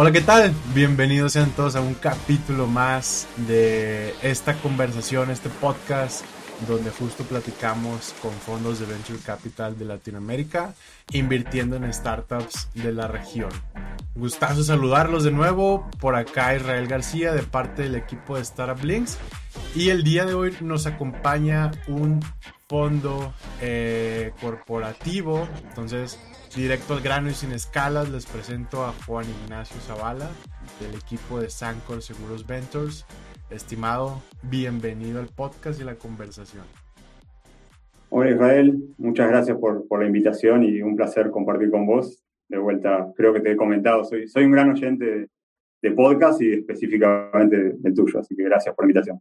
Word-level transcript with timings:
Hola, 0.00 0.12
¿qué 0.12 0.20
tal? 0.20 0.54
Bienvenidos 0.76 1.32
sean 1.32 1.50
todos 1.50 1.74
a 1.74 1.80
un 1.80 1.94
capítulo 1.94 2.68
más 2.68 3.26
de 3.48 4.14
esta 4.22 4.54
conversación, 4.54 5.28
este 5.28 5.48
podcast 5.48 6.24
donde 6.68 6.92
justo 6.92 7.24
platicamos 7.24 8.14
con 8.22 8.30
fondos 8.30 8.78
de 8.78 8.86
Venture 8.86 9.18
Capital 9.18 9.76
de 9.76 9.86
Latinoamérica, 9.86 10.72
invirtiendo 11.10 11.74
en 11.74 11.92
startups 11.92 12.68
de 12.74 12.92
la 12.92 13.08
región. 13.08 13.50
Gustazo 14.14 14.62
saludarlos 14.62 15.24
de 15.24 15.32
nuevo. 15.32 15.90
Por 15.98 16.14
acá 16.14 16.54
Israel 16.54 16.86
García 16.86 17.32
de 17.32 17.42
parte 17.42 17.82
del 17.82 17.96
equipo 17.96 18.36
de 18.36 18.42
Startup 18.42 18.84
Links. 18.84 19.18
Y 19.74 19.88
el 19.88 20.04
día 20.04 20.24
de 20.24 20.34
hoy 20.34 20.56
nos 20.60 20.86
acompaña 20.86 21.72
un 21.88 22.24
fondo 22.68 23.34
eh, 23.60 24.30
corporativo. 24.40 25.48
Entonces, 25.68 26.20
directo 26.54 26.94
al 26.94 27.00
grano 27.00 27.28
y 27.28 27.34
sin 27.34 27.52
escalas, 27.52 28.10
les 28.10 28.26
presento 28.26 28.84
a 28.84 28.92
Juan 29.06 29.26
Ignacio 29.44 29.80
Zavala 29.80 30.30
del 30.80 30.94
equipo 30.94 31.40
de 31.40 31.50
Sancor 31.50 32.02
Seguros 32.02 32.46
Ventures. 32.46 33.06
Estimado, 33.50 34.22
bienvenido 34.42 35.20
al 35.20 35.28
podcast 35.28 35.80
y 35.80 35.84
la 35.84 35.96
conversación. 35.96 36.64
Hola 38.10 38.30
Israel, 38.30 38.94
muchas 38.96 39.28
gracias 39.28 39.58
por, 39.58 39.86
por, 39.86 40.00
la 40.00 40.06
invitación 40.06 40.64
y 40.64 40.80
un 40.80 40.96
placer 40.96 41.30
compartir 41.30 41.70
con 41.70 41.86
vos. 41.86 42.24
De 42.48 42.56
vuelta, 42.56 43.12
creo 43.14 43.34
que 43.34 43.40
te 43.40 43.52
he 43.52 43.56
comentado, 43.56 44.04
soy, 44.04 44.26
soy 44.26 44.44
un 44.44 44.52
gran 44.52 44.70
oyente 44.70 45.28
de, 45.82 45.90
podcast 45.92 46.40
y 46.40 46.52
específicamente 46.54 47.74
del 47.78 47.94
tuyo, 47.94 48.20
así 48.20 48.34
que 48.34 48.44
gracias 48.44 48.74
por 48.74 48.84
la 48.84 48.90
invitación. 48.90 49.20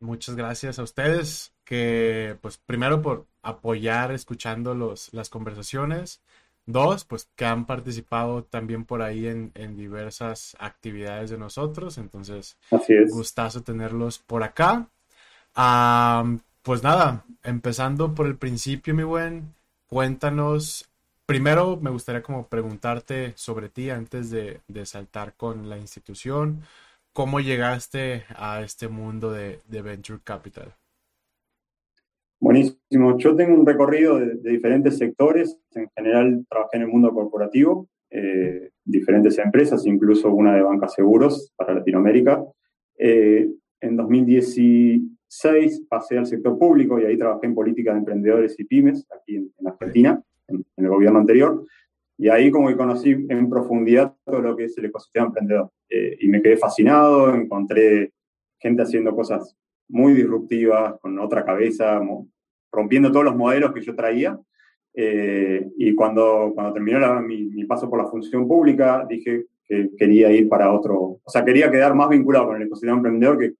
Muchas 0.00 0.36
gracias 0.36 0.78
a 0.78 0.82
ustedes, 0.82 1.54
que 1.64 2.36
pues 2.40 2.58
primero 2.58 3.02
por 3.02 3.26
apoyar 3.42 4.12
escuchando 4.12 4.74
los, 4.74 5.12
las 5.12 5.30
conversaciones 5.30 6.22
Dos, 6.70 7.06
pues 7.06 7.30
que 7.34 7.46
han 7.46 7.64
participado 7.64 8.44
también 8.44 8.84
por 8.84 9.00
ahí 9.00 9.26
en, 9.26 9.76
diversas 9.78 10.54
actividades 10.60 11.30
de 11.30 11.38
nosotros. 11.38 11.96
Entonces, 11.96 12.58
Así 12.70 12.92
es. 12.92 13.10
gustazo 13.10 13.62
tenerlos 13.62 14.18
por 14.18 14.42
acá. 14.42 14.86
pues 16.62 16.82
nada, 16.82 17.24
empezando 17.42 18.14
por 18.14 18.26
el 18.26 18.36
principio, 18.36 18.94
mi 18.94 19.02
buen, 19.02 19.54
cuéntanos. 19.86 20.90
Primero 21.24 21.78
me 21.78 21.88
gustaría 21.88 22.22
como 22.22 22.48
preguntarte 22.48 23.32
sobre 23.34 23.70
ti 23.70 23.88
antes 23.88 24.30
de, 24.30 24.60
de 24.68 24.84
saltar 24.84 25.32
con 25.38 25.70
la 25.70 25.78
institución. 25.78 26.64
¿Cómo 27.14 27.40
llegaste 27.40 28.26
a 28.36 28.60
este 28.60 28.88
mundo 28.88 29.32
de, 29.32 29.62
de 29.68 29.80
Venture 29.80 30.20
Capital? 30.22 30.74
Buenísimo. 32.40 33.18
Yo 33.18 33.34
tengo 33.34 33.54
un 33.54 33.66
recorrido 33.66 34.18
de, 34.18 34.36
diferentes 34.36 34.96
sectores. 34.96 35.58
En 35.74 35.88
general 35.96 36.46
trabajé 36.48 36.76
en 36.76 36.82
el 36.82 36.88
mundo 36.88 37.12
corporativo, 37.12 37.88
eh, 38.10 38.70
diferentes 38.84 39.38
empresas, 39.38 39.84
incluso 39.86 40.32
una 40.32 40.54
de 40.54 40.62
banca 40.62 40.86
seguros 40.86 41.52
para 41.56 41.74
Latinoamérica. 41.74 42.44
Eh, 42.96 43.48
en 43.80 43.96
2016 43.96 45.86
pasé 45.88 46.18
al 46.18 46.26
sector 46.26 46.56
público 46.58 47.00
y 47.00 47.06
ahí 47.06 47.18
trabajé 47.18 47.46
en 47.46 47.54
política 47.56 47.92
de 47.92 47.98
emprendedores 47.98 48.58
y 48.58 48.64
pymes 48.64 49.04
aquí 49.10 49.36
en, 49.36 49.50
Argentina, 49.66 50.22
en, 50.46 50.64
el 50.76 50.88
gobierno 50.88 51.18
anterior. 51.18 51.64
Y 52.16 52.28
ahí 52.28 52.52
como 52.52 52.68
que 52.68 52.76
conocí 52.76 53.10
en 53.10 53.50
profundidad 53.50 54.14
todo 54.24 54.40
lo 54.40 54.56
que 54.56 54.64
es 54.64 54.78
el 54.78 54.84
ecosistema 54.84 55.26
emprendedor. 55.26 55.70
Eh, 55.88 56.18
y 56.20 56.28
me 56.28 56.40
quedé 56.40 56.56
fascinado, 56.56 57.34
encontré 57.34 58.12
gente 58.60 58.82
haciendo 58.82 59.14
cosas 59.14 59.56
muy 59.88 60.12
disruptivas, 60.12 60.94
con 61.00 61.18
otra 61.18 61.44
cabeza, 61.44 62.00
rompiendo 62.70 63.10
todos 63.10 63.24
los 63.24 63.36
modelos 63.36 63.72
que 63.72 63.80
yo 63.80 63.94
traía. 63.94 64.38
Eh, 64.94 65.70
y 65.76 65.94
cuando, 65.94 66.52
cuando 66.54 66.72
terminó 66.72 67.20
mi, 67.22 67.64
paso 67.66 67.88
por 67.88 68.02
la 68.02 68.08
función 68.08 68.48
pública, 68.48 69.06
dije 69.08 69.46
que 69.64 69.90
quería 69.96 70.32
ir 70.32 70.48
para 70.48 70.72
otro, 70.72 71.20
o 71.22 71.30
sea, 71.30 71.44
quería 71.44 71.70
quedar 71.70 71.94
más 71.94 72.08
vinculado 72.08 72.46
con 72.46 72.56
el 72.56 72.62
ecosistema 72.62 72.96
emprendedor 72.96 73.38
que, 73.38 73.52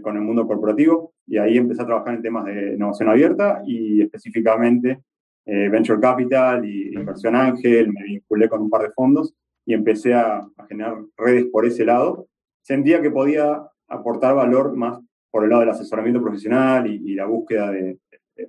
con 0.00 0.16
el 0.16 0.22
mundo 0.22 0.46
corporativo. 0.46 1.12
Y 1.26 1.38
ahí 1.38 1.58
empecé 1.58 1.82
a 1.82 1.86
trabajar 1.86 2.14
en 2.14 2.22
temas 2.22 2.44
de 2.44 2.74
innovación 2.74 3.08
abierta 3.08 3.62
y 3.66 4.00
específicamente 4.00 5.00
eh, 5.44 5.68
Venture 5.68 6.00
Capital 6.00 6.64
y 6.64 6.94
Inversión 6.94 7.34
Ángel. 7.34 7.92
Me 7.92 8.04
vinculé 8.04 8.48
con 8.48 8.62
un 8.62 8.70
par 8.70 8.82
de 8.82 8.92
fondos 8.92 9.34
y 9.66 9.74
empecé 9.74 10.14
a, 10.14 10.46
a 10.56 10.66
generar 10.68 10.96
redes 11.16 11.46
por 11.46 11.66
ese 11.66 11.84
lado. 11.84 12.28
Sentía 12.62 13.02
que 13.02 13.10
podía 13.10 13.60
aportar 13.88 14.36
valor 14.36 14.76
más 14.76 15.00
por 15.30 15.44
el 15.44 15.50
lado 15.50 15.60
del 15.60 15.70
asesoramiento 15.70 16.22
profesional 16.22 16.86
y, 16.86 17.14
la 17.14 17.26
búsqueda 17.26 17.70
de, 17.70 17.98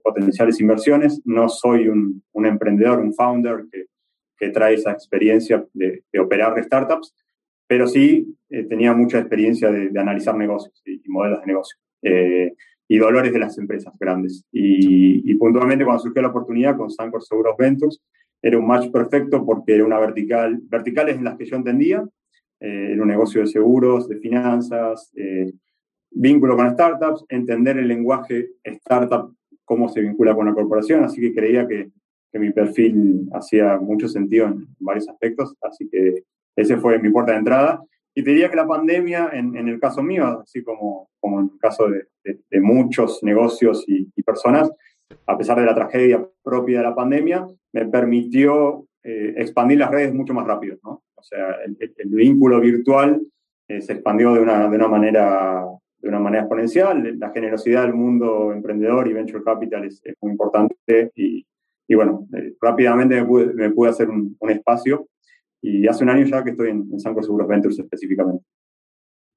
potenciales 0.03 0.59
inversiones. 0.61 1.21
No 1.25 1.49
soy 1.49 1.87
un, 1.87 2.23
emprendedor, 2.45 2.99
un 2.99 3.13
founder 3.13 3.65
que, 3.71 4.49
trae 4.51 4.75
esa 4.75 4.91
experiencia 4.91 5.65
de, 5.73 6.03
operar 6.19 6.61
startups, 6.63 7.13
pero 7.67 7.87
sí 7.87 8.35
eh, 8.49 8.63
tenía 8.63 8.93
mucha 8.93 9.19
experiencia 9.19 9.69
de, 9.71 9.99
analizar 9.99 10.35
negocios 10.35 10.81
y, 10.85 11.01
modelos 11.09 11.41
de 11.41 11.47
negocio 11.47 11.77
eh, 12.01 12.53
y 12.87 12.97
dolores 12.97 13.33
de 13.33 13.39
las 13.39 13.57
empresas 13.57 13.93
grandes. 13.99 14.45
Y, 14.51 15.33
puntualmente 15.35 15.85
cuando 15.85 16.03
surgió 16.03 16.21
la 16.21 16.29
oportunidad 16.29 16.75
con 16.77 16.89
Sancor 16.89 17.23
Seguros 17.23 17.55
Ventures, 17.57 18.01
era 18.41 18.57
un 18.57 18.67
match 18.67 18.89
perfecto 18.91 19.45
porque 19.45 19.75
era 19.75 19.85
una 19.85 19.99
vertical, 19.99 20.59
verticales 20.63 21.17
en 21.17 21.25
las 21.25 21.37
que 21.37 21.45
yo 21.45 21.57
entendía, 21.57 22.03
eh, 22.59 22.91
era 22.93 23.01
un 23.01 23.07
negocio 23.07 23.41
de 23.41 23.47
seguros, 23.47 24.07
de 24.07 24.17
finanzas, 24.17 25.11
vínculo 26.11 26.55
con 26.55 26.69
startups, 26.71 27.25
entender 27.29 27.77
el 27.77 27.87
lenguaje 27.87 28.49
startup, 28.63 29.33
cómo 29.65 29.89
se 29.89 30.01
vincula 30.01 30.35
con 30.35 30.47
la 30.47 30.53
corporación, 30.53 31.03
así 31.03 31.21
que 31.21 31.33
creía 31.33 31.67
que, 31.67 31.91
que 32.31 32.39
mi 32.39 32.51
perfil 32.51 33.29
hacía 33.33 33.77
mucho 33.77 34.07
sentido 34.07 34.47
en 34.47 34.67
varios 34.79 35.07
aspectos, 35.09 35.55
así 35.61 35.87
que 35.89 36.23
ese 36.55 36.77
fue 36.77 36.99
mi 36.99 37.09
puerta 37.09 37.33
de 37.33 37.39
entrada. 37.39 37.83
Y 38.15 38.23
te 38.23 38.31
diría 38.31 38.49
que 38.49 38.55
la 38.55 38.67
pandemia, 38.67 39.29
en, 39.33 39.55
en 39.55 39.67
el 39.69 39.79
caso 39.79 40.01
mío, 40.01 40.41
así 40.43 40.63
como, 40.63 41.09
como 41.19 41.39
en 41.39 41.51
el 41.53 41.59
caso 41.59 41.87
de, 41.87 42.07
de, 42.23 42.59
muchos 42.59 43.23
negocios 43.23 43.85
y, 43.87 44.05
personas, 44.23 44.69
a 45.25 45.37
pesar 45.37 45.59
de 45.59 45.65
la 45.65 45.75
tragedia 45.75 46.27
propia 46.43 46.79
de 46.79 46.83
la 46.83 46.95
pandemia, 46.95 47.47
me 47.71 47.85
permitió 47.85 48.87
eh, 49.03 49.33
expandir 49.37 49.79
las 49.79 49.91
redes 49.91 50.13
mucho 50.13 50.33
más 50.33 50.45
rápido. 50.45 50.77
¿no? 50.83 51.03
O 51.15 51.23
sea, 51.23 51.51
el, 51.65 51.77
el 51.79 52.09
vínculo 52.09 52.59
virtual 52.59 53.21
eh, 53.67 53.81
se 53.81 53.93
expandió 53.93 54.33
de 54.33 54.41
una, 54.41 54.67
de 54.67 54.75
una 54.75 54.87
manera 54.87 55.63
de 55.99 56.09
una 56.09 56.19
manera 56.19 56.43
exponencial. 56.43 57.17
La 57.19 57.31
generosidad 57.31 57.83
del 57.83 57.93
mundo 57.93 58.51
emprendedor 58.51 59.07
y 59.07 59.13
venture 59.13 59.43
capital 59.43 59.85
es, 59.85 60.01
muy 60.21 60.31
importante 60.31 61.11
y, 61.15 61.45
bueno, 61.95 62.27
eh, 62.35 62.55
rápidamente 62.61 63.15
me 63.23 63.71
pude, 63.71 63.89
hacer 63.89 64.09
un, 64.09 64.37
espacio 64.49 65.07
y 65.61 65.87
hace 65.87 66.03
un 66.03 66.09
año 66.09 66.25
ya 66.25 66.43
que 66.43 66.51
estoy 66.51 66.69
en, 66.69 66.89
en 66.91 66.99
Seguros 66.99 67.47
Ventures 67.47 67.79
específicamente. 67.79 68.43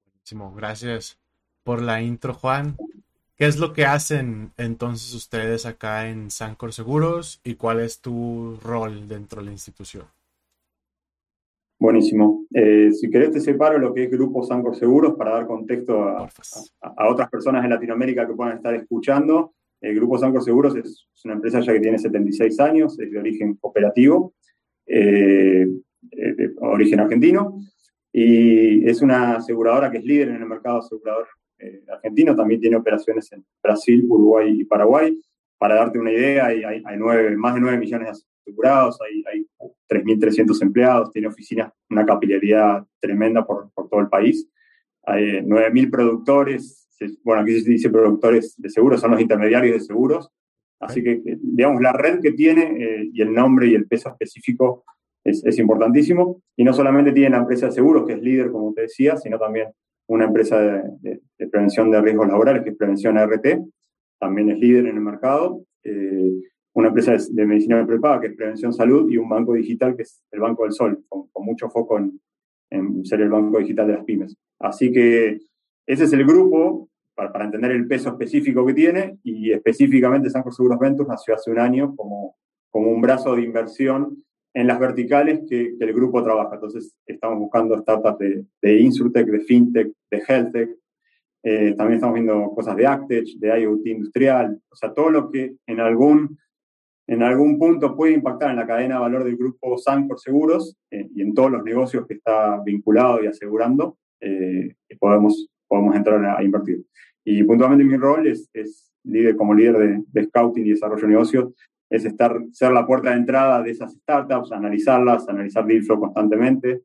Buenísimo, 0.05 0.53
gracias 0.55 1.19
por 1.63 1.81
la 1.81 2.01
intro, 2.01 2.33
Juan. 2.33 2.77
¿Qué 3.35 3.47
es 3.47 3.57
lo 3.57 3.73
que 3.73 3.85
hacen 3.85 4.53
entonces 4.57 5.13
ustedes 5.13 5.65
acá 5.65 6.07
en 6.07 6.29
Sancor 6.29 6.71
Seguros 6.71 7.41
y 7.43 7.55
cuál 7.55 7.79
es 7.79 7.99
tu 7.99 8.57
rol 8.63 9.07
dentro 9.07 9.41
de 9.41 9.47
la 9.47 9.51
institución? 9.51 10.05
Buenísimo. 11.83 12.45
Eh, 12.53 12.93
si 12.93 13.09
querés 13.09 13.31
te 13.31 13.41
separo 13.41 13.77
lo 13.77 13.93
que 13.93 14.05
es 14.05 14.09
Grupo 14.09 14.41
Sancor 14.41 14.73
Seguros 14.73 15.15
para 15.17 15.31
dar 15.31 15.45
contexto 15.45 16.01
a, 16.01 16.29
otras 17.09 17.29
personas 17.29 17.61
en 17.65 17.71
Latinoamérica 17.71 18.25
que 18.25 18.33
puedan 18.33 18.55
estar 18.55 18.73
escuchando. 18.73 19.53
Grupo 19.81 20.17
Sancor 20.17 20.41
Seguros 20.41 20.77
es, 20.77 21.05
una 21.25 21.33
empresa 21.33 21.59
ya 21.59 21.73
que 21.73 21.81
tiene 21.81 21.99
76 21.99 22.57
años, 22.61 22.97
es 22.97 23.11
de 23.11 23.19
origen 23.19 23.57
operativo, 23.59 24.33
eh, 24.87 25.67
de 26.03 26.53
origen 26.61 27.01
argentino. 27.01 27.59
Y 28.13 28.89
es 28.89 29.01
una 29.01 29.35
aseguradora 29.35 29.91
que 29.91 29.97
es 29.97 30.05
líder 30.05 30.29
en 30.29 30.35
el 30.35 30.45
mercado 30.45 30.79
asegurador 30.79 31.27
eh, 31.59 31.83
argentino, 31.91 32.33
también 32.33 32.61
tiene 32.61 32.77
operaciones 32.77 33.29
en 33.33 33.43
Brasil, 33.61 34.05
Uruguay 34.07 34.61
y 34.61 34.63
Paraguay. 34.63 35.19
Para 35.57 35.75
darte 35.75 35.99
una 35.99 36.13
idea, 36.13 36.45
hay, 36.45 36.63
hay, 36.63 36.97
nueve, 36.97 37.35
más 37.35 37.55
de 37.55 37.59
9 37.59 37.77
millones 37.77 38.25
de 38.45 38.51
asegurados, 38.51 38.99
hay, 39.01 39.23
hay 39.31 39.45
3.300 39.89 40.61
empleados, 40.61 41.11
tiene 41.11 41.27
oficinas, 41.27 41.71
una 41.89 42.05
capilaridad 42.05 42.85
tremenda 42.99 43.45
por, 43.45 43.71
por 43.73 43.89
todo 43.89 43.99
el 44.01 44.09
país. 44.09 44.47
Hay 45.05 45.41
9.000 45.41 45.91
productores, 45.91 46.87
bueno, 47.23 47.41
aquí 47.41 47.59
se 47.59 47.71
dice 47.71 47.89
productores 47.89 48.55
de 48.57 48.69
seguros, 48.69 49.01
son 49.01 49.11
los 49.11 49.21
intermediarios 49.21 49.73
de 49.73 49.85
seguros. 49.85 50.29
Así 50.79 51.01
que, 51.01 51.21
digamos, 51.41 51.81
la 51.81 51.93
red 51.93 52.19
que 52.19 52.33
tiene 52.33 52.63
eh, 52.63 53.09
y 53.13 53.21
el 53.21 53.33
nombre 53.33 53.67
y 53.67 53.75
el 53.75 53.87
peso 53.87 54.09
específico 54.09 54.83
es, 55.23 55.43
es, 55.45 55.57
importantísimo. 55.59 56.41
Y 56.57 56.63
no 56.63 56.73
solamente 56.73 57.13
tiene 57.13 57.29
la 57.29 57.37
empresa 57.37 57.67
de 57.67 57.71
seguros, 57.71 58.05
que 58.05 58.13
es 58.13 58.21
líder, 58.21 58.51
como 58.51 58.73
te 58.73 58.81
decía, 58.81 59.15
sino 59.15 59.39
también 59.39 59.69
una 60.07 60.25
empresa 60.25 60.59
de, 60.59 61.21
prevención 61.49 61.89
de 61.91 62.01
riesgos 62.01 62.27
laborales, 62.27 62.63
que 62.63 62.71
es 62.71 62.77
Prevención 62.77 63.17
RT, 63.17 63.59
también 64.19 64.49
es 64.49 64.59
líder 64.59 64.87
en 64.87 64.97
el 64.97 65.01
mercado. 65.01 65.63
Eh, 65.83 66.33
una 66.73 66.87
empresa 66.89 67.15
de, 67.29 67.45
medicina 67.45 67.85
prepaga, 67.85 68.21
que 68.21 68.27
es 68.27 68.35
Prevención 68.35 68.73
Salud, 68.73 69.09
y 69.09 69.17
un 69.17 69.29
banco 69.29 69.53
digital, 69.53 69.95
que 69.95 70.03
es 70.03 70.23
el 70.31 70.39
Banco 70.39 70.63
del 70.63 70.73
Sol, 70.73 71.03
con, 71.07 71.27
mucho 71.45 71.69
foco 71.69 71.97
en, 71.97 72.19
en, 72.69 73.05
ser 73.05 73.21
el 73.21 73.29
banco 73.29 73.59
digital 73.59 73.87
de 73.87 73.93
las 73.93 74.05
pymes. 74.05 74.35
Así 74.59 74.91
que 74.91 75.39
ese 75.85 76.03
es 76.05 76.13
el 76.13 76.25
grupo, 76.25 76.89
para, 77.13 77.31
para 77.31 77.45
entender 77.45 77.71
el 77.71 77.87
peso 77.87 78.09
específico 78.09 78.65
que 78.65 78.73
tiene, 78.73 79.17
y 79.23 79.51
específicamente 79.51 80.29
Sancor 80.29 80.53
Seguros 80.53 80.79
Ventures 80.79 81.09
nació 81.09 81.35
hace 81.35 81.51
un 81.51 81.59
año 81.59 81.95
como, 81.95 82.35
como 82.69 82.89
un 82.91 83.01
brazo 83.01 83.35
de 83.35 83.43
inversión 83.43 84.23
en 84.53 84.67
las 84.67 84.79
verticales 84.79 85.41
que, 85.49 85.75
el 85.79 85.93
grupo 85.93 86.23
trabaja. 86.23 86.55
Entonces, 86.55 86.95
estamos 87.05 87.39
buscando 87.39 87.77
startups 87.77 88.19
de, 88.19 88.45
de 88.61 88.79
Insurtech, 88.79 89.27
de 89.27 89.39
FinTech, 89.41 89.91
de 90.09 90.23
HealthTech. 90.27 90.69
Eh, 91.43 91.73
también 91.75 91.95
estamos 91.95 92.13
viendo 92.13 92.51
cosas 92.51 92.75
de 92.75 92.87
AgTech, 92.87 93.25
de 93.37 93.61
IoT 93.61 93.87
industrial. 93.87 94.59
O 94.69 94.75
sea, 94.75 94.93
todo 94.93 95.09
lo 95.09 95.29
que 95.29 95.55
en 95.67 95.79
algún, 95.79 96.37
en 97.07 97.21
algún 97.21 97.59
punto 97.59 97.95
puede 97.95 98.13
impactar 98.13 98.51
en 98.51 98.57
la 98.57 98.67
cadena 98.67 98.95
de 98.95 99.01
valor 99.01 99.23
del 99.23 99.35
grupo 99.35 99.77
Sancor 99.77 100.19
Seguros 100.19 100.77
eh, 100.89 101.07
y 101.13 101.21
en 101.21 101.33
todos 101.33 101.51
los 101.51 101.63
negocios 101.63 102.05
que 102.07 102.15
está 102.15 102.61
vinculado 102.63 103.23
y 103.23 103.27
asegurando, 103.27 103.97
eh, 104.21 104.75
podemos, 104.99 105.49
podemos 105.67 105.95
entrar 105.95 106.23
a, 106.25 106.43
invertir. 106.43 106.85
Y 107.25 107.43
puntualmente 107.43 107.83
mi 107.83 107.97
rol 107.97 108.27
es, 108.27 108.49
líder, 109.03 109.35
como 109.35 109.53
líder 109.53 109.77
de, 109.77 110.03
de 110.07 110.23
Scouting 110.27 110.65
y 110.65 110.69
Desarrollo 110.71 111.01
de 111.01 111.07
Negocios 111.07 111.53
es 111.89 112.05
estar, 112.05 112.35
ser 112.51 112.71
la 112.71 112.87
puerta 112.87 113.11
de 113.11 113.17
entrada 113.17 113.61
de 113.61 113.69
esas 113.69 113.93
startups, 113.93 114.51
analizarlas, 114.51 115.29
analizar 115.29 115.65
deal 115.65 115.83
flow 115.83 115.99
constantemente 115.99 116.81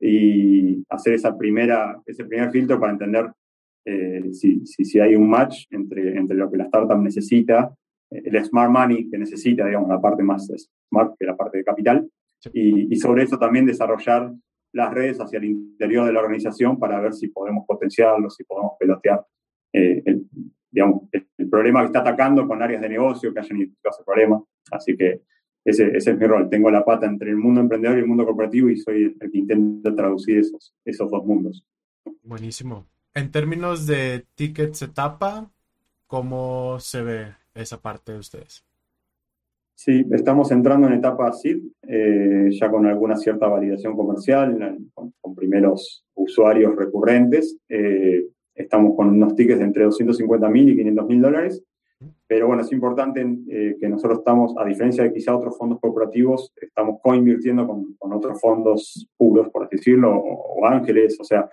y 0.00 0.84
hacer 0.88 1.14
esa 1.14 1.36
primera, 1.36 2.00
ese 2.06 2.24
primer 2.24 2.50
filtro 2.50 2.80
para 2.80 2.92
entender 2.92 3.30
eh, 3.84 4.32
si, 4.32 4.66
si, 4.66 4.84
si, 4.84 4.98
hay 4.98 5.14
un 5.14 5.28
match 5.28 5.66
entre, 5.70 6.16
entre 6.16 6.36
lo 6.36 6.50
que 6.50 6.56
la 6.56 6.64
startup 6.64 7.00
necesita, 7.00 7.72
el 8.10 8.44
smart 8.44 8.70
money 8.70 9.10
que 9.10 9.18
necesita, 9.18 9.66
digamos, 9.66 9.88
la 9.88 10.00
parte 10.00 10.22
más 10.22 10.46
smart 10.46 11.14
que 11.18 11.26
la 11.26 11.36
parte 11.36 11.58
de 11.58 11.64
capital, 11.64 12.08
y, 12.52 12.92
y, 12.92 12.96
sobre 12.96 13.24
eso 13.24 13.36
también 13.36 13.66
desarrollar 13.66 14.32
las 14.72 14.94
redes 14.94 15.18
hacia 15.18 15.38
el 15.38 15.46
interior 15.46 16.06
de 16.06 16.12
la 16.12 16.20
organización 16.20 16.78
para 16.78 17.00
ver 17.00 17.12
si 17.12 17.28
podemos 17.28 17.64
potenciarlo, 17.66 18.30
si 18.30 18.44
podemos 18.44 18.72
pelotear 18.78 19.24
eh, 19.72 20.02
el, 20.04 20.26
digamos, 20.70 21.02
el, 21.12 21.26
problema 21.48 21.80
que 21.80 21.86
está 21.86 22.00
atacando 22.00 22.46
con 22.46 22.62
áreas 22.62 22.82
de 22.82 22.88
negocio 22.90 23.32
que 23.32 23.40
hayan 23.40 23.56
identificado 23.56 23.96
ese 23.96 24.04
problema. 24.04 24.42
Así 24.70 24.96
que 24.96 25.22
ese, 25.64 25.96
ese, 25.96 26.10
es 26.10 26.18
mi 26.18 26.26
rol. 26.26 26.48
Tengo 26.50 26.70
la 26.70 26.84
pata 26.84 27.06
entre 27.06 27.30
el 27.30 27.36
mundo 27.36 27.60
emprendedor 27.60 27.96
y 27.96 28.00
el 28.00 28.06
mundo 28.06 28.26
corporativo 28.26 28.68
y 28.68 28.76
soy 28.76 29.16
el 29.18 29.30
que 29.30 29.38
intenta 29.38 29.94
traducir 29.94 30.38
esos, 30.38 30.74
esos 30.84 31.10
dos 31.10 31.24
mundos. 31.24 31.64
Buenísimo. 32.22 32.86
En 33.14 33.30
términos 33.30 33.86
de 33.86 34.26
tickets 34.34 34.82
etapa, 34.82 35.50
¿cómo 36.06 36.78
se 36.80 37.02
ve 37.02 37.34
esa 37.62 37.80
parte 37.80 38.12
de 38.12 38.18
ustedes? 38.18 38.64
Sí, 39.74 40.04
estamos 40.10 40.50
entrando 40.50 40.88
en 40.88 40.94
etapa 40.94 41.32
SID, 41.32 41.62
eh, 41.82 42.48
ya 42.50 42.68
con 42.70 42.84
alguna 42.86 43.16
cierta 43.16 43.46
validación 43.46 43.96
comercial, 43.96 44.78
con, 44.92 45.14
con 45.20 45.34
primeros 45.34 46.04
usuarios 46.14 46.74
recurrentes. 46.74 47.56
Eh, 47.68 48.24
Estamos 48.58 48.96
con 48.96 49.08
unos 49.10 49.36
tickets 49.36 49.60
de 49.60 49.64
entre 49.64 49.84
250 49.84 50.48
mil 50.48 50.68
y 50.68 50.76
500 50.76 51.06
mil 51.06 51.22
dólares. 51.22 51.62
Pero 52.26 52.48
bueno, 52.48 52.62
es 52.62 52.72
importante 52.72 53.26
eh, 53.48 53.76
que 53.80 53.88
nosotros 53.88 54.18
estamos, 54.18 54.54
a 54.58 54.64
diferencia 54.64 55.04
de 55.04 55.12
quizá 55.12 55.34
otros 55.34 55.56
fondos 55.56 55.80
corporativos, 55.80 56.52
estamos 56.60 57.00
co-invirtiendo 57.02 57.66
con, 57.66 57.94
con, 57.94 58.12
otros 58.12 58.40
fondos 58.40 59.08
puros, 59.16 59.48
por 59.50 59.64
así 59.64 59.76
decirlo, 59.76 60.16
o, 60.16 60.66
ángeles. 60.66 61.18
O 61.20 61.24
sea, 61.24 61.48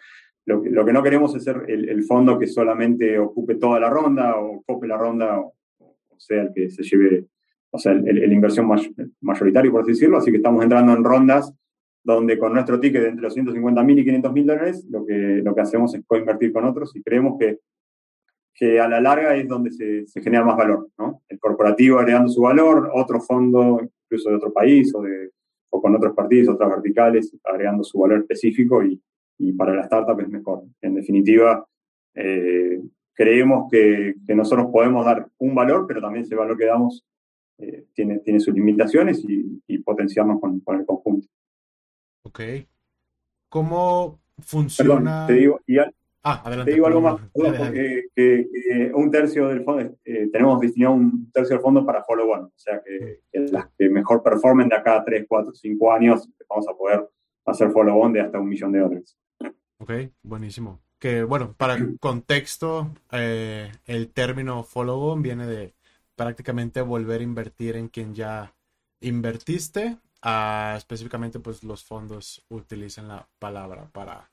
lo, 0.46 0.63
lo, 0.63 0.84
que 0.84 0.94
no 0.94 1.02
queremos 1.02 1.36
es 1.36 1.44
ser 1.44 1.63
el, 1.68 1.90
el, 1.90 2.04
fondo 2.04 2.38
que 2.38 2.48
solamente 2.48 3.18
ocupe 3.18 3.56
toda 3.56 3.80
la 3.80 3.90
ronda 3.90 4.38
o 4.38 4.63
cope 4.66 4.88
la 4.88 4.98
ronda, 4.98 5.40
o, 5.40 5.54
sea, 6.19 6.44
el 6.44 6.53
que 6.53 6.69
se 6.69 6.83
lleve, 6.83 7.25
o 7.71 7.77
sea, 7.77 7.91
el, 7.91 8.31
inversión 8.31 8.69
mayoritario, 9.21 9.71
por 9.71 9.81
así 9.81 9.91
decirlo. 9.91 10.17
Así 10.17 10.31
que 10.31 10.38
estamos 10.38 10.63
entrando 10.63 10.94
en 10.94 11.03
rondas 11.03 11.53
donde 12.03 12.38
con 12.38 12.53
nuestro 12.53 12.79
ticket 12.79 13.01
de 13.01 13.09
entre 13.09 13.23
los 13.23 13.33
150 13.33 13.83
mil 13.83 13.97
y 13.97 14.03
500 14.03 14.31
mil 14.31 14.45
dólares, 14.45 14.85
lo 14.89 15.06
que, 15.06 15.41
lo 15.44 15.56
que 15.56 15.62
hacemos 15.62 15.95
es 15.95 16.03
coinvertir 16.06 16.53
con 16.53 16.63
otros 16.65 16.95
y 16.95 17.01
creemos 17.01 17.35
que, 17.39 17.59
que 18.53 18.79
a 18.79 18.88
la 18.88 19.01
larga 19.01 19.35
es 19.35 19.47
donde 19.47 19.71
se, 19.71 20.06
se, 20.06 20.21
genera 20.21 20.45
más 20.45 20.56
valor, 20.56 20.88
¿no? 21.00 21.23
El 21.27 21.39
corporativo 21.39 21.97
agregando 21.97 22.29
su 22.29 22.41
valor, 22.41 22.91
otro 22.94 23.19
fondo, 23.19 23.81
incluso 24.03 24.29
de 24.29 24.35
otro 24.35 24.53
país 24.53 24.94
o, 24.94 25.01
de, 25.01 25.31
o 25.71 25.81
con 25.81 25.95
otros 25.95 26.13
partidos, 26.13 26.53
otras 26.53 26.69
verticales, 26.69 27.35
agregando 27.44 27.83
su 27.83 27.97
valor 27.97 28.19
específico 28.19 28.83
y, 28.83 29.01
y 29.39 29.53
para 29.53 29.73
la 29.73 29.81
startup 29.81 30.19
es 30.21 30.29
mejor. 30.29 30.63
En 30.81 30.94
definitiva, 30.94 31.65
eh, 32.13 32.81
creemos 33.15 33.69
que, 33.71 34.15
que, 34.27 34.35
nosotros 34.35 34.67
podemos 34.71 35.06
dar 35.06 35.27
un 35.39 35.56
valor, 35.56 35.85
pero 35.88 36.01
también 36.01 36.25
ese 36.25 36.35
valor 36.35 36.57
que 36.57 36.65
damos 36.65 37.03
eh, 37.57 37.85
tiene, 37.94 38.19
tiene 38.19 38.39
sus 38.39 38.53
limitaciones 38.53 39.23
y, 39.27 39.63
y 39.67 39.77
potenciarnos 39.79 40.39
con, 40.39 40.59
con 40.59 40.79
el 40.79 40.85
conjunto. 40.85 41.27
Ok. 42.23 42.41
¿Cómo 43.50 44.19
funciona? 44.39 45.25
Perdón, 45.25 45.27
te 45.27 45.33
digo, 45.33 45.59
ah, 46.23 46.41
adelante, 46.44 46.71
te 46.71 46.75
digo 46.75 46.88
algo 46.88 47.01
más. 47.01 47.21
que, 47.71 48.91
un 48.94 49.09
tercio 49.12 49.47
del 49.47 49.63
fondo, 49.63 49.95
eh, 50.03 50.29
tenemos 50.31 50.59
destinado 50.59 50.95
un 50.95 51.31
tercio 51.31 51.56
del 51.56 51.63
fondo 51.63 51.85
para 51.85 52.03
follow 52.03 52.29
on, 52.31 52.45
o 52.45 52.53
sea 52.56 52.81
que, 52.83 53.21
las 53.31 53.68
que 53.77 53.89
mejor 53.89 54.21
performen 54.21 54.68
de 54.68 54.75
acá 54.75 54.97
a 54.97 55.06
3, 55.06 55.25
4, 55.27 55.53
5 55.53 55.94
años, 55.94 56.29
vamos 56.50 56.68
a 56.68 56.73
poder 56.73 57.07
hacer 57.45 57.71
follow 57.71 57.97
on 57.97 58.11
de 58.11 58.21
hasta 58.21 58.39
un 58.39 58.50
millón 58.50 58.71
de 58.71 58.79
dólares. 58.79 59.18
Ok, 59.77 59.91
buenísimo. 60.23 60.81
Que 61.06 61.24
bueno, 61.24 61.54
para 61.56 61.78
contexto, 62.00 62.90
eh, 63.12 63.71
el 63.85 64.09
término 64.09 64.64
follow 64.64 65.12
on 65.12 65.21
viene 65.21 65.45
de 65.45 65.76
prácticamente 66.16 66.81
volver 66.81 67.21
a 67.21 67.24
invertir 67.24 67.76
en 67.76 67.90
quien 67.90 68.16
ya 68.16 68.56
invertiste 69.02 70.00
específicamente 70.76 71.40
pues 71.40 71.64
los 71.64 71.83
fondos 71.83 72.44
utilizan 72.50 73.07
la 73.07 73.28
palabra 73.38 73.88
para 73.92 74.31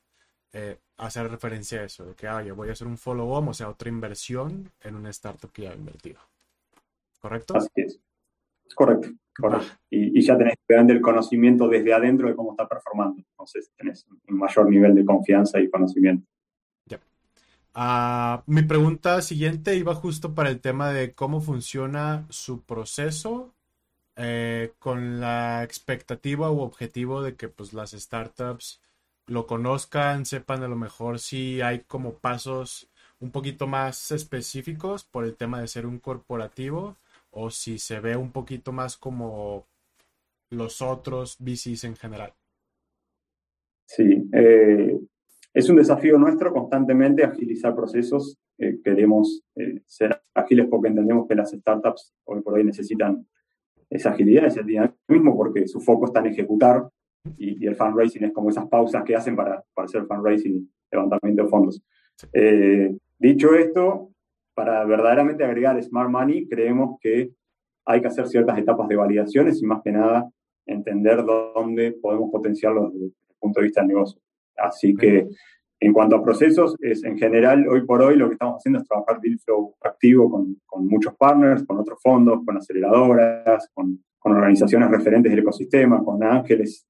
eh, 0.51 0.79
hacer 0.97 1.29
referencia 1.29 1.81
a 1.81 1.83
eso, 1.83 2.05
de 2.05 2.15
que 2.15 2.27
ah, 2.27 2.41
yo 2.41 2.55
voy 2.55 2.69
a 2.69 2.71
hacer 2.71 2.87
un 2.87 2.97
follow-on, 2.97 3.49
o 3.49 3.53
sea, 3.53 3.69
otra 3.69 3.89
inversión 3.89 4.71
en 4.81 4.95
una 4.95 5.11
startup 5.11 5.51
que 5.51 5.61
ya 5.61 5.73
he 5.73 5.75
invertido. 5.75 6.21
¿Correcto? 7.19 7.55
Así 7.55 7.69
es. 7.75 7.99
Correcto. 8.73 9.09
correcto. 9.37 9.67
Ah. 9.69 9.79
Y, 9.91 10.19
ya 10.25 10.35
tenés 10.35 10.55
el 10.67 11.01
conocimiento 11.01 11.67
desde 11.67 11.93
adentro 11.93 12.29
de 12.29 12.35
cómo 12.35 12.53
está 12.53 12.67
performando. 12.67 13.17
Entonces 13.19 13.69
tenés 13.77 14.07
un 14.27 14.39
mayor 14.39 14.67
nivel 14.67 14.95
de 14.95 15.05
confianza 15.05 15.59
y 15.59 15.69
conocimiento. 15.69 16.32
Ah, 17.75 18.43
mi 18.45 18.61
pregunta 18.61 19.21
siguiente 19.21 19.75
iba 19.75 19.95
justo 19.95 20.35
para 20.35 20.49
el 20.49 20.61
tema 20.61 20.91
de 20.91 21.13
cómo 21.13 21.41
funciona 21.41 22.25
su 22.29 22.61
proceso 22.63 23.55
eh, 24.15 24.73
con 24.77 25.19
la 25.19 25.63
expectativa 25.63 26.51
u 26.51 26.59
objetivo 26.61 27.23
de 27.23 27.35
que 27.35 27.49
pues 27.49 27.73
las 27.73 27.91
startups 27.91 28.79
lo 29.25 29.47
conozcan, 29.47 30.25
sepan 30.25 30.61
a 30.63 30.67
lo 30.67 30.75
mejor 30.75 31.17
si 31.19 31.61
hay 31.61 31.79
como 31.81 32.13
pasos 32.19 32.89
un 33.19 33.31
poquito 33.31 33.65
más 33.65 34.11
específicos 34.11 35.03
por 35.03 35.25
el 35.25 35.35
tema 35.35 35.59
de 35.59 35.67
ser 35.67 35.87
un 35.87 35.97
corporativo 35.97 36.97
o 37.31 37.49
si 37.49 37.79
se 37.79 37.99
ve 37.99 38.15
un 38.15 38.31
poquito 38.31 38.71
más 38.71 38.97
como 38.97 39.65
los 40.51 40.81
otros 40.81 41.37
VCs 41.39 41.85
en 41.85 41.95
general. 41.95 42.33
Sí, 43.87 44.29
eh, 44.33 44.99
es 45.53 45.69
un 45.69 45.75
desafío 45.75 46.17
nuestro 46.17 46.51
constantemente 46.51 47.23
agilizar 47.23 47.75
procesos. 47.75 48.37
Eh, 48.57 48.79
queremos 48.83 49.43
ser 49.85 50.21
ágiles 50.33 50.67
porque 50.69 50.89
entendemos 50.89 51.27
que 51.27 51.35
las 51.35 51.51
startups 51.51 52.13
hoy 52.25 52.41
por 52.41 52.55
hoy 52.55 52.63
necesitan 52.63 53.25
esa 53.89 54.11
agilidad, 54.11 54.45
ese 54.45 54.63
dinamismo, 54.63 55.35
porque 55.35 55.67
su 55.67 55.79
foco 55.79 56.05
está 56.05 56.19
en 56.19 56.27
ejecutar 56.27 56.89
y, 57.37 57.65
el 57.65 57.75
fundraising 57.75 58.25
es 58.25 58.33
como 58.33 58.49
esas 58.49 58.67
pausas 58.67 59.03
que 59.03 59.15
hacen 59.15 59.35
para, 59.35 59.63
para 59.73 59.85
hacer 59.85 60.05
fundraising 60.05 60.69
levantamiento 60.91 61.43
de 61.43 61.49
fondos. 61.49 61.81
Eh, 62.31 62.95
dicho 63.19 63.53
esto, 63.55 64.11
para 64.53 64.85
verdaderamente 64.85 65.43
agregar 65.43 65.81
Smart 65.81 66.09
Money, 66.09 66.47
creemos 66.47 66.99
que 66.99 67.31
hay 67.85 68.01
que 68.01 68.07
hacer 68.07 68.27
ciertas 68.27 68.57
etapas 68.57 68.87
de 68.87 68.95
validaciones 68.95 69.61
y 69.61 69.65
más 69.65 69.81
que 69.83 69.91
nada 69.91 70.29
entender 70.65 71.23
dónde 71.25 71.91
podemos 71.93 72.31
potenciarlo 72.31 72.89
desde 72.89 73.05
el 73.05 73.13
punto 73.39 73.59
de 73.59 73.65
vista 73.65 73.81
del 73.81 73.89
negocio. 73.89 74.21
Así 74.57 74.95
que 74.95 75.27
en 75.83 75.91
cuanto 75.91 76.15
a 76.15 76.23
procesos, 76.23 76.77
es 76.79 77.03
en 77.03 77.17
general, 77.17 77.67
hoy 77.67 77.85
por 77.85 78.01
hoy 78.01 78.15
lo 78.15 78.29
que 78.29 78.35
estamos 78.35 78.55
haciendo 78.55 78.79
es 78.79 78.87
trabajar 78.87 79.19
deal 79.19 79.37
flow 79.39 79.75
activo 79.81 80.31
con, 80.31 80.55
con 80.65 80.87
muchos 80.87 81.13
partners, 81.15 81.65
con 81.65 81.77
otros 81.77 81.99
fondos, 82.01 82.39
con 82.45 82.55
aceleradoras, 82.55 83.69
con, 83.73 84.01
con, 84.17 84.33
organizaciones 84.33 84.89
referentes 84.89 85.29
del 85.29 85.41
ecosistema, 85.41 86.01
con 86.01 86.23
ángeles 86.23 86.87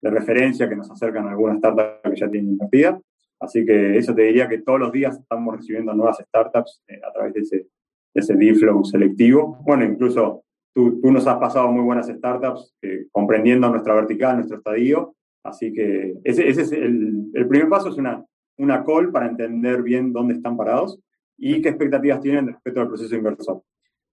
de 0.00 0.10
referencia 0.10 0.70
que 0.70 0.76
nos 0.76 0.90
acercan 0.90 1.26
a 1.26 1.32
algunas 1.32 1.58
startups 1.58 2.00
que 2.02 2.16
ya 2.16 2.30
tienen 2.30 2.52
invertida. 2.52 2.98
Así 3.40 3.66
que 3.66 3.98
eso 3.98 4.14
te 4.14 4.22
diría 4.22 4.48
que 4.48 4.58
todos 4.58 4.80
los 4.80 4.90
días 4.90 5.18
estamos 5.18 5.56
recibiendo 5.56 5.92
nuevas 5.92 6.16
startups 6.18 6.82
eh, 6.88 6.98
a 7.06 7.12
través 7.12 7.34
de 7.34 7.40
ese, 7.40 7.56
de 7.56 8.20
ese 8.20 8.36
deal 8.36 8.56
flow 8.56 8.82
selectivo. 8.86 9.58
Bueno, 9.64 9.84
incluso 9.84 10.44
tú, 10.74 10.98
tú 10.98 11.12
nos 11.12 11.26
has 11.26 11.36
pasado 11.36 11.70
muy 11.70 11.82
buenas 11.82 12.08
startups 12.08 12.74
eh, 12.80 13.06
comprendiendo 13.12 13.68
nuestra 13.68 13.94
vertical, 13.94 14.36
nuestro 14.36 14.56
estadio, 14.56 15.14
Así 15.42 15.72
que 15.72 16.18
ese, 16.24 16.48
ese 16.48 16.62
es 16.62 16.72
el, 16.72 17.30
el, 17.34 17.48
primer 17.48 17.68
paso, 17.68 17.88
es 17.88 17.96
una, 17.96 18.24
una 18.58 18.84
call 18.84 19.10
para 19.10 19.26
entender 19.26 19.82
bien 19.82 20.12
dónde 20.12 20.34
están 20.34 20.56
parados 20.56 21.00
y 21.38 21.62
qué 21.62 21.70
expectativas 21.70 22.20
tienen 22.20 22.48
respecto 22.48 22.80
al 22.80 22.88
proceso 22.88 23.16
inversor. 23.16 23.62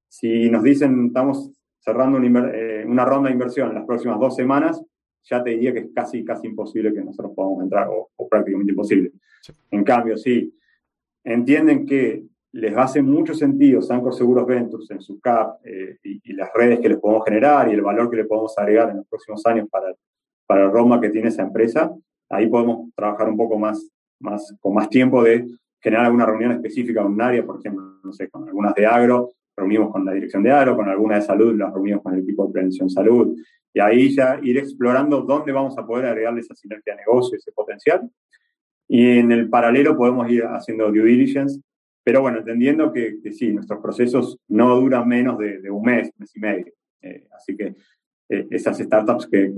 Si 0.08 0.50
nos 0.50 0.64
dicen 0.64 1.08
estamos 1.08 1.52
cerrando 1.80 2.18
una, 2.18 2.50
eh, 2.54 2.86
una 2.88 3.06
ronda 3.06 3.28
de 3.28 3.34
inversión 3.34 3.70
en 3.70 3.76
las 3.76 3.86
próximas 3.86 4.20
dos 4.20 4.36
semanas, 4.36 4.82
ya 5.24 5.44
te 5.44 5.50
diría 5.50 5.74
que 5.74 5.80
es 5.80 5.90
casi, 5.94 6.24
casi 6.24 6.48
imposible 6.48 6.94
que 6.94 7.04
nosotros 7.04 7.34
podamos 7.36 7.64
entrar, 7.64 7.90
o, 7.90 8.10
o 8.16 8.30
prácticamente 8.30 8.72
imposible. 8.72 9.12
Sí. 9.42 9.52
En 9.72 9.84
cambio, 9.84 10.16
si 10.16 10.54
entienden 11.26 11.86
que 11.86 12.24
les 12.54 12.76
hace 12.78 13.02
mucho 13.02 13.34
sentido 13.34 13.82
Sancor 13.82 14.14
Seguros 14.14 14.48
Ventures 14.48 14.90
en 14.92 15.02
su 15.02 15.20
CAP 15.20 15.60
eh, 15.66 15.98
y, 16.04 16.32
y, 16.32 16.34
las 16.34 16.50
redes 16.54 16.80
que 16.80 16.88
les 16.88 16.98
podemos 16.98 17.26
generar 17.26 17.70
y 17.70 17.74
el 17.74 17.82
valor 17.82 18.10
que 18.10 18.16
le 18.16 18.26
podemos 18.26 18.58
agregar 18.58 18.90
en 18.90 18.98
los 18.98 19.08
próximos 19.08 19.46
años 19.46 19.68
para, 19.70 19.94
para 20.48 20.70
Roma 20.70 21.00
que 21.00 21.10
tiene 21.10 21.27
esa 21.27 21.44
empresa, 21.44 21.94
ahí 22.30 22.48
podemos 22.48 22.89
trabajar 22.96 23.30
un 23.30 23.38
poco 23.38 23.60
más, 23.60 23.89
más 24.20 24.56
con 24.60 24.74
más 24.74 24.89
tiempo 24.89 25.24
de 25.24 25.46
generar 25.80 26.06
alguna 26.06 26.25
reunión 26.25 26.54
específica 26.54 27.01
en 27.01 27.08
un 27.08 27.22
área, 27.22 27.46
por 27.46 27.60
ejemplo, 27.60 28.00
no 28.04 28.12
sé, 28.13 28.30
con 28.30 28.48
algunas 28.48 28.74
de 28.74 28.86
agro, 28.86 29.32
reunimos 29.56 29.92
con 29.92 30.06
la 30.06 30.13
dirección 30.13 30.44
de 30.44 30.51
agro, 30.51 30.75
con 30.75 30.88
alguna 30.89 31.16
de 31.16 31.22
salud, 31.22 31.56
las 31.56 31.74
reunimos 31.74 32.01
con 32.01 32.13
el 32.13 32.22
equipo 32.22 32.48
de 32.48 32.54
prevención 32.54 32.89
salud, 32.89 33.36
y 33.74 33.80
ahí 33.80 34.13
ya 34.13 34.39
ir 34.42 34.58
explorando 34.58 35.22
dónde 35.22 35.51
vamos 35.51 35.77
a 35.77 35.86
poder 35.86 36.06
agregarle 36.06 36.42
esa 36.42 36.56
sinergia 36.56 36.94
de 36.94 37.01
negocio, 37.01 37.38
ese 37.38 37.51
potencial. 37.51 38.10
Y 38.88 39.20
en 39.20 39.32
el 39.32 39.50
paralelo 39.50 39.96
podemos 39.96 40.30
ir 40.32 40.44
haciendo 40.46 40.92
due 40.92 41.04
diligence, 41.04 41.62
pero 42.04 42.22
bueno, 42.22 42.39
entendiendo 42.39 42.92
que, 42.92 43.20
que 43.22 43.34
sí, 43.34 43.51
nuestros 43.51 43.80
procesos 43.82 44.39
no 44.48 44.80
duran 44.80 45.08
menos 45.08 45.38
de, 45.38 45.60
de 45.62 45.70
un 45.70 45.84
mes, 45.84 46.10
mes 46.18 46.36
y 46.36 46.39
medio. 46.39 46.74
Eh, 47.01 47.27
así 47.36 47.56
que 47.56 47.75
eh, 48.30 48.48
esas 48.52 48.78
startups 48.78 49.28
que, 49.28 49.54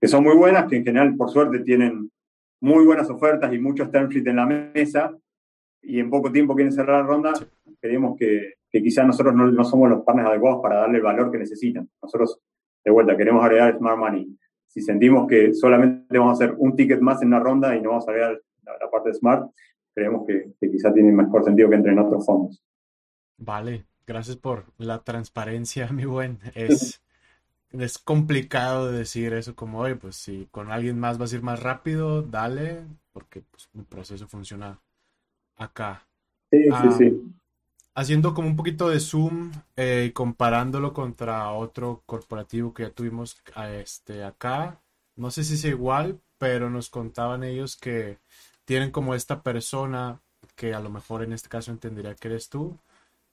que, 0.00 0.08
son 0.08 0.24
muy 0.24 0.36
buenas, 0.36 0.66
que 0.66 0.76
en 0.76 0.84
general, 0.84 1.16
por 1.16 1.30
suerte, 1.30 1.60
tienen 1.60 2.10
muy 2.60 2.84
buenas 2.84 3.08
ofertas 3.10 3.52
y 3.52 3.58
muchos 3.58 3.90
term 3.90 4.08
sheet 4.08 4.26
en 4.26 4.36
la 4.36 4.46
mesa 4.46 5.16
y 5.82 5.98
en 5.98 6.10
poco 6.10 6.30
tiempo 6.30 6.54
quieren 6.54 6.72
cerrar 6.72 7.02
la 7.02 7.06
ronda, 7.06 7.32
creemos 7.80 8.16
que, 8.16 8.54
que 8.70 8.82
quizás 8.82 9.06
nosotros 9.06 9.34
no, 9.34 9.50
no, 9.50 9.64
somos 9.64 9.90
los 9.90 10.02
partners 10.04 10.28
adecuados 10.28 10.60
para 10.62 10.76
darle 10.76 10.98
el 10.98 11.04
valor 11.04 11.32
que 11.32 11.38
necesitan. 11.38 11.88
Nosotros, 12.00 12.38
de 12.84 12.90
vuelta, 12.90 13.16
queremos 13.16 13.44
agregar 13.44 13.76
Smart 13.76 13.98
Money. 13.98 14.38
Si 14.68 14.80
sentimos 14.80 15.26
que 15.26 15.52
solamente 15.52 16.18
vamos 16.18 16.40
a 16.40 16.44
hacer 16.44 16.54
un 16.58 16.76
ticket 16.76 17.00
más 17.00 17.20
en 17.22 17.28
una 17.28 17.40
ronda 17.40 17.76
y 17.76 17.82
no 17.82 17.90
vamos 17.90 18.06
a 18.06 18.10
agregar 18.12 18.40
la, 18.62 18.72
la 18.78 18.90
parte 18.90 19.08
de 19.08 19.14
Smart, 19.14 19.50
creemos 19.94 20.26
que, 20.26 20.52
que 20.60 20.70
quizás 20.70 20.94
tiene 20.94 21.12
mejor 21.12 21.44
sentido 21.44 21.68
que 21.68 21.76
entre 21.76 21.92
en 21.92 21.98
otros 21.98 22.24
fondos. 22.24 22.62
Vale, 23.36 23.86
gracias 24.06 24.36
por 24.36 24.66
la 24.78 25.02
transparencia, 25.02 25.88
mi 25.92 26.04
buen. 26.04 26.38
Es 27.72 27.98
complicado 27.98 28.90
decir 28.90 29.32
eso 29.32 29.54
como, 29.54 29.80
oye, 29.80 29.96
pues 29.96 30.16
si 30.16 30.48
con 30.50 30.70
alguien 30.70 30.98
más 30.98 31.18
vas 31.18 31.32
a 31.32 31.36
ir 31.36 31.42
más 31.42 31.60
rápido, 31.60 32.22
dale, 32.22 32.84
porque 33.12 33.42
pues, 33.50 33.68
el 33.74 33.84
proceso 33.84 34.28
funciona 34.28 34.78
acá. 35.56 36.06
Sí, 36.50 36.58
ah, 36.72 36.96
sí, 36.98 37.10
sí. 37.10 37.34
Haciendo 37.94 38.34
como 38.34 38.48
un 38.48 38.56
poquito 38.56 38.88
de 38.88 39.00
zoom, 39.00 39.52
eh, 39.76 40.12
comparándolo 40.14 40.92
contra 40.92 41.50
otro 41.52 42.02
corporativo 42.06 42.72
que 42.72 42.84
ya 42.84 42.90
tuvimos 42.90 43.42
este, 43.74 44.24
acá, 44.24 44.80
no 45.16 45.30
sé 45.30 45.44
si 45.44 45.54
es 45.54 45.64
igual, 45.64 46.20
pero 46.38 46.70
nos 46.70 46.88
contaban 46.88 47.44
ellos 47.44 47.76
que 47.76 48.18
tienen 48.64 48.90
como 48.90 49.14
esta 49.14 49.42
persona, 49.42 50.20
que 50.56 50.74
a 50.74 50.80
lo 50.80 50.90
mejor 50.90 51.22
en 51.22 51.32
este 51.32 51.48
caso 51.48 51.70
entendería 51.70 52.14
que 52.14 52.28
eres 52.28 52.48
tú, 52.48 52.78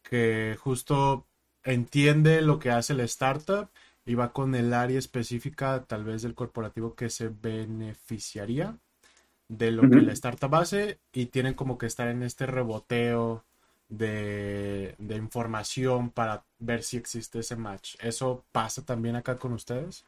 que 0.03 0.57
justo 0.59 1.25
entiende 1.63 2.41
lo 2.41 2.59
que 2.59 2.71
hace 2.71 2.93
la 2.93 3.03
startup 3.03 3.69
y 4.09 4.15
va 4.15 4.33
con 4.33 4.55
el 4.55 4.73
área 4.73 4.97
específica 4.97 5.85
tal 5.87 6.03
vez 6.03 6.23
del 6.23 6.33
corporativo 6.33 6.95
que 6.95 7.11
se 7.11 7.29
beneficiaría 7.29 8.75
de 9.47 9.69
lo 9.69 9.83
uh 9.83 9.85
-huh. 9.85 9.99
que 9.99 10.01
la 10.01 10.13
startup 10.13 10.55
hace 10.55 10.97
y 11.13 11.27
tienen 11.27 11.53
como 11.53 11.77
que 11.77 11.85
estar 11.85 12.07
en 12.07 12.23
este 12.23 12.47
reboteo 12.47 13.43
de, 13.87 14.95
de, 14.97 15.15
información 15.15 16.09
para 16.09 16.43
ver 16.57 16.81
si 16.81 16.97
existe 16.97 17.37
ese 17.37 17.55
match. 17.55 17.97
¿Eso 18.01 18.45
pasa 18.51 18.83
también 18.83 19.15
acá 19.15 19.37
con 19.37 19.53
ustedes? 19.53 20.03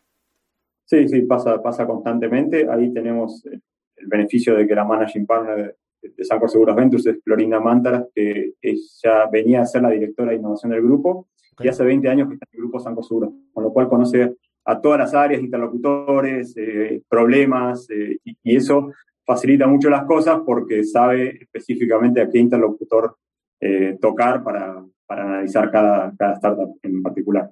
Sí, 0.86 1.08
sí, 1.08 1.22
pasa, 1.22 1.62
pasa 1.62 1.86
constantemente. 1.86 2.68
Ahí 2.72 2.92
tenemos 2.92 3.46
el 3.46 4.08
beneficio 4.08 4.56
de 4.56 4.66
que 4.66 4.74
la 4.74 4.84
managing 4.84 5.28
partner 5.28 5.78
de, 6.02 6.10
de 6.10 6.26
Sancor 6.26 6.50
Seguros 6.50 6.76
Ventures 6.76 7.06
es 7.06 7.24
Florinda 7.24 7.60
Mántaras, 7.60 8.08
que 8.16 8.54
ella 8.64 9.28
venía 9.32 9.62
a 9.62 9.66
ser 9.68 9.84
la 9.84 9.92
directora 9.92 10.32
de 10.32 10.38
innovación 10.38 10.72
del 10.72 10.82
grupo 10.82 11.28
Y 11.64 11.68
hace 11.68 11.84
20 11.84 12.10
años 12.10 12.28
que 12.28 12.36
está 12.36 12.46
en 12.52 12.58
el 12.58 12.62
grupo 12.62 12.80
Sanco 12.80 13.04
Seguro, 13.04 13.34
con 13.54 13.64
lo 13.64 13.72
cual 13.72 13.90
conoce 13.90 14.36
a 14.66 14.80
todas 14.80 15.00
las 15.00 15.14
áreas, 15.14 15.42
interlocutores, 15.42 16.56
eh, 16.58 17.02
problemas, 17.10 17.90
eh, 17.90 18.18
y, 18.24 18.56
eso 18.56 18.92
facilita 19.26 19.68
mucho 19.68 19.90
las 19.90 20.06
cosas 20.06 20.42
porque 20.46 20.84
sabe 20.84 21.38
específicamente 21.42 22.22
a 22.22 22.30
qué 22.30 22.40
interlocutor 22.40 23.16
eh, 23.60 23.98
tocar 24.00 24.44
para, 24.44 24.84
analizar 25.08 25.72
cada, 25.72 26.14
cada, 26.18 26.34
startup 26.34 26.78
en 26.84 27.02
particular. 27.02 27.52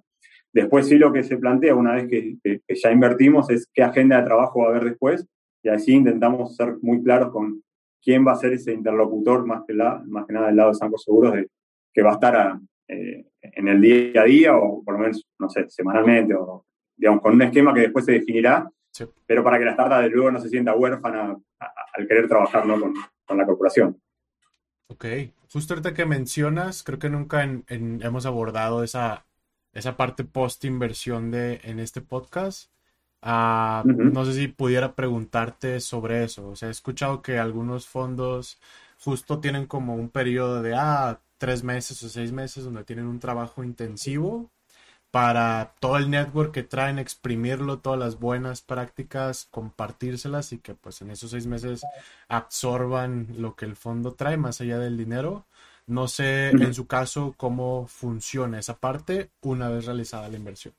Después 0.53 0.87
sí 0.87 0.97
lo 0.97 1.11
que 1.11 1.23
se 1.23 1.37
plantea 1.37 1.75
una 1.75 1.95
vez 1.95 2.07
que, 2.07 2.61
ya 2.69 2.91
invertimos 2.91 3.49
es 3.49 3.67
qué 3.73 3.83
agenda 3.83 4.17
de 4.17 4.25
trabajo 4.25 4.61
va 4.61 4.67
a 4.67 4.69
haber 4.69 4.85
después 4.85 5.27
y 5.61 5.69
así 5.69 5.93
intentamos 5.93 6.55
ser 6.55 6.77
muy 6.81 7.03
claros 7.03 7.31
con 7.31 7.61
quién 8.01 8.25
va 8.25 8.31
a 8.31 8.37
ser 8.37 8.53
ese 8.53 8.73
interlocutor 8.73 9.45
más 9.45 9.63
que, 9.67 9.73
la, 9.73 10.01
más 10.07 10.25
que 10.25 10.33
nada 10.33 10.47
del 10.47 10.55
lado 10.55 10.69
de 10.69 10.75
Sanco 10.75 10.97
Seguros 10.97 11.33
de, 11.33 11.49
que 11.93 12.01
va 12.01 12.11
a 12.11 12.13
estar 12.13 12.35
a, 12.35 12.59
eh, 12.89 13.23
en 13.41 13.67
el 13.67 13.79
día 13.79 14.21
a 14.21 14.25
día 14.25 14.57
o 14.57 14.83
por 14.83 14.95
lo 14.95 15.01
menos, 15.01 15.25
no 15.37 15.47
sé, 15.47 15.69
semanalmente 15.69 16.33
o 16.33 16.65
digamos 16.97 17.21
con 17.21 17.33
un 17.33 17.43
esquema 17.43 17.73
que 17.73 17.81
después 17.81 18.03
se 18.03 18.13
definirá, 18.13 18.69
sí. 18.91 19.05
pero 19.25 19.43
para 19.43 19.59
que 19.59 19.65
la 19.65 19.71
startup 19.71 20.01
de 20.01 20.09
luego 20.09 20.31
no 20.31 20.39
se 20.39 20.49
sienta 20.49 20.75
huérfana 20.75 21.37
al 21.93 22.07
querer 22.07 22.27
trabajar 22.27 22.65
¿no? 22.65 22.79
con, 22.79 22.93
con, 23.25 23.37
la 23.37 23.45
corporación. 23.45 24.01
Ok, 24.87 25.05
justo 25.53 25.73
ahorita 25.75 25.93
que 25.93 26.05
mencionas, 26.05 26.83
creo 26.83 26.97
que 26.97 27.09
nunca 27.09 27.43
en, 27.43 27.63
en, 27.67 28.01
hemos 28.01 28.25
abordado 28.25 28.83
esa, 28.83 29.27
esa 29.71 29.95
parte 29.95 30.23
post 30.23 30.65
inversión 30.65 31.29
de 31.29 31.61
en 31.63 31.79
este 31.79 32.01
podcast. 32.01 32.71
Uh, 33.21 33.27
uh 33.27 33.83
-huh. 33.83 34.13
No 34.13 34.25
sé 34.25 34.33
si 34.33 34.47
pudiera 34.47 34.95
preguntarte 34.95 35.79
sobre 35.79 36.23
eso. 36.23 36.47
O 36.49 36.55
sea, 36.55 36.69
he 36.69 36.71
escuchado 36.71 37.21
que 37.21 37.37
algunos 37.37 37.87
fondos 37.87 38.59
justo 38.99 39.39
tienen 39.39 39.67
como 39.67 39.95
un 39.95 40.09
periodo 40.09 40.61
de, 40.61 40.73
ah, 40.75 41.19
tres 41.39 41.63
meses 41.63 42.03
o 42.03 42.09
seis 42.09 42.31
meses 42.31 42.63
donde 42.63 42.83
tienen 42.83 43.07
un 43.07 43.19
trabajo 43.19 43.63
intensivo 43.63 44.51
para 45.09 45.73
todo 45.79 45.97
el 45.97 46.11
network 46.11 46.51
que 46.53 46.61
traen, 46.61 46.99
exprimirlo, 46.99 47.79
todas 47.79 47.97
las 47.97 48.19
buenas 48.19 48.61
prácticas, 48.61 49.47
compartírselas 49.49 50.53
y 50.53 50.59
que 50.59 50.75
pues 50.75 51.01
en 51.01 51.09
esos 51.09 51.31
seis 51.31 51.47
meses 51.47 51.81
absorban 52.27 53.27
lo 53.37 53.55
que 53.55 53.65
el 53.65 53.75
fondo 53.75 54.13
trae 54.13 54.37
más 54.37 54.61
allá 54.61 54.77
del 54.77 54.97
dinero. 54.97 55.45
No 55.87 56.07
sé 56.07 56.49
en 56.49 56.75
su 56.75 56.85
caso 56.85 57.33
cómo 57.35 57.87
funciona 57.87 58.59
esa 58.59 58.77
parte 58.77 59.31
una 59.41 59.69
vez 59.69 59.85
realizada 59.85 60.29
la 60.29 60.37
inversión. 60.37 60.75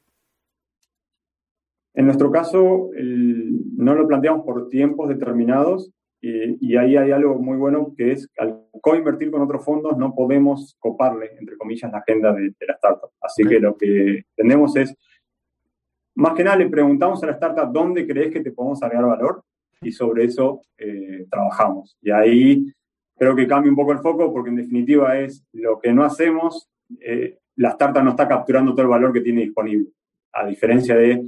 En 1.95 2.05
nuestro 2.05 2.31
caso, 2.31 2.91
el, 2.95 3.77
no 3.77 3.95
lo 3.97 4.07
planteamos 4.07 4.45
por 4.45 4.69
tiempos 4.69 5.09
determinados, 5.09 5.91
eh, 6.23 6.57
y 6.61 6.77
ahí 6.77 6.97
hay 6.97 7.13
algo 7.13 7.39
muy 7.39 7.57
bueno 7.57 7.95
que 7.97 8.13
es 8.13 8.29
al 8.37 8.67
coinvertir 8.83 9.31
con 9.31 9.41
otros 9.41 9.65
fondos 9.65 9.97
no 9.97 10.15
podemos 10.15 10.77
coparle, 10.79 11.31
entre 11.39 11.57
comillas, 11.57 11.91
la 11.91 11.99
agenda 11.99 12.33
de, 12.33 12.43
de 12.59 12.67
la 12.67 12.75
startup. 12.75 13.11
Así 13.21 13.45
okay. 13.45 13.57
que 13.57 13.63
lo 13.63 13.77
que 13.77 14.25
tenemos 14.35 14.77
es, 14.77 14.95
más 16.15 16.35
que 16.35 16.45
nada 16.45 16.57
le 16.57 16.69
preguntamos 16.69 17.23
a 17.23 17.27
la 17.27 17.33
startup 17.33 17.73
dónde 17.73 18.07
crees 18.07 18.31
que 18.33 18.41
te 18.41 18.53
podemos 18.53 18.83
agregar 18.83 19.07
valor 19.07 19.43
y 19.81 19.93
sobre 19.93 20.25
eso 20.25 20.63
eh, 20.77 21.27
trabajamos. 21.31 21.97
Y 22.03 22.11
ahí 22.11 22.67
creo 23.17 23.35
que 23.35 23.47
cambia 23.47 23.71
un 23.71 23.77
poco 23.77 23.93
el 23.93 24.01
foco 24.01 24.33
porque 24.33 24.51
en 24.51 24.57
definitiva 24.57 25.19
es 25.19 25.45
lo 25.53 25.81
que 25.81 25.93
no 25.93 26.05
hacemos, 26.05 26.69
eh, 27.01 27.39
la 27.57 27.71
startup 27.71 28.03
no 28.03 28.11
está 28.11 28.29
capturando 28.29 28.73
todo 28.73 28.83
el 28.83 28.89
valor 28.89 29.13
que 29.13 29.21
tiene 29.23 29.43
disponible. 29.43 29.91
A 30.33 30.47
diferencia 30.47 30.95
de 30.95 31.25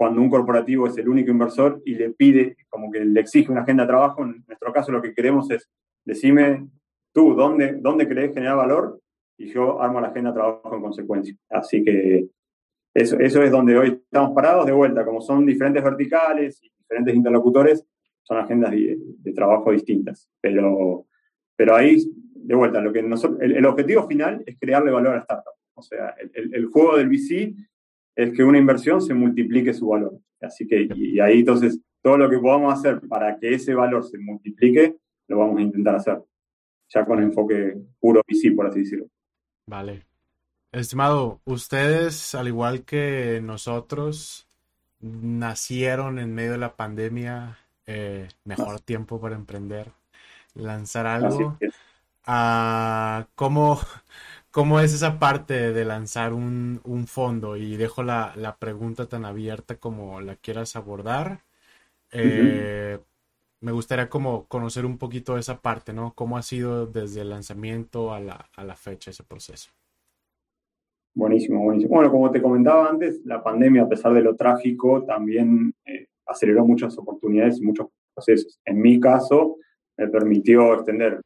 cuando 0.00 0.22
un 0.22 0.30
corporativo 0.30 0.86
es 0.86 0.96
el 0.96 1.10
único 1.10 1.30
inversor 1.30 1.82
y 1.84 1.94
le 1.94 2.08
pide, 2.08 2.56
como 2.70 2.90
que 2.90 3.04
le 3.04 3.20
exige 3.20 3.52
una 3.52 3.60
agenda 3.60 3.82
de 3.82 3.88
trabajo, 3.88 4.24
en 4.24 4.42
nuestro 4.46 4.72
caso 4.72 4.90
lo 4.92 5.02
que 5.02 5.12
queremos 5.12 5.50
es, 5.50 5.68
decime 6.06 6.70
tú, 7.12 7.34
¿dónde, 7.34 7.74
dónde 7.74 8.08
querés 8.08 8.32
generar 8.32 8.56
valor? 8.56 8.98
Y 9.36 9.52
yo 9.52 9.82
armo 9.82 10.00
la 10.00 10.08
agenda 10.08 10.30
de 10.30 10.36
trabajo 10.36 10.74
en 10.74 10.80
consecuencia. 10.80 11.36
Así 11.50 11.84
que 11.84 12.28
eso, 12.94 13.20
eso 13.20 13.42
es 13.42 13.50
donde 13.50 13.76
hoy 13.76 14.00
estamos 14.02 14.30
parados 14.34 14.64
de 14.64 14.72
vuelta, 14.72 15.04
como 15.04 15.20
son 15.20 15.44
diferentes 15.44 15.84
verticales 15.84 16.62
y 16.62 16.72
diferentes 16.78 17.14
interlocutores, 17.14 17.86
son 18.22 18.38
agendas 18.38 18.70
de, 18.70 19.32
trabajo 19.34 19.70
distintas. 19.70 20.30
Pero, 20.40 21.08
pero 21.54 21.76
ahí, 21.76 21.98
de 22.36 22.54
vuelta, 22.54 22.80
lo 22.80 22.90
que 22.90 23.02
nosotros, 23.02 23.38
el, 23.42 23.66
objetivo 23.66 24.06
final 24.06 24.42
es 24.46 24.58
crearle 24.58 24.92
valor 24.92 25.12
a 25.12 25.16
la 25.16 25.20
startup. 25.20 25.52
O 25.74 25.82
sea, 25.82 26.14
el, 26.32 26.54
el, 26.54 26.66
juego 26.68 26.96
del 26.96 27.10
VC 27.10 27.54
es 28.22 28.32
que 28.32 28.44
una 28.44 28.58
inversión 28.58 29.00
se 29.00 29.14
multiplique 29.14 29.72
su 29.72 29.88
valor. 29.88 30.18
Así 30.40 30.66
que, 30.66 30.82
y, 30.94 31.16
y 31.16 31.20
ahí 31.20 31.40
entonces, 31.40 31.80
todo 32.02 32.18
lo 32.18 32.28
que 32.28 32.38
podamos 32.38 32.72
hacer 32.72 33.00
para 33.08 33.38
que 33.38 33.54
ese 33.54 33.74
valor 33.74 34.04
se 34.04 34.18
multiplique, 34.18 34.96
lo 35.28 35.38
vamos 35.38 35.58
a 35.58 35.62
intentar 35.62 35.96
hacer. 35.96 36.22
Ya 36.88 37.04
con 37.04 37.22
enfoque 37.22 37.76
puro 37.98 38.22
VC, 38.26 38.54
por 38.54 38.66
así 38.66 38.80
decirlo. 38.80 39.06
Vale. 39.66 40.06
Estimado, 40.72 41.40
ustedes, 41.44 42.34
al 42.34 42.48
igual 42.48 42.84
que 42.84 43.40
nosotros, 43.42 44.48
nacieron 45.00 46.18
en 46.18 46.34
medio 46.34 46.52
de 46.52 46.58
la 46.58 46.76
pandemia, 46.76 47.58
eh, 47.86 48.28
mejor 48.44 48.80
tiempo 48.80 49.20
para 49.20 49.34
emprender, 49.34 49.92
lanzar 50.54 51.06
algo. 51.06 51.58
Ah, 52.24 53.26
¿cómo, 53.34 53.80
¿Cómo 54.50 54.80
es 54.80 54.92
esa 54.92 55.20
parte 55.20 55.72
de 55.72 55.84
lanzar 55.84 56.32
un, 56.32 56.80
fondo? 57.06 57.56
Y 57.56 57.76
dejo 57.76 58.02
la, 58.02 58.56
pregunta 58.58 59.06
tan 59.08 59.24
abierta 59.24 59.76
como 59.76 60.20
la 60.20 60.34
quieras 60.34 60.74
abordar. 60.74 61.44
Eh, 62.10 62.98
me 63.60 63.72
gustaría 63.72 64.08
como 64.08 64.46
conocer 64.46 64.86
un 64.86 64.98
poquito 64.98 65.38
esa 65.38 65.60
parte, 65.60 65.92
¿no? 65.92 66.14
¿Cómo 66.14 66.36
ha 66.36 66.42
sido 66.42 66.86
desde 66.86 67.20
el 67.20 67.30
lanzamiento 67.30 68.12
a 68.12 68.18
la, 68.18 68.50
a 68.56 68.64
la 68.64 68.74
fecha 68.74 69.10
ese 69.10 69.22
proceso? 69.22 69.70
Buenísimo, 71.14 71.62
buenísimo. 71.62 71.94
Bueno, 71.94 72.10
como 72.10 72.30
te 72.30 72.42
comentaba 72.42 72.88
antes, 72.88 73.20
la 73.24 73.42
pandemia, 73.42 73.82
a 73.82 73.88
pesar 73.88 74.14
de 74.14 74.22
lo 74.22 74.34
trágico, 74.34 75.04
también 75.04 75.74
eh, 75.84 76.06
aceleró 76.26 76.64
muchas 76.64 76.96
oportunidades 76.98 77.58
y 77.58 77.64
muchos 77.64 77.88
procesos. 78.14 78.60
En 78.64 78.80
mi 78.80 78.98
caso, 78.98 79.58
me 79.96 80.08
permitió 80.08 80.74
extender 80.74 81.20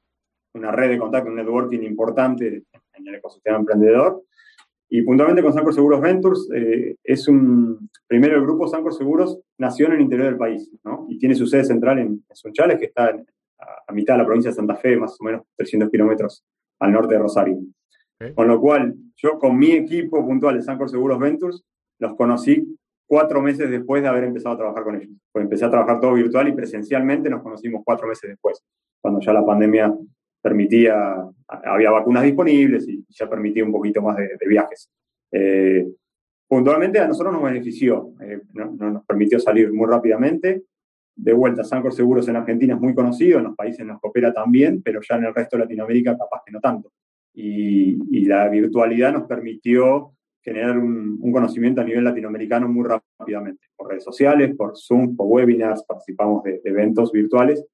una 0.55 0.73
red 0.73 0.91
de 0.91 0.99
contacto, 0.99 1.31
un 1.31 1.37
networking 1.37 1.81
importante 1.81 2.49
en 2.49 2.81
el 2.97 3.15
ecosistema 3.15 3.59
emprendedor. 3.59 4.23
Y 4.89 5.03
puntualmente 5.03 5.43
con 5.43 5.53
Sancor 5.53 5.75
Seguros 5.75 6.01
Ventures, 6.01 6.49
eh, 6.55 6.97
es 7.03 7.27
un, 7.27 7.91
primero 8.07 8.37
el 8.37 8.43
grupo 8.43 8.69
Sancor 8.69 8.95
Seguros 8.95 9.41
nació 9.59 9.87
en 9.87 9.95
el 9.95 10.01
interior 10.03 10.29
del 10.29 10.37
país, 10.37 10.71
¿no? 10.85 11.07
Y 11.09 11.19
tiene 11.19 11.35
su 11.35 11.47
sede 11.47 11.65
central 11.65 11.99
en, 11.99 12.25
Sunchales, 12.33 12.79
que 12.79 12.87
está 12.87 13.15
a, 13.59 13.93
mitad 13.93 14.15
de 14.15 14.19
la 14.19 14.25
provincia 14.25 14.51
de 14.51 14.57
Santa 14.57 14.77
Fe, 14.77 14.97
más 14.97 15.17
o 15.21 15.25
menos 15.25 15.43
300 15.57 15.91
kilómetros 15.91 16.45
al 16.79 16.93
norte 16.93 17.15
de 17.15 17.21
Rosario. 17.21 17.59
Con 18.35 18.49
lo 18.49 18.61
cual, 18.61 18.95
yo 19.17 19.39
con 19.39 19.59
mi 19.59 19.73
equipo 19.73 20.25
puntual 20.25 20.57
de 20.57 20.63
Sancor 20.63 20.89
Seguros 20.89 21.19
Ventures, 21.19 21.63
los 21.99 22.15
conocí 22.15 22.79
cuatro 23.07 23.43
meses 23.43 23.71
después 23.71 24.03
de 24.03 24.09
haber 24.09 24.25
empezado 24.25 24.55
a 24.55 24.59
trabajar 24.59 24.85
con 24.85 24.97
ellos. 24.97 25.11
Pues 25.33 25.43
empecé 25.43 25.65
a 25.65 25.71
trabajar 25.71 26.01
todo 26.01 26.15
virtual 26.15 26.49
y 26.49 26.53
presencialmente 26.53 27.29
nos 27.29 27.43
conocimos 27.43 27.83
cuatro 27.85 28.07
meses 28.07 28.31
después, 28.31 28.63
cuando 29.01 29.21
ya 29.21 29.33
la 29.33 29.45
pandemia 29.45 29.95
permitía, 30.45 31.17
había 31.49 31.91
vacunas 31.91 32.23
disponibles 32.23 32.87
y 32.87 33.03
ya 33.09 33.31
permitía 33.31 33.65
un 33.65 33.73
poquito 33.73 34.03
más 34.03 34.19
de, 34.19 34.47
viajes. 34.47 34.91
Eh, 35.33 35.89
puntualmente 36.47 36.99
a 36.99 37.09
nosotros 37.09 37.33
nos 37.33 37.43
benefició, 37.43 38.13
eh, 38.21 38.43
nos 38.53 39.05
permitió 39.07 39.41
salir 39.41 39.73
muy 39.73 39.89
rápidamente. 39.89 40.65
De 41.17 41.33
vuelta, 41.33 41.65
Sancor 41.65 41.95
Seguros 41.95 42.29
en 42.29 42.37
Argentina 42.37 42.75
es 42.75 42.81
muy 42.81 42.95
conocido, 42.95 43.39
en 43.39 43.45
los 43.45 43.57
países 43.57 43.87
nos 43.87 44.01
coopera 44.01 44.35
también, 44.35 44.83
pero 44.83 45.01
ya 45.01 45.17
en 45.17 45.25
el 45.25 45.35
resto 45.35 45.57
de 45.57 45.63
Latinoamérica 45.63 46.19
capaz 46.19 46.43
que 46.45 46.53
no 46.53 46.61
tanto 46.61 46.93
y, 47.35 48.25
la 48.27 48.49
virtualidad 48.49 49.13
nos 49.13 49.27
permitió 49.27 50.13
generar 50.41 50.79
un, 50.79 51.19
conocimiento 51.33 51.81
a 51.81 51.85
nivel 51.85 52.05
latinoamericano 52.05 52.69
muy 52.69 52.87
rápidamente, 52.87 53.67
por 53.77 53.89
redes 53.89 54.05
sociales, 54.05 54.55
por 54.57 54.77
Zoom, 54.77 55.17
por 55.17 55.27
webinars, 55.27 55.85
participamos 55.85 56.43
de, 56.45 56.61
eventos 56.65 57.13
virtuales 57.13 57.65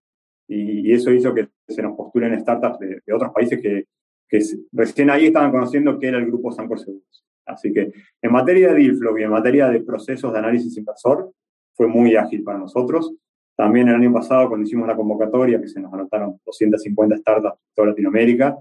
y, 0.50 0.92
eso 0.92 1.12
hizo 1.12 1.32
que 1.32 1.48
se 1.68 1.82
nos 1.82 1.96
postulen 1.96 2.38
startups 2.40 2.78
de, 2.80 3.00
otros 3.12 3.32
países 3.32 3.60
que, 3.60 3.84
que, 4.28 4.40
recién 4.72 5.10
ahí 5.10 5.26
estaban 5.26 5.52
conociendo 5.52 5.98
que 5.98 6.08
era 6.08 6.18
el 6.18 6.26
grupo 6.26 6.50
Sancor 6.50 6.80
Seguros. 6.80 7.24
Así 7.46 7.72
que 7.72 7.92
en 8.20 8.32
materia 8.32 8.72
de 8.72 8.80
deal 8.80 8.96
flow 8.96 9.16
y 9.18 9.22
en 9.22 9.30
materia 9.30 9.68
de 9.68 9.80
procesos 9.80 10.32
de 10.32 10.38
análisis 10.38 10.76
inversor, 10.76 11.32
fue 11.74 11.86
muy 11.86 12.16
ágil 12.16 12.42
para 12.42 12.58
nosotros. 12.58 13.14
También 13.56 13.88
el 13.88 13.94
año 13.94 14.12
pasado, 14.12 14.48
cuando 14.48 14.66
hicimos 14.66 14.86
la 14.86 14.96
convocatoria, 14.96 15.60
que 15.60 15.68
se 15.68 15.80
nos 15.80 15.92
anotaron 15.92 16.38
250 16.44 17.16
startups 17.16 17.58
de 17.58 17.72
toda 17.74 17.88
Latinoamérica, 17.88 18.58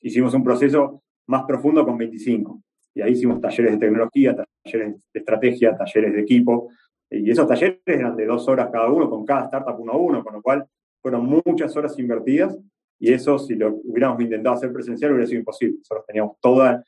hicimos 0.00 0.32
un 0.34 0.44
proceso 0.44 1.02
más 1.26 1.44
profundo 1.44 1.84
con 1.84 1.98
25. 1.98 2.62
Y 2.94 3.02
ahí 3.02 3.12
hicimos 3.12 3.40
talleres 3.40 3.72
de 3.72 3.78
tecnología, 3.78 4.34
talleres 4.62 4.96
de 5.12 5.20
estrategia, 5.20 5.76
talleres 5.76 6.12
de 6.12 6.20
equipo. 6.20 6.70
Y 7.10 7.30
esos 7.30 7.46
talleres 7.46 7.80
eran 7.84 8.16
de 8.16 8.26
dos 8.26 8.48
horas 8.48 8.68
cada 8.72 8.90
uno, 8.90 9.10
con 9.10 9.24
cada 9.24 9.44
startup 9.44 9.78
uno 9.78 9.92
a 9.92 9.96
uno, 9.96 10.24
con 10.24 10.34
lo 10.34 10.42
cual 10.42 10.66
fueron 11.02 11.42
muchas 11.44 11.76
horas 11.76 11.98
invertidas. 11.98 12.56
Y 12.98 13.12
eso, 13.12 13.38
si 13.38 13.56
lo 13.56 13.80
hubiéramos 13.84 14.20
intentado 14.22 14.54
hacer 14.54 14.72
presencial, 14.72 15.10
hubiera 15.10 15.26
sido 15.26 15.40
imposible. 15.40 15.78
Nosotros 15.78 16.06
teníamos 16.06 16.36
toda. 16.40 16.84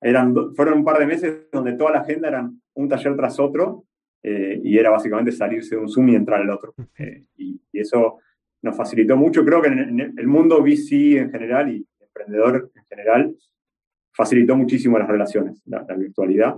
Eran, 0.00 0.34
fueron 0.56 0.78
un 0.78 0.84
par 0.84 0.98
de 0.98 1.06
meses 1.06 1.50
donde 1.52 1.74
toda 1.74 1.92
la 1.92 1.98
agenda 2.00 2.28
eran 2.28 2.60
un 2.74 2.88
taller 2.88 3.14
tras 3.14 3.38
otro. 3.38 3.84
Eh, 4.22 4.60
y 4.64 4.78
era 4.78 4.90
básicamente 4.90 5.32
salirse 5.32 5.76
de 5.76 5.82
un 5.82 5.88
Zoom 5.88 6.08
y 6.08 6.14
entrar 6.14 6.40
al 6.40 6.50
otro. 6.50 6.74
Eh, 6.98 7.24
y, 7.36 7.60
eso 7.72 8.18
nos 8.62 8.76
facilitó 8.76 9.16
mucho. 9.16 9.44
Creo 9.44 9.62
que 9.62 9.68
en, 9.68 10.14
el 10.18 10.26
mundo 10.26 10.62
VC 10.62 11.18
en 11.18 11.30
general 11.30 11.72
y 11.72 11.86
emprendedor 11.98 12.70
en 12.74 12.84
general, 12.84 13.36
facilitó 14.12 14.56
muchísimo 14.56 14.98
las 14.98 15.08
relaciones, 15.08 15.62
la, 15.64 15.82
virtualidad. 15.96 16.56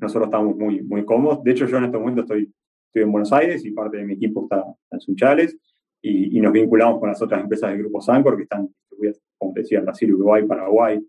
Nosotros 0.00 0.28
estamos 0.28 0.56
muy, 0.56 0.82
muy 0.82 1.04
cómodos. 1.04 1.42
De 1.44 1.50
hecho, 1.50 1.66
yo 1.66 1.76
en 1.76 1.84
este 1.84 1.98
momento 1.98 2.22
estoy, 2.22 2.50
estoy 2.86 3.02
en 3.02 3.12
Buenos 3.12 3.32
Aires 3.32 3.62
y 3.66 3.72
parte 3.72 3.98
de 3.98 4.04
mi 4.04 4.14
equipo 4.14 4.44
está 4.44 4.64
en 4.90 5.00
Sunchales 5.00 5.58
y, 6.02 6.36
y 6.36 6.40
nos 6.40 6.52
vinculamos 6.52 6.98
con 7.00 7.08
las 7.08 7.22
otras 7.22 7.40
empresas 7.40 7.70
del 7.70 7.78
Grupo 7.78 8.00
Sancor 8.00 8.36
que 8.36 8.42
están 8.42 8.66
distribuidas, 8.66 9.20
como 9.38 9.54
decía, 9.54 9.80
Brasil, 9.80 10.12
Uruguay, 10.12 10.46
Paraguay. 10.46 11.06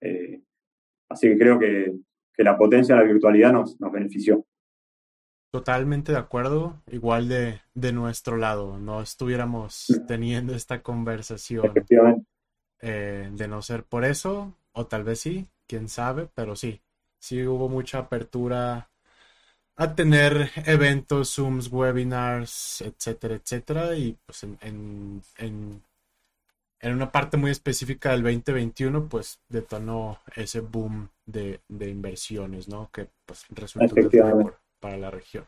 Eh, 0.00 0.40
así 1.10 1.28
que 1.28 1.38
creo 1.38 1.58
que, 1.58 1.92
que, 2.32 2.44
la 2.44 2.56
potencia 2.56 2.94
de 2.94 3.00
la 3.02 3.12
virtualidad 3.12 3.52
nos, 3.52 3.80
nos 3.80 3.92
benefició. 3.92 4.46
Totalmente 5.50 6.12
de 6.12 6.18
acuerdo, 6.18 6.82
igual 6.90 7.28
de, 7.28 7.60
de 7.74 7.92
nuestro 7.92 8.36
lado, 8.36 8.78
no 8.78 9.00
estuviéramos 9.00 9.86
teniendo 10.06 10.54
esta 10.54 10.82
conversación. 10.82 11.72
Eh, 12.82 13.30
de 13.32 13.48
no 13.48 13.62
ser 13.62 13.84
por 13.84 14.04
eso, 14.04 14.54
o 14.72 14.86
tal 14.86 15.02
vez 15.02 15.20
sí, 15.20 15.46
quién 15.66 15.88
sabe, 15.88 16.28
pero 16.34 16.56
sí, 16.56 16.82
sí 17.18 17.42
hubo 17.46 17.70
mucha 17.70 18.00
apertura 18.00 18.90
a 19.76 19.94
tener 19.94 20.50
eventos, 20.64 21.34
Zooms, 21.34 21.68
webinars, 21.70 22.80
etcétera, 22.80 23.34
etcétera, 23.34 23.94
y 23.94 24.16
pues 24.24 24.42
en, 24.44 24.58
en, 24.62 25.22
en, 26.80 26.92
una 26.92 27.12
parte 27.12 27.36
muy 27.36 27.50
específica 27.50 28.12
del 28.12 28.22
2021, 28.22 29.08
pues 29.08 29.40
detonó 29.48 30.20
ese 30.34 30.60
boom 30.60 31.10
de, 31.26 31.60
de 31.68 31.90
inversiones, 31.90 32.68
¿no? 32.68 32.90
Que 32.92 33.08
pues 33.26 33.44
resultó 33.50 33.94
para 34.80 34.96
la 34.96 35.10
región 35.10 35.46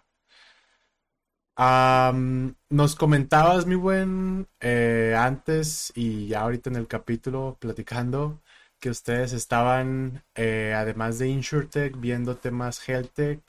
nos 2.71 2.95
comentabas, 2.95 3.67
mi 3.67 3.75
buen, 3.75 4.47
eh, 4.61 5.15
antes 5.19 5.93
y 5.97 6.29
ya 6.29 6.43
ahorita 6.43 6.71
en 6.71 6.77
el 6.77 6.87
capítulo 6.87 7.57
platicando 7.59 8.41
que 8.79 8.91
ustedes 8.91 9.33
estaban, 9.33 10.23
eh, 10.37 10.73
además 10.77 11.19
de 11.19 11.29
InsurTech, 11.29 11.99
viendo 11.99 12.37
temas 12.37 12.81
HealthTech 12.81 13.41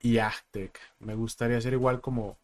y 0.00 0.18
AgTech. 0.18 0.78
Me 1.00 1.14
gustaría 1.14 1.58
hacer 1.58 1.72
igual 1.72 2.00
como 2.00 2.38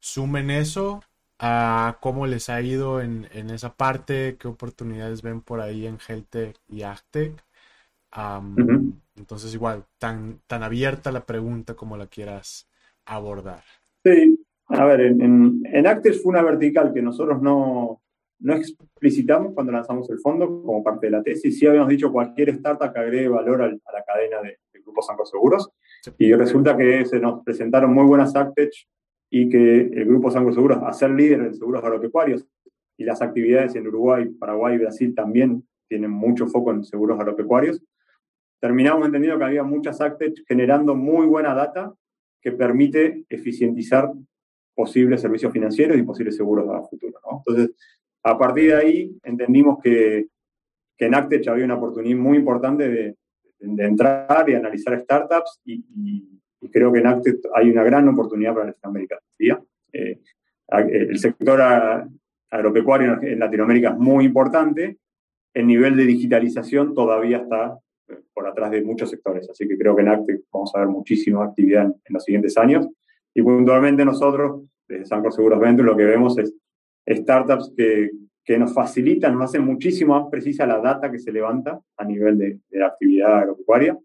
sumen 0.00 0.50
eso 0.50 1.02
a 1.38 1.98
cómo 2.00 2.26
les 2.26 2.48
ha 2.48 2.60
ido 2.60 3.00
en, 3.00 3.26
esa 3.50 3.74
parte, 3.74 4.36
qué 4.38 4.48
oportunidades 4.48 5.22
ven 5.22 5.40
por 5.40 5.60
ahí 5.60 5.86
en 5.86 5.98
HealthTech 5.98 6.56
y 6.68 6.82
AgTech. 6.82 7.44
Entonces, 9.16 9.54
igual, 9.54 9.84
tan, 9.98 10.40
tan 10.46 10.62
abierta 10.62 11.12
la 11.12 11.24
pregunta 11.26 11.74
como 11.74 11.96
la 11.96 12.06
quieras 12.06 12.68
abordar. 13.04 13.62
Sí, 14.04 14.38
a 14.68 14.84
ver, 14.84 15.00
en, 15.00 15.62
en, 15.64 16.02
fue 16.02 16.30
una 16.30 16.42
vertical 16.42 16.92
que 16.92 17.02
nosotros 17.02 17.42
no, 17.42 18.02
no 18.40 18.54
explicitamos 18.54 19.54
cuando 19.54 19.72
lanzamos 19.72 20.08
el 20.10 20.18
fondo 20.18 20.46
como 20.46 20.82
parte 20.82 21.06
de 21.06 21.12
la 21.12 21.22
tesis. 21.22 21.58
Sí 21.58 21.66
habíamos 21.66 21.88
dicho 21.88 22.12
cualquier 22.12 22.50
startup 22.50 22.92
que 22.92 23.00
agregue 23.00 23.28
valor 23.28 23.62
a, 23.62 23.68
la 23.68 24.04
cadena 24.06 24.42
de, 24.42 24.58
Grupo 24.84 25.00
Sanco 25.00 25.24
Seguros. 25.24 25.70
Y 26.18 26.32
resulta 26.34 26.76
que 26.76 27.04
se 27.04 27.18
nos 27.18 27.42
presentaron 27.44 27.92
muy 27.92 28.04
buenas 28.04 28.34
Actech 28.36 28.72
y 29.30 29.48
que 29.48 29.80
el 29.80 30.04
Grupo 30.06 30.30
Sanco 30.30 30.52
Seguros, 30.52 30.78
a 30.82 30.92
ser 30.92 31.10
líder 31.10 31.40
en 31.40 31.54
seguros 31.54 31.82
agropecuarios, 31.82 32.46
y 32.96 33.04
las 33.04 33.22
actividades 33.22 33.74
en 33.74 33.88
Uruguay, 33.88 34.28
Paraguay 34.28 34.76
y 34.76 34.78
Brasil 34.78 35.14
también 35.14 35.66
tienen 35.88 36.10
mucho 36.10 36.46
foco 36.46 36.70
en 36.70 36.84
seguros 36.84 37.18
agropecuarios, 37.18 37.82
terminamos 38.60 39.06
entendiendo 39.06 39.38
que 39.38 39.44
había 39.44 39.62
muchas 39.62 40.00
Actech 40.00 40.44
generando 40.46 40.94
muy 40.94 41.26
buena 41.26 41.54
data 41.54 41.92
que 42.40 42.52
permite 42.52 43.24
eficientizar 43.28 44.12
posibles 44.74 45.20
servicios 45.20 45.52
financieros 45.52 45.96
y 45.96 46.02
posibles 46.02 46.36
seguros 46.36 46.68
a 46.70 46.82
futuro. 46.82 47.18
Entonces, 47.46 47.76
a 48.22 48.38
partir 48.38 48.70
de 48.70 48.76
ahí 48.76 49.18
entendimos 49.22 49.78
que, 49.82 50.28
que 50.96 51.06
en 51.06 51.14
Actech 51.14 51.46
había 51.48 51.64
una 51.64 51.76
oportunidad 51.76 52.16
muy 52.16 52.38
importante 52.38 52.88
de, 52.88 53.16
entrar 53.64 54.48
y 54.48 54.54
analizar 54.54 54.98
startups 55.00 55.60
y, 55.64 56.40
creo 56.72 56.90
que 56.90 57.00
en 57.00 57.06
Actech 57.06 57.40
hay 57.54 57.70
una 57.70 57.84
gran 57.84 58.08
oportunidad 58.08 58.54
para 58.54 58.66
Latinoamérica. 58.68 59.20
Eh, 59.38 60.18
el 60.68 61.18
sector 61.18 61.60
agropecuario 62.50 63.22
en 63.22 63.38
Latinoamérica 63.38 63.90
es 63.90 63.98
muy 63.98 64.24
importante, 64.24 64.96
el 65.52 65.66
nivel 65.66 65.94
de 65.96 66.04
digitalización 66.04 66.94
todavía 66.94 67.38
está 67.38 67.78
por 68.32 68.46
atrás 68.46 68.70
de 68.70 68.82
muchos 68.82 69.10
sectores, 69.10 69.48
así 69.48 69.68
que 69.68 69.78
creo 69.78 69.94
que 69.94 70.02
en 70.02 70.08
Acte 70.08 70.40
vamos 70.52 70.74
a 70.74 70.80
ver 70.80 70.88
muchísima 70.88 71.44
actividad 71.44 71.84
en, 71.84 71.94
los 72.08 72.24
siguientes 72.24 72.56
años. 72.58 72.88
Y 73.34 73.42
puntualmente 73.42 74.04
nosotros, 74.04 74.62
desde 74.88 75.06
Sancor 75.06 75.32
Seguros 75.32 75.60
Venture, 75.60 75.86
lo 75.86 75.96
que 75.96 76.04
vemos 76.04 76.38
es 76.38 76.54
startups 77.06 77.72
que, 77.76 78.10
que 78.44 78.58
nos 78.58 78.74
facilitan, 78.74 79.34
nos 79.34 79.44
hacen 79.44 79.64
muchísimo 79.64 80.18
más 80.18 80.28
precisa 80.30 80.66
la 80.66 80.78
data 80.78 81.10
que 81.10 81.18
se 81.18 81.32
levanta 81.32 81.80
a 81.96 82.04
nivel 82.04 82.36
de, 82.38 82.58
la 82.70 82.88
actividad 82.88 83.38
agropecuaria. 83.38 83.98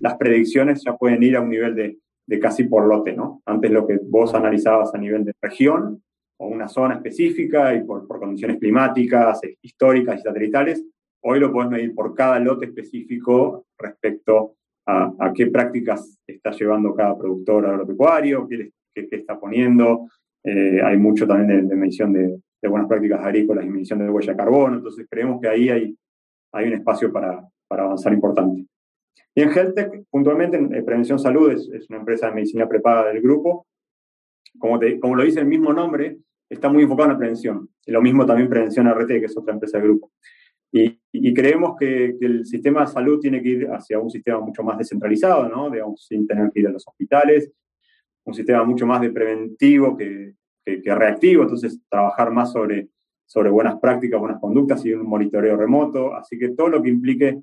Las 0.00 0.16
predicciones 0.16 0.82
ya 0.84 0.96
pueden 0.96 1.22
ir 1.22 1.36
a 1.36 1.40
un 1.40 1.48
nivel 1.48 1.74
de, 1.74 1.98
de 2.26 2.38
casi 2.38 2.64
por 2.64 2.86
lote, 2.86 3.14
¿no? 3.14 3.42
Antes 3.46 3.70
lo 3.70 3.86
que 3.86 3.98
vos 4.02 4.34
analizabas 4.34 4.94
a 4.94 4.98
nivel 4.98 5.24
de 5.24 5.32
región 5.40 6.02
o 6.38 6.48
una 6.48 6.68
zona 6.68 6.96
específica 6.96 7.74
y 7.74 7.84
por, 7.84 8.06
por 8.06 8.18
condiciones 8.18 8.58
climáticas, 8.58 9.40
históricas 9.62 10.20
y 10.20 10.22
satelitales, 10.22 10.84
hoy 11.22 11.40
lo 11.40 11.50
puedes 11.52 11.70
medir 11.70 11.94
por 11.94 12.14
cada 12.14 12.38
lote 12.38 12.66
específico 12.66 13.66
respecto 13.78 14.56
a, 14.86 15.12
a 15.18 15.32
qué 15.32 15.46
prácticas 15.46 16.18
está 16.26 16.50
llevando 16.50 16.94
cada 16.94 17.16
productor 17.16 17.66
agropecuario, 17.66 18.46
qué, 18.46 18.70
qué, 18.94 19.08
qué 19.08 19.16
está 19.16 19.40
poniendo. 19.40 20.06
Eh, 20.44 20.80
hay 20.80 20.96
mucho 20.96 21.26
también 21.26 21.68
de, 21.68 21.74
medición 21.74 22.12
de, 22.12 22.38
de, 22.66 22.70
buenas 22.70 22.88
prácticas 22.88 23.20
agrícolas 23.20 23.64
y 23.64 23.68
medición 23.68 23.98
de 23.98 24.10
huella 24.10 24.32
de 24.32 24.36
carbono, 24.36 24.76
entonces 24.76 25.06
creemos 25.08 25.40
que 25.40 25.48
ahí 25.48 25.68
hay, 25.68 25.96
hay 26.52 26.66
un 26.66 26.74
espacio 26.74 27.12
para, 27.12 27.46
para 27.68 27.84
avanzar 27.84 28.12
importante. 28.12 28.66
Y 29.34 29.42
en 29.42 29.50
HealthTech, 29.50 30.04
puntualmente, 30.10 30.56
en 30.56 30.84
Prevención 30.84 31.18
Salud 31.18 31.52
es, 31.52 31.68
una 31.90 31.98
empresa 31.98 32.28
de 32.28 32.34
medicina 32.34 32.66
prepaga 32.66 33.12
del 33.12 33.20
grupo. 33.20 33.66
Como, 34.58 34.80
como 34.98 35.14
lo 35.14 35.24
dice 35.24 35.40
el 35.40 35.46
mismo 35.46 35.74
nombre, 35.74 36.16
está 36.48 36.70
muy 36.70 36.84
enfocado 36.84 37.10
en 37.10 37.12
la 37.12 37.18
prevención. 37.18 37.68
Y 37.84 37.92
lo 37.92 38.00
mismo 38.00 38.24
también 38.24 38.48
Prevención 38.48 38.88
RT, 38.88 39.08
que 39.08 39.26
es 39.26 39.36
otra 39.36 39.52
empresa 39.52 39.76
del 39.76 39.88
grupo. 39.88 40.12
Y, 40.72 41.34
creemos 41.34 41.76
que, 41.78 42.16
el 42.20 42.46
sistema 42.46 42.80
de 42.80 42.86
salud 42.86 43.20
tiene 43.20 43.42
que 43.42 43.48
ir 43.48 43.68
hacia 43.70 43.98
un 43.98 44.10
sistema 44.10 44.40
mucho 44.40 44.62
más 44.62 44.78
descentralizado, 44.78 45.48
¿no? 45.48 45.70
Digamos, 45.70 46.06
sin 46.06 46.26
tener 46.26 46.50
que 46.50 46.60
ir 46.60 46.68
a 46.68 46.72
los 46.72 46.86
hospitales, 46.86 47.50
un 48.24 48.34
sistema 48.34 48.64
mucho 48.64 48.86
más 48.86 49.00
de 49.02 49.10
preventivo 49.10 49.96
que, 49.96 50.34
que, 50.66 50.94
reactivo, 50.94 51.44
entonces 51.44 51.80
trabajar 51.88 52.32
más 52.32 52.52
sobre, 52.52 52.88
sobre 53.24 53.50
buenas 53.50 53.78
prácticas, 53.78 54.18
buenas 54.18 54.40
conductas 54.40 54.84
y 54.84 54.92
un 54.92 55.06
monitoreo 55.06 55.56
remoto, 55.56 56.14
así 56.14 56.38
que 56.38 56.50
todo 56.50 56.68
lo 56.68 56.82
que 56.82 56.88
implique 56.88 57.40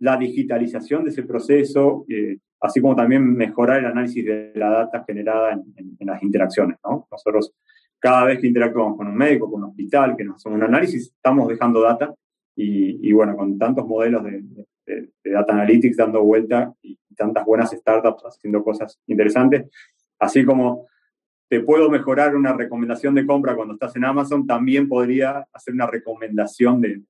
la 0.00 0.18
digitalización 0.18 1.04
de 1.04 1.10
ese 1.10 1.22
proceso, 1.22 2.04
eh, 2.08 2.36
así 2.60 2.80
como 2.80 2.94
también 2.94 3.34
mejorar 3.34 3.78
el 3.78 3.86
análisis 3.86 4.24
de 4.24 4.52
la 4.54 4.70
data 4.70 5.04
generada 5.06 5.52
en, 5.52 5.96
las 6.00 6.22
interacciones. 6.22 6.78
¿no? 6.84 7.08
Nosotros, 7.10 7.54
cada 7.98 8.24
vez 8.24 8.40
que 8.40 8.46
interactuamos 8.46 8.96
con 8.96 9.06
un 9.06 9.16
médico, 9.16 9.50
con 9.50 9.64
un 9.64 9.70
hospital, 9.70 10.14
que 10.14 10.24
nos 10.24 10.36
hacemos 10.36 10.58
un 10.58 10.64
análisis, 10.64 11.12
estamos 11.16 11.48
dejando 11.48 11.80
data 11.80 12.14
y, 12.54 13.12
bueno, 13.12 13.36
con 13.36 13.58
tantos 13.58 13.86
modelos 13.86 14.24
de, 14.24 14.42
data 15.24 15.52
analytics 15.52 15.96
dando 15.96 16.22
vuelta 16.22 16.72
y 16.82 16.96
tantas 17.16 17.44
buenas 17.44 17.70
startups 17.70 18.22
haciendo 18.24 18.62
cosas 18.62 18.98
interesantes, 19.06 19.66
así 20.18 20.44
como 20.44 20.86
te 21.48 21.60
puedo 21.60 21.88
mejorar 21.90 22.34
una 22.34 22.52
recomendación 22.52 23.14
de 23.14 23.26
compra 23.26 23.54
cuando 23.54 23.74
estás 23.74 23.94
en 23.96 24.04
Amazon, 24.04 24.46
también 24.46 24.88
podría 24.88 25.46
hacer 25.52 25.74
una 25.74 25.86
recomendación 25.86 26.80
de, 26.80 27.02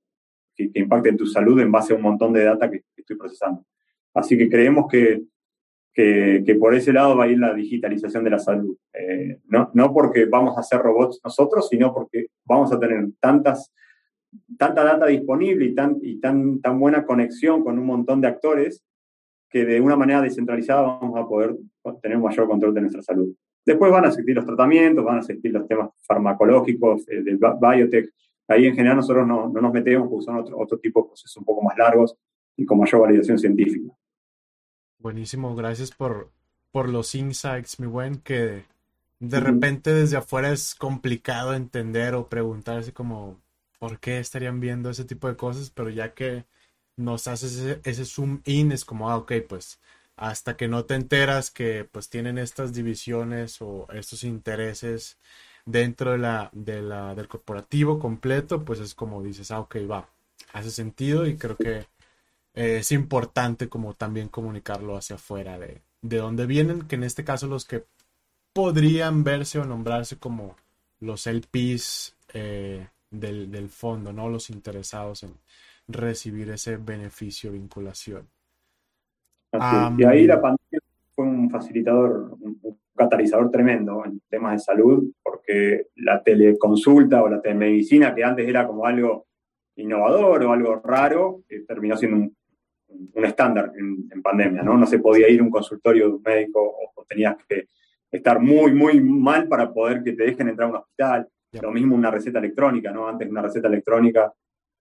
que, 0.54 0.70
impacte 0.74 1.10
en 1.10 1.16
tu 1.16 1.26
salud 1.26 1.58
en 1.60 1.72
base 1.72 1.92
a 1.92 1.96
un 1.96 2.02
montón 2.02 2.32
de 2.32 2.44
data 2.44 2.70
que, 2.70 2.82
estoy 2.96 3.16
procesando. 3.16 3.64
Así 4.14 4.36
que 4.36 4.48
creemos 4.48 4.86
que, 4.90 5.22
que, 5.94 6.56
por 6.58 6.74
ese 6.74 6.92
lado 6.92 7.16
va 7.16 7.24
a 7.24 7.28
ir 7.28 7.38
la 7.38 7.54
digitalización 7.54 8.24
de 8.24 8.30
la 8.30 8.38
salud. 8.38 8.76
Eh, 8.92 9.38
no, 9.46 9.70
no 9.74 9.92
porque 9.92 10.24
vamos 10.24 10.56
a 10.56 10.60
hacer 10.60 10.80
robots 10.80 11.20
nosotros, 11.24 11.68
sino 11.68 11.94
porque 11.94 12.26
vamos 12.44 12.72
a 12.72 12.80
tener 12.80 13.06
tantas, 13.20 13.72
tanta 14.58 14.82
data 14.82 15.06
disponible 15.06 15.66
y, 15.66 15.74
tan, 15.74 15.98
y 16.02 16.18
tan, 16.18 16.60
tan 16.60 16.80
buena 16.80 17.04
conexión 17.04 17.62
con 17.62 17.78
un 17.78 17.86
montón 17.86 18.20
de 18.20 18.28
actores 18.28 18.82
que 19.48 19.64
de 19.64 19.80
una 19.80 19.96
manera 19.96 20.20
descentralizada 20.20 20.82
vamos 20.82 21.16
a 21.16 21.26
poder 21.26 21.56
tener 22.02 22.18
mayor 22.18 22.48
control 22.48 22.74
de 22.74 22.80
nuestra 22.80 23.02
salud. 23.02 23.32
Después 23.66 23.90
van 23.90 24.04
a 24.04 24.08
existir 24.08 24.36
los 24.36 24.46
tratamientos, 24.46 25.04
van 25.04 25.16
a 25.16 25.20
existir 25.20 25.52
los 25.52 25.66
temas 25.66 25.90
farmacológicos, 26.06 27.06
eh, 27.08 27.22
del 27.22 27.38
biotech, 27.38 28.12
Ahí 28.48 28.66
en 28.66 28.76
general 28.76 28.98
nosotros 28.98 29.26
no, 29.26 29.48
no 29.48 29.60
nos 29.60 29.72
metemos 29.72 30.08
porque 30.08 30.24
son 30.24 30.36
otro, 30.36 30.56
otro 30.58 30.78
tipo 30.78 31.02
de 31.02 31.08
procesos 31.08 31.36
un 31.36 31.44
poco 31.44 31.62
más 31.62 31.76
largos 31.76 32.16
y 32.56 32.64
con 32.64 32.78
mayor 32.78 33.00
validación 33.00 33.38
científica. 33.38 33.92
Buenísimo, 34.98 35.54
gracias 35.56 35.90
por, 35.90 36.30
por 36.70 36.88
los 36.88 37.14
insights, 37.14 37.80
mi 37.80 37.88
buen, 37.88 38.18
que 38.18 38.64
de 39.18 39.40
repente 39.40 39.92
desde 39.92 40.16
afuera 40.16 40.52
es 40.52 40.74
complicado 40.76 41.54
entender 41.54 42.14
o 42.14 42.28
preguntarse 42.28 42.92
como 42.92 43.40
por 43.80 43.98
qué 43.98 44.20
estarían 44.20 44.60
viendo 44.60 44.90
ese 44.90 45.04
tipo 45.04 45.26
de 45.26 45.36
cosas, 45.36 45.70
pero 45.70 45.90
ya 45.90 46.14
que 46.14 46.44
nos 46.96 47.26
haces 47.26 47.56
ese, 47.56 47.80
ese 47.82 48.04
zoom 48.04 48.40
in 48.44 48.70
es 48.70 48.84
como, 48.84 49.10
ah, 49.10 49.16
ok, 49.16 49.32
pues 49.48 49.80
hasta 50.16 50.56
que 50.56 50.68
no 50.68 50.84
te 50.84 50.94
enteras 50.94 51.50
que 51.50 51.84
pues 51.84 52.08
tienen 52.08 52.38
estas 52.38 52.72
divisiones 52.72 53.60
o 53.60 53.86
estos 53.92 54.24
intereses 54.24 55.18
dentro 55.66 56.12
de 56.12 56.18
la, 56.18 56.50
de 56.52 56.82
la, 56.82 57.14
del 57.14 57.28
corporativo 57.28 57.98
completo, 57.98 58.64
pues 58.64 58.80
es 58.80 58.94
como 58.94 59.22
dices, 59.22 59.50
ah, 59.50 59.60
ok, 59.60 59.76
va, 59.90 60.08
hace 60.52 60.70
sentido 60.70 61.26
y 61.26 61.36
creo 61.36 61.56
que 61.56 61.86
eh, 62.54 62.78
es 62.78 62.92
importante 62.92 63.68
como 63.68 63.94
también 63.94 64.28
comunicarlo 64.28 64.96
hacia 64.96 65.16
afuera 65.16 65.58
de, 65.58 65.82
de 66.02 66.16
dónde 66.18 66.46
vienen, 66.46 66.82
que 66.82 66.96
en 66.96 67.04
este 67.04 67.24
caso 67.24 67.46
los 67.46 67.64
que 67.64 67.84
podrían 68.52 69.24
verse 69.24 69.58
o 69.58 69.64
nombrarse 69.64 70.18
como 70.18 70.56
los 71.00 71.26
LPs 71.26 72.14
eh, 72.32 72.88
del, 73.10 73.50
del, 73.50 73.68
fondo, 73.68 74.12
¿no? 74.12 74.30
Los 74.30 74.50
interesados 74.50 75.24
en 75.24 75.34
recibir 75.88 76.50
ese 76.50 76.76
beneficio 76.78 77.52
vinculación. 77.52 78.28
Y 79.52 80.04
ahí 80.04 80.26
la 80.26 80.40
pandemia 80.40 80.80
fue 81.14 81.24
un 81.24 81.50
facilitador, 81.50 82.36
un, 82.40 82.60
catalizador 82.94 83.50
tremendo 83.50 84.04
en 84.04 84.20
temas 84.28 84.52
de 84.52 84.58
salud, 84.58 85.12
porque 85.22 85.88
la 85.96 86.22
teleconsulta 86.22 87.22
o 87.22 87.28
la 87.28 87.40
telemedicina, 87.40 88.14
que 88.14 88.24
antes 88.24 88.48
era 88.48 88.66
como 88.66 88.86
algo 88.86 89.26
innovador 89.76 90.44
o 90.44 90.52
algo 90.52 90.80
raro, 90.82 91.42
eh, 91.48 91.64
terminó 91.66 91.96
siendo 91.96 92.16
un, 92.16 92.34
estándar 93.24 93.72
en, 93.76 94.22
pandemia, 94.22 94.62
¿no? 94.62 94.76
No 94.76 94.86
se 94.86 94.98
podía 94.98 95.28
ir 95.28 95.40
a 95.40 95.42
un 95.42 95.50
consultorio 95.50 96.08
de 96.08 96.14
un 96.14 96.22
médico 96.22 96.60
o, 96.60 97.04
tenías 97.08 97.36
que 97.48 97.68
estar 98.10 98.40
muy, 98.40 98.72
muy 98.72 99.00
mal 99.00 99.46
para 99.46 99.72
poder 99.72 100.02
que 100.02 100.12
te 100.12 100.24
dejen 100.24 100.48
entrar 100.48 100.66
a 100.66 100.70
un 100.70 100.76
hospital. 100.78 101.28
Lo 101.62 101.70
mismo 101.70 101.94
una 101.94 102.10
receta 102.10 102.40
electrónica, 102.40 102.90
¿no? 102.90 103.06
Antes 103.06 103.28
una 103.28 103.42
receta 103.42 103.68
electrónica 103.68 104.32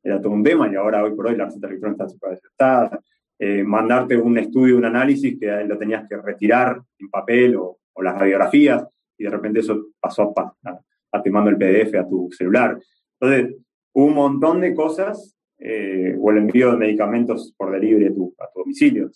era 0.02 0.20
todo 0.20 0.34
un 0.34 0.44
tema 0.44 0.68
y 0.72 0.76
ahora 0.76 1.04
hoy 1.04 1.14
por 1.14 1.28
hoy 1.28 1.36
la 1.36 1.46
receta 1.46 1.68
electrónica 1.68 2.06
está 2.06 3.00
eh, 3.38 3.64
mandarte 3.64 4.18
un 4.18 4.38
estudio, 4.38 4.78
un 4.78 4.86
análisis 4.86 5.38
que 5.40 5.48
lo 5.66 5.78
tenías 5.78 6.08
que 6.08 6.18
retirar 6.18 6.82
en 7.00 7.10
papel 7.10 7.56
o, 7.56 7.80
o 7.94 8.02
las 8.02 8.18
radiografías, 8.18 8.86
y 9.18 9.24
de 9.24 9.30
repente 9.30 9.60
eso 9.60 9.88
pasó 10.00 10.34
a, 10.36 10.54
a, 11.12 11.22
te 11.24 11.32
mando 11.32 11.50
el 11.50 11.58
PDF 11.58 11.96
a 11.96 12.08
tu 12.08 12.30
celular. 12.32 12.78
Entonces, 13.20 13.56
un 13.94 14.14
montón 14.14 14.62
de 14.62 14.74
cosas, 14.74 15.36
eh, 15.58 16.16
o 16.20 16.32
el 16.32 16.38
envío 16.38 16.72
de 16.72 16.78
medicamentos 16.78 17.54
por 17.58 17.72
delivery 17.72 18.08
a 18.08 18.14
tu, 18.14 18.36
a 18.38 18.52
tu 18.52 18.60
domicilio. 18.60 19.10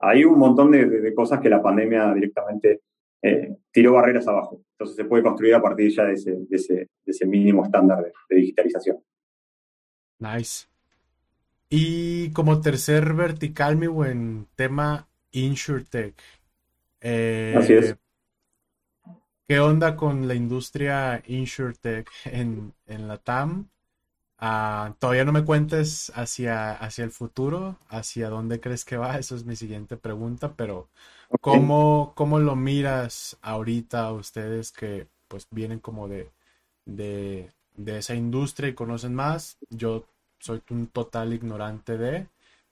hay 0.00 0.24
un 0.24 0.38
montón 0.38 0.72
de, 0.72 1.14
cosas 1.14 1.40
que 1.40 1.48
la 1.48 1.62
pandemia 1.62 2.12
directamente 2.12 2.80
eh, 3.22 3.56
tiró 3.70 3.92
barreras 3.92 4.26
abajo. 4.26 4.62
Entonces 4.72 4.96
se 4.96 5.04
puede 5.04 5.22
construir 5.22 5.54
a 5.54 5.62
partir 5.62 5.90
ya 5.90 6.04
de 6.04 6.14
ese, 6.14 6.32
de 6.32 6.56
ese, 6.56 6.74
de 6.74 6.88
ese 7.06 7.26
mínimo 7.26 7.64
estándar 7.64 8.02
de, 8.02 8.12
de, 8.28 8.36
digitalización. 8.36 8.98
Nice. 10.18 10.69
Y 11.70 12.32
como 12.32 12.60
tercer 12.60 13.14
vertical, 13.14 13.76
mi 13.76 13.86
buen 13.86 14.48
tema, 14.56 15.08
InsurTech. 15.30 16.20
Eh, 17.00 17.54
Así 17.56 17.74
es. 17.74 17.96
¿Qué 19.46 19.60
onda 19.60 19.96
con 19.96 20.26
la 20.26 20.34
industria 20.34 21.22
InsurTech 21.26 22.10
en, 22.24 22.74
en 22.86 23.06
la 23.06 23.18
TAM? 23.18 23.68
Ah, 24.38 24.94
todavía 24.98 25.24
no 25.24 25.32
me 25.32 25.44
cuentes 25.44 26.10
hacia, 26.14 26.72
hacia 26.72 27.04
el 27.04 27.10
futuro, 27.12 27.78
hacia 27.88 28.30
dónde 28.30 28.58
crees 28.58 28.84
que 28.84 28.96
va, 28.96 29.18
eso 29.18 29.36
es 29.36 29.44
mi 29.44 29.54
siguiente 29.54 29.96
pregunta, 29.96 30.54
pero 30.56 30.88
¿cómo, 31.40 32.12
¿cómo, 32.16 32.38
lo 32.38 32.56
miras 32.56 33.36
ahorita 33.42 34.10
ustedes 34.12 34.72
que 34.72 35.08
pues 35.28 35.46
vienen 35.50 35.78
como 35.78 36.08
de, 36.08 36.30
de, 36.86 37.52
de 37.76 37.98
esa 37.98 38.14
industria 38.14 38.70
y 38.70 38.74
conocen 38.74 39.14
más? 39.14 39.58
Yo 39.68 40.06
soy 40.40 40.62
un 40.70 40.88
total 40.88 41.32
ignorante 41.32 41.96
de, 41.96 42.26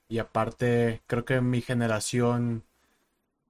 y 0.09 0.19
aparte 0.19 1.03
creo 1.07 1.25
que 1.25 1.41
mi 1.41 1.61
generación 1.61 2.63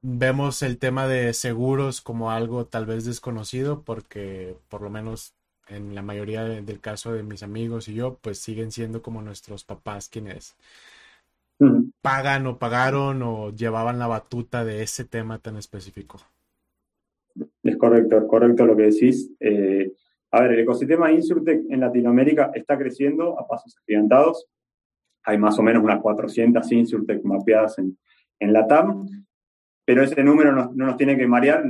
vemos 0.03 0.63
el 0.63 0.79
tema 0.79 1.07
de 1.09 1.33
seguros 1.33 2.01
como 2.01 2.31
algo 2.31 2.67
tal 2.67 2.87
vez 2.87 3.05
desconocido 3.05 3.83
porque 3.83 4.57
por 4.69 4.83
lo 4.83 4.91
menos 4.91 5.35
en 5.69 5.95
la 5.95 6.03
mayoría 6.03 6.45
del 6.45 6.81
caso 6.81 7.13
de 7.13 7.23
mis 7.23 7.43
amigos 7.43 7.89
y 7.89 7.95
yo 7.95 8.19
pues 8.21 8.39
siguen 8.39 8.73
siendo 8.73 9.03
como 9.03 9.23
nuestros 9.23 9.65
papás 9.65 10.09
quienes 10.09 10.57
pagan 12.01 12.47
o 12.47 12.59
pagaron 12.59 13.23
o 13.23 13.51
llevaban 13.51 13.99
la 13.99 14.07
batuta 14.07 14.65
de 14.65 14.83
ese 14.83 15.05
tema 15.05 15.39
tan 15.39 15.57
específico. 15.57 16.19
Es 17.63 17.77
correcto, 17.77 18.19
es 18.19 18.25
correcto 18.29 18.65
lo 18.65 18.77
que 18.77 18.85
decís. 18.85 19.31
Eh, 19.41 19.93
A 20.31 20.43
ver, 20.43 20.53
el 20.53 20.61
ecosistema 20.61 21.11
Insurtech 21.11 21.63
en 21.71 21.81
Latinoamérica 21.81 22.51
está 22.55 22.77
creciendo 22.77 23.39
a 23.39 23.47
pasos 23.47 23.77
agigantados. 23.79 24.47
Hay 25.25 25.39
más 25.39 25.59
o 25.59 25.63
menos 25.63 25.83
unas 25.83 26.01
400 26.01 26.71
Insurtech 26.73 27.23
mapeadas 27.25 27.79
en, 27.79 27.97
en 28.39 28.53
la 28.53 28.67
TAM, 28.67 29.07
pero 29.85 30.03
ese 30.03 30.23
número 30.23 30.53
no, 30.53 30.71
nos 30.75 30.97
tiene 30.97 31.17
que 31.17 31.27
marear. 31.27 31.65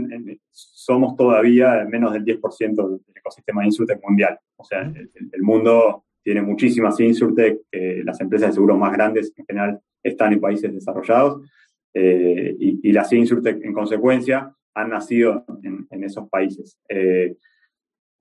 Somos 0.51 1.17
todavía 1.17 1.87
menos 1.89 2.13
del 2.13 2.25
10% 2.25 2.75
del 2.75 3.01
ecosistema 3.15 3.65
Insurtech 3.65 4.03
mundial. 4.03 4.39
O 4.57 4.65
sea, 4.65 4.83
el, 4.83 5.43
mundo 5.43 6.05
tiene 6.23 6.43
muchísimas 6.43 6.99
Insurtech, 6.99 7.61
las 8.05 8.21
empresas 8.21 8.49
de 8.49 8.55
seguros 8.55 8.77
más 8.77 8.93
grandes 8.93 9.33
en 9.37 9.47
general 9.47 9.81
están 10.03 10.33
en 10.33 10.41
países 10.41 10.73
desarrollados, 10.73 11.49
eh, 11.95 12.57
y, 12.59 12.93
las 12.93 13.13
Insurtech 13.13 13.65
en 13.65 13.73
consecuencia 13.73 14.55
han 14.75 14.91
nacido 14.91 15.45
en, 15.63 16.05
esos 16.05 16.29
países. 16.29 16.79
Eh, 16.89 17.37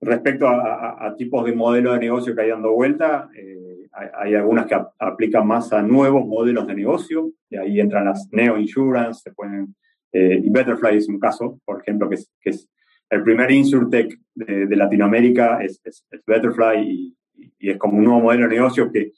respecto 0.00 0.48
a, 0.48 1.14
tipos 1.16 1.44
de 1.44 1.54
modelo 1.54 1.92
de 1.92 1.98
negocio 1.98 2.34
que 2.34 2.42
hay 2.42 2.50
dando 2.50 2.72
vuelta, 2.72 3.28
eh, 3.34 3.88
hay, 3.92 4.34
algunas 4.34 4.66
que 4.66 4.76
aplican 4.98 5.46
más 5.46 5.72
a 5.72 5.82
nuevos 5.82 6.24
modelos 6.26 6.66
de 6.66 6.74
negocio, 6.74 7.32
y 7.50 7.56
ahí 7.56 7.80
entran 7.80 8.04
las 8.04 8.28
Neo 8.30 8.58
Insurance, 8.58 9.22
se 9.24 9.32
pueden, 9.32 9.74
eh, 10.12 10.40
y 10.42 10.48
Betterfly 10.50 10.96
es 10.96 11.08
un 11.08 11.18
caso, 11.18 11.58
por 11.64 11.80
ejemplo, 11.80 12.08
que 12.08 12.14
es, 12.14 12.30
que 12.40 12.50
es 12.50 12.68
el 13.10 13.22
primer 13.22 13.50
InsurTech 13.50 14.20
de, 14.34 14.76
Latinoamérica, 14.76 15.62
es, 15.62 15.80
es, 15.84 16.04
Betterfly, 16.26 17.14
y, 17.58 17.70
es 17.70 17.76
como 17.78 17.98
un 17.98 18.04
nuevo 18.04 18.20
modelo 18.20 18.48
de 18.48 18.54
negocio 18.54 18.92
que, 18.92 19.12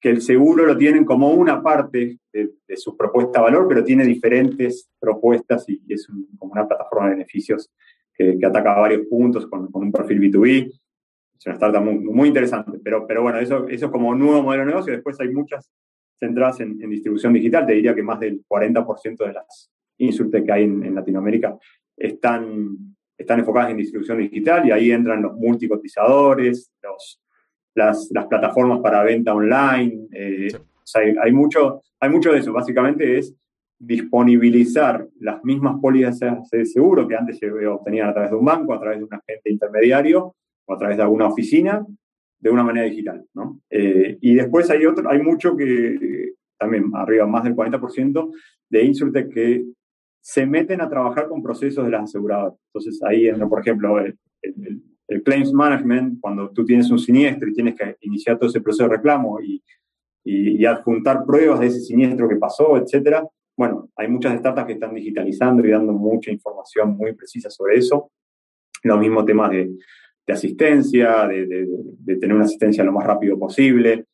que 0.00 0.10
el 0.10 0.20
seguro 0.20 0.66
lo 0.66 0.76
tienen 0.76 1.04
como 1.04 1.30
una 1.30 1.62
parte 1.62 2.18
de, 2.32 2.50
de 2.66 2.76
su 2.76 2.96
propuesta 2.96 3.38
de 3.38 3.44
valor, 3.44 3.66
pero 3.68 3.84
tiene 3.84 4.04
diferentes 4.04 4.90
propuestas 4.98 5.64
y, 5.68 5.80
es 5.88 6.06
como 6.38 6.52
una 6.52 6.66
plataforma 6.66 7.06
de 7.06 7.14
beneficios 7.14 7.70
que, 8.16 8.38
ataca 8.44 8.74
varios 8.74 9.06
puntos 9.06 9.46
con, 9.46 9.68
un 9.72 9.92
perfil 9.92 10.20
B2B. 10.20 10.72
Es 11.38 11.46
una 11.46 11.54
startup 11.54 11.82
muy, 11.82 11.98
muy, 11.98 12.28
interesante, 12.28 12.78
pero, 12.82 13.06
pero 13.06 13.22
bueno, 13.22 13.38
eso, 13.38 13.68
eso 13.68 13.90
como 13.90 14.14
nuevo 14.14 14.42
modelo 14.42 14.64
de 14.64 14.70
negocio. 14.70 14.92
Después 14.92 15.20
hay 15.20 15.28
muchas 15.28 15.70
centradas 16.18 16.60
en, 16.60 16.78
distribución 16.78 17.32
digital. 17.32 17.66
Te 17.66 17.74
diría 17.74 17.94
que 17.94 18.02
más 18.02 18.20
del 18.20 18.42
40% 18.46 19.26
de 19.26 19.32
las 19.32 19.70
insultes 19.98 20.42
que 20.44 20.52
hay 20.52 20.64
en, 20.64 20.94
Latinoamérica 20.94 21.56
están, 21.96 22.96
están 23.16 23.40
enfocadas 23.40 23.70
en 23.70 23.76
distribución 23.76 24.18
digital 24.18 24.66
y 24.66 24.70
ahí 24.70 24.90
entran 24.90 25.22
los 25.22 25.34
multicotizadores, 25.34 26.72
los, 26.82 27.20
las, 27.74 28.08
las 28.12 28.26
plataformas 28.26 28.80
para 28.80 29.02
venta 29.02 29.34
online. 29.34 30.08
Eh, 30.12 30.48
hay, 30.94 31.14
hay, 31.22 31.32
mucho, 31.32 31.82
hay 32.00 32.10
mucho 32.10 32.32
de 32.32 32.38
eso. 32.38 32.52
Básicamente 32.52 33.18
es 33.18 33.34
disponibilizar 33.78 35.06
las 35.20 35.44
mismas 35.44 35.78
pólizas 35.80 36.48
de 36.50 36.64
seguro 36.64 37.06
que 37.06 37.16
antes 37.16 37.38
se 37.38 37.50
obtenían 37.66 38.08
a 38.08 38.12
través 38.12 38.30
de 38.30 38.36
un 38.36 38.44
banco, 38.44 38.72
a 38.72 38.80
través 38.80 38.98
de 38.98 39.04
un 39.04 39.14
agente 39.14 39.50
intermediario 39.50 40.34
o 40.64 40.74
a 40.74 40.78
través 40.78 40.96
de 40.96 41.02
alguna 41.02 41.26
oficina, 41.26 41.84
de 42.38 42.50
una 42.50 42.62
manera 42.62 42.86
digital. 42.86 43.24
¿no? 43.34 43.60
Eh, 43.70 44.18
y 44.20 44.34
después 44.34 44.70
hay, 44.70 44.86
otro, 44.86 45.08
hay 45.10 45.20
mucho 45.22 45.56
que 45.56 46.32
también 46.58 46.90
arriba 46.94 47.26
más 47.26 47.44
del 47.44 47.54
40% 47.54 48.30
de 48.70 48.84
Insurtech 48.84 49.32
que 49.32 49.64
se 50.20 50.46
meten 50.46 50.80
a 50.80 50.88
trabajar 50.88 51.28
con 51.28 51.42
procesos 51.42 51.84
de 51.84 51.90
las 51.90 52.04
aseguradoras. 52.04 52.54
Entonces 52.72 53.02
ahí 53.02 53.28
entra, 53.28 53.48
por 53.48 53.60
ejemplo, 53.60 53.98
el, 53.98 54.18
claims 55.24 55.52
management, 55.52 56.18
cuando 56.20 56.50
tú 56.50 56.64
tienes 56.64 56.90
un 56.90 56.98
siniestro 56.98 57.48
y 57.48 57.52
tienes 57.52 57.76
que 57.76 57.96
iniciar 58.00 58.38
todo 58.38 58.48
ese 58.48 58.60
proceso 58.60 58.88
de 58.88 58.96
reclamo 58.96 59.40
y, 59.40 59.62
y, 60.24 60.60
y 60.60 60.66
adjuntar 60.66 61.24
pruebas 61.24 61.60
de 61.60 61.66
ese 61.66 61.80
siniestro 61.80 62.28
que 62.28 62.36
pasó, 62.36 62.76
etcétera, 62.76 63.24
bueno, 63.56 63.88
hay 63.96 64.08
muchas 64.08 64.38
startups 64.38 64.66
que 64.66 64.72
están 64.74 64.94
digitalizando 64.94 65.66
y 65.66 65.70
dando 65.70 65.92
mucha 65.92 66.30
información 66.30 66.96
muy 66.96 67.14
precisa 67.14 67.48
sobre 67.48 67.76
eso. 67.76 68.10
Los 68.82 68.98
mismos 68.98 69.24
temas 69.24 69.50
de, 69.50 69.74
asistencia, 70.28 71.26
de, 71.26 72.16
tener 72.20 72.34
una 72.34 72.44
asistencia 72.44 72.84
lo 72.84 72.92
más 72.92 73.06
rápido 73.06 73.38
posible. 73.38 74.04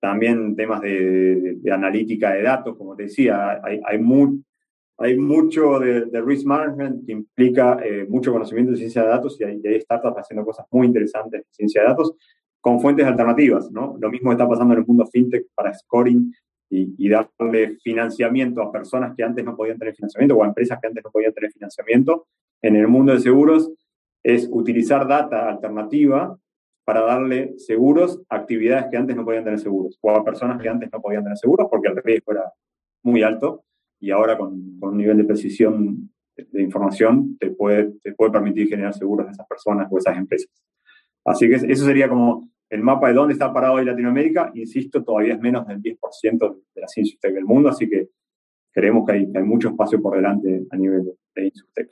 También 0.00 0.54
temas 0.54 0.80
de, 0.80 1.58
analítica 1.72 2.32
de 2.32 2.42
datos, 2.42 2.76
como 2.76 2.94
te 2.94 3.04
decía, 3.04 3.60
hay, 3.64 3.80
hay, 3.84 4.00
hay 4.98 5.16
mucho 5.16 5.80
de, 5.80 6.22
risk 6.24 6.46
management 6.46 7.04
que 7.04 7.12
implica 7.12 7.80
eh, 7.84 8.06
mucho 8.08 8.32
conocimiento 8.32 8.72
de 8.72 8.78
ciencia 8.78 9.02
de 9.02 9.08
datos 9.08 9.40
y 9.40 9.44
hay, 9.44 9.60
y 9.62 9.66
hay, 9.66 9.80
startups 9.80 10.18
haciendo 10.18 10.44
cosas 10.44 10.66
muy 10.70 10.86
interesantes 10.86 11.40
de 11.40 11.46
ciencia 11.50 11.82
de 11.82 11.88
datos 11.88 12.14
con 12.60 12.80
fuentes 12.80 13.04
alternativas, 13.04 13.70
¿no? 13.72 13.96
Lo 14.00 14.08
mismo 14.08 14.30
está 14.30 14.48
pasando 14.48 14.72
en 14.74 14.80
el 14.80 14.86
mundo 14.86 15.04
fintech 15.06 15.46
para 15.54 15.74
scoring 15.74 16.32
y, 16.74 17.08
darle 17.08 17.76
financiamiento 17.82 18.62
a 18.62 18.72
personas 18.72 19.14
que 19.16 19.22
antes 19.22 19.44
no 19.44 19.56
podían 19.56 19.78
tener 19.78 19.94
financiamiento 19.94 20.36
o 20.36 20.42
a 20.42 20.48
empresas 20.48 20.78
que 20.80 20.88
antes 20.88 21.04
no 21.04 21.10
podían 21.10 21.32
tener 21.32 21.52
financiamiento 21.52 22.26
en 22.62 22.76
el 22.76 22.88
mundo 22.88 23.12
de 23.12 23.20
seguros 23.20 23.72
es 24.22 24.48
utilizar 24.50 25.06
data 25.06 25.48
alternativa 25.48 26.36
para 26.84 27.02
darle 27.02 27.54
seguros 27.58 28.22
a 28.28 28.36
actividades 28.36 28.86
que 28.90 28.96
antes 28.96 29.16
no 29.16 29.24
podían 29.24 29.44
tener 29.44 29.58
seguros 29.58 29.98
o 30.00 30.10
a 30.10 30.24
personas 30.24 30.60
que 30.60 30.68
antes 30.68 30.90
no 30.92 31.00
podían 31.00 31.22
tener 31.22 31.38
seguros 31.38 31.68
porque 31.70 31.88
el 31.88 31.96
riesgo 32.02 32.32
era 32.32 32.52
muy 33.02 33.22
alto 33.22 33.64
y 34.00 34.10
ahora 34.10 34.36
con, 34.36 34.78
con 34.80 34.90
un 34.90 34.98
nivel 34.98 35.18
de 35.18 35.24
precisión 35.24 36.10
de, 36.36 36.62
información 36.62 37.36
te 37.38 37.50
puede, 37.50 37.92
te 38.02 38.12
puede 38.12 38.32
permitir 38.32 38.68
generar 38.68 38.94
seguros 38.94 39.26
de 39.26 39.32
esas 39.32 39.46
personas 39.46 39.88
o 39.90 39.98
esas 39.98 40.16
empresas. 40.16 40.50
Así 41.24 41.48
que 41.48 41.54
eso 41.54 41.84
sería 41.84 42.08
como 42.08 42.50
el 42.70 42.82
mapa 42.82 43.08
de 43.08 43.14
dónde 43.14 43.34
está 43.34 43.52
parado 43.52 43.74
hoy 43.74 43.84
Latinoamérica, 43.84 44.50
insisto, 44.54 45.04
todavía 45.04 45.34
es 45.34 45.40
menos 45.40 45.66
del 45.66 45.82
10% 45.82 46.62
de 46.74 46.80
la 46.80 46.88
ciencia 46.88 47.18
del 47.22 47.44
mundo, 47.44 47.68
así 47.68 47.88
que 47.88 48.08
creemos 48.72 49.06
que 49.06 49.12
hay, 49.12 49.32
hay, 49.34 49.42
mucho 49.42 49.68
espacio 49.68 50.00
por 50.00 50.16
delante 50.16 50.66
a 50.70 50.76
nivel 50.76 51.12
de 51.34 51.44
Insurtech. 51.44 51.90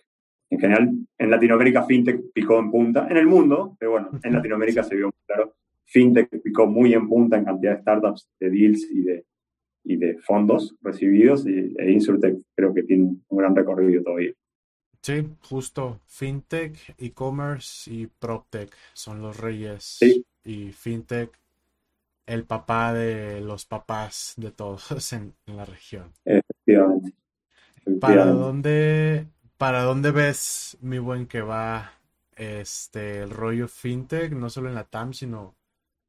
En 0.50 0.58
general, 0.58 0.90
en 1.18 1.30
Latinoamérica 1.30 1.84
FinTech 1.84 2.32
picó 2.34 2.58
en 2.58 2.70
punta, 2.70 3.06
en 3.08 3.16
el 3.16 3.26
mundo, 3.26 3.76
pero 3.78 3.92
bueno, 3.92 4.10
en 4.22 4.32
Latinoamérica 4.32 4.82
se 4.82 4.96
vio 4.96 5.06
muy 5.06 5.20
claro, 5.26 5.54
FinTech 5.84 6.28
picó 6.42 6.66
muy 6.66 6.92
en 6.94 7.08
punta 7.08 7.38
en 7.38 7.44
cantidad 7.44 7.76
de 7.76 7.82
startups, 7.82 8.28
de 8.40 8.50
deals 8.50 8.90
y 8.90 9.02
de, 9.02 9.24
y 9.84 9.96
de 9.96 10.18
fondos 10.18 10.76
recibidos, 10.82 11.46
y, 11.46 11.74
e 11.78 11.92
Insurtech 11.92 12.36
creo 12.54 12.74
que 12.74 12.82
tiene 12.82 13.14
un 13.28 13.38
gran 13.38 13.54
recorrido 13.54 14.02
todavía. 14.02 14.32
Sí, 15.00 15.26
justo. 15.40 16.00
FinTech, 16.06 16.94
e-commerce 16.98 17.90
y 17.90 18.06
PropTech 18.06 18.72
son 18.92 19.20
los 19.20 19.38
reyes 19.40 19.82
sí 19.82 20.24
y 20.44 20.72
FinTech 20.72 21.30
el 22.26 22.44
papá 22.44 22.92
de 22.92 23.40
los 23.40 23.66
papás 23.66 24.34
de 24.36 24.50
todos 24.50 25.12
en, 25.12 25.34
la 25.46 25.64
región. 25.64 26.12
Efectivamente. 26.24 27.14
¿Para 28.00 28.26
dónde, 28.26 29.26
¿Para 29.58 29.82
dónde 29.82 30.12
ves, 30.12 30.76
mi 30.80 30.98
buen, 30.98 31.26
que 31.26 31.42
va 31.42 31.92
este 32.36 33.22
el 33.22 33.30
rollo 33.30 33.66
FinTech, 33.68 34.32
no 34.32 34.50
solo 34.50 34.68
en 34.68 34.76
la 34.76 34.84
TAM, 34.84 35.12
sino 35.12 35.56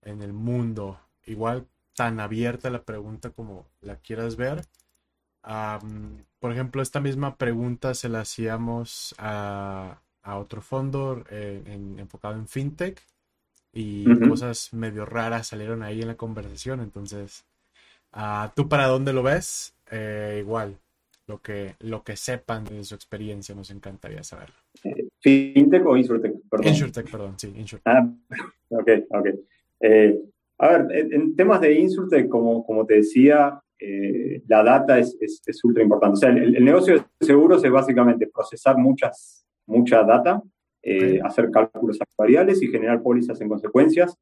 en 0.02 0.22
el 0.22 0.34
mundo? 0.34 1.00
Igual 1.26 1.68
tan 1.96 2.20
abierta 2.20 2.70
la 2.70 2.84
pregunta 2.84 3.32
como 3.32 3.66
la 3.82 3.98
quieras 3.98 4.36
ver. 4.36 4.66
por 6.40 6.52
ejemplo, 6.52 6.82
esta 6.82 7.00
misma 7.00 7.38
pregunta 7.38 7.96
se 7.96 8.10
la 8.10 8.22
hacíamos 8.22 9.16
a, 9.18 10.00
otro 10.26 10.62
fondo 10.62 11.24
eh, 11.30 11.62
enfocado 11.98 12.36
en 12.36 12.48
FinTech 12.48 13.02
y 13.74 14.06
cosas 14.28 14.72
medio 14.74 15.06
raras 15.06 15.48
salieron 15.48 15.82
ahí 15.82 16.02
en 16.02 16.08
la 16.08 16.16
conversación. 16.16 16.80
Entonces, 16.80 17.44
uh, 18.16 18.50
¿tú 18.56 18.70
para 18.70 18.88
dónde 18.88 19.14
lo 19.14 19.24
ves? 19.24 19.74
Eh, 19.90 20.38
igual, 20.40 20.78
lo 21.28 21.42
que, 21.42 21.76
lo 21.80 22.04
que 22.04 22.16
sepan 22.16 22.66
de 22.66 22.84
su 22.84 22.94
experiencia 22.94 23.56
nos 23.56 23.72
encantaría 23.72 24.24
saberlo. 24.24 24.56
¿Fintech 25.20 25.86
o 25.86 25.98
Insurtech? 25.98 26.34
Perdón. 26.50 26.68
Insurtech, 26.68 27.12
perdón, 27.12 27.34
sí, 27.38 27.54
Insurtech. 27.56 27.88
Ah, 27.88 28.08
ok, 28.70 28.90
ok. 29.10 29.28
Eh, 29.80 30.22
a 30.60 30.68
ver, 30.70 31.12
en, 31.12 31.36
temas 31.36 31.60
de 31.60 31.74
Insurtech, 31.74 32.30
como, 32.30 32.64
como 32.66 32.86
te 32.86 32.96
decía, 32.96 33.60
eh, 33.80 34.44
la 34.48 34.64
data 34.64 35.00
es, 35.00 35.18
es, 35.20 35.64
ultra 35.64 35.84
importante. 35.84 36.14
O 36.14 36.18
sea, 36.18 36.30
el, 36.30 36.56
el, 36.56 36.64
negocio 36.64 36.96
de 36.96 37.26
seguros 37.26 37.64
es 37.64 37.72
básicamente 37.72 38.28
procesar 38.28 38.78
muchas, 38.78 39.46
mucha 39.66 40.04
data 40.04 40.42
eh, 40.84 41.20
hacer 41.24 41.50
cálculos 41.50 42.00
actuariales 42.02 42.62
y 42.62 42.68
generar 42.68 43.02
pólizas 43.02 43.40
en 43.40 43.48
consecuencias 43.48 44.18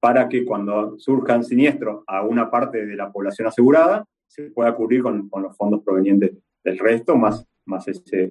para 0.00 0.28
que 0.28 0.44
cuando 0.44 0.98
surjan 0.98 1.44
siniestros 1.44 2.02
a 2.06 2.22
una 2.22 2.50
parte 2.50 2.86
de 2.86 2.96
la 2.96 3.12
población 3.12 3.46
asegurada, 3.48 4.04
se 4.26 4.50
pueda 4.50 4.74
cubrir 4.74 5.02
con, 5.02 5.28
con 5.28 5.42
los 5.42 5.56
fondos 5.56 5.82
provenientes 5.84 6.32
del 6.64 6.78
resto, 6.78 7.16
más, 7.16 7.46
más 7.66 7.86
ese, 7.88 8.30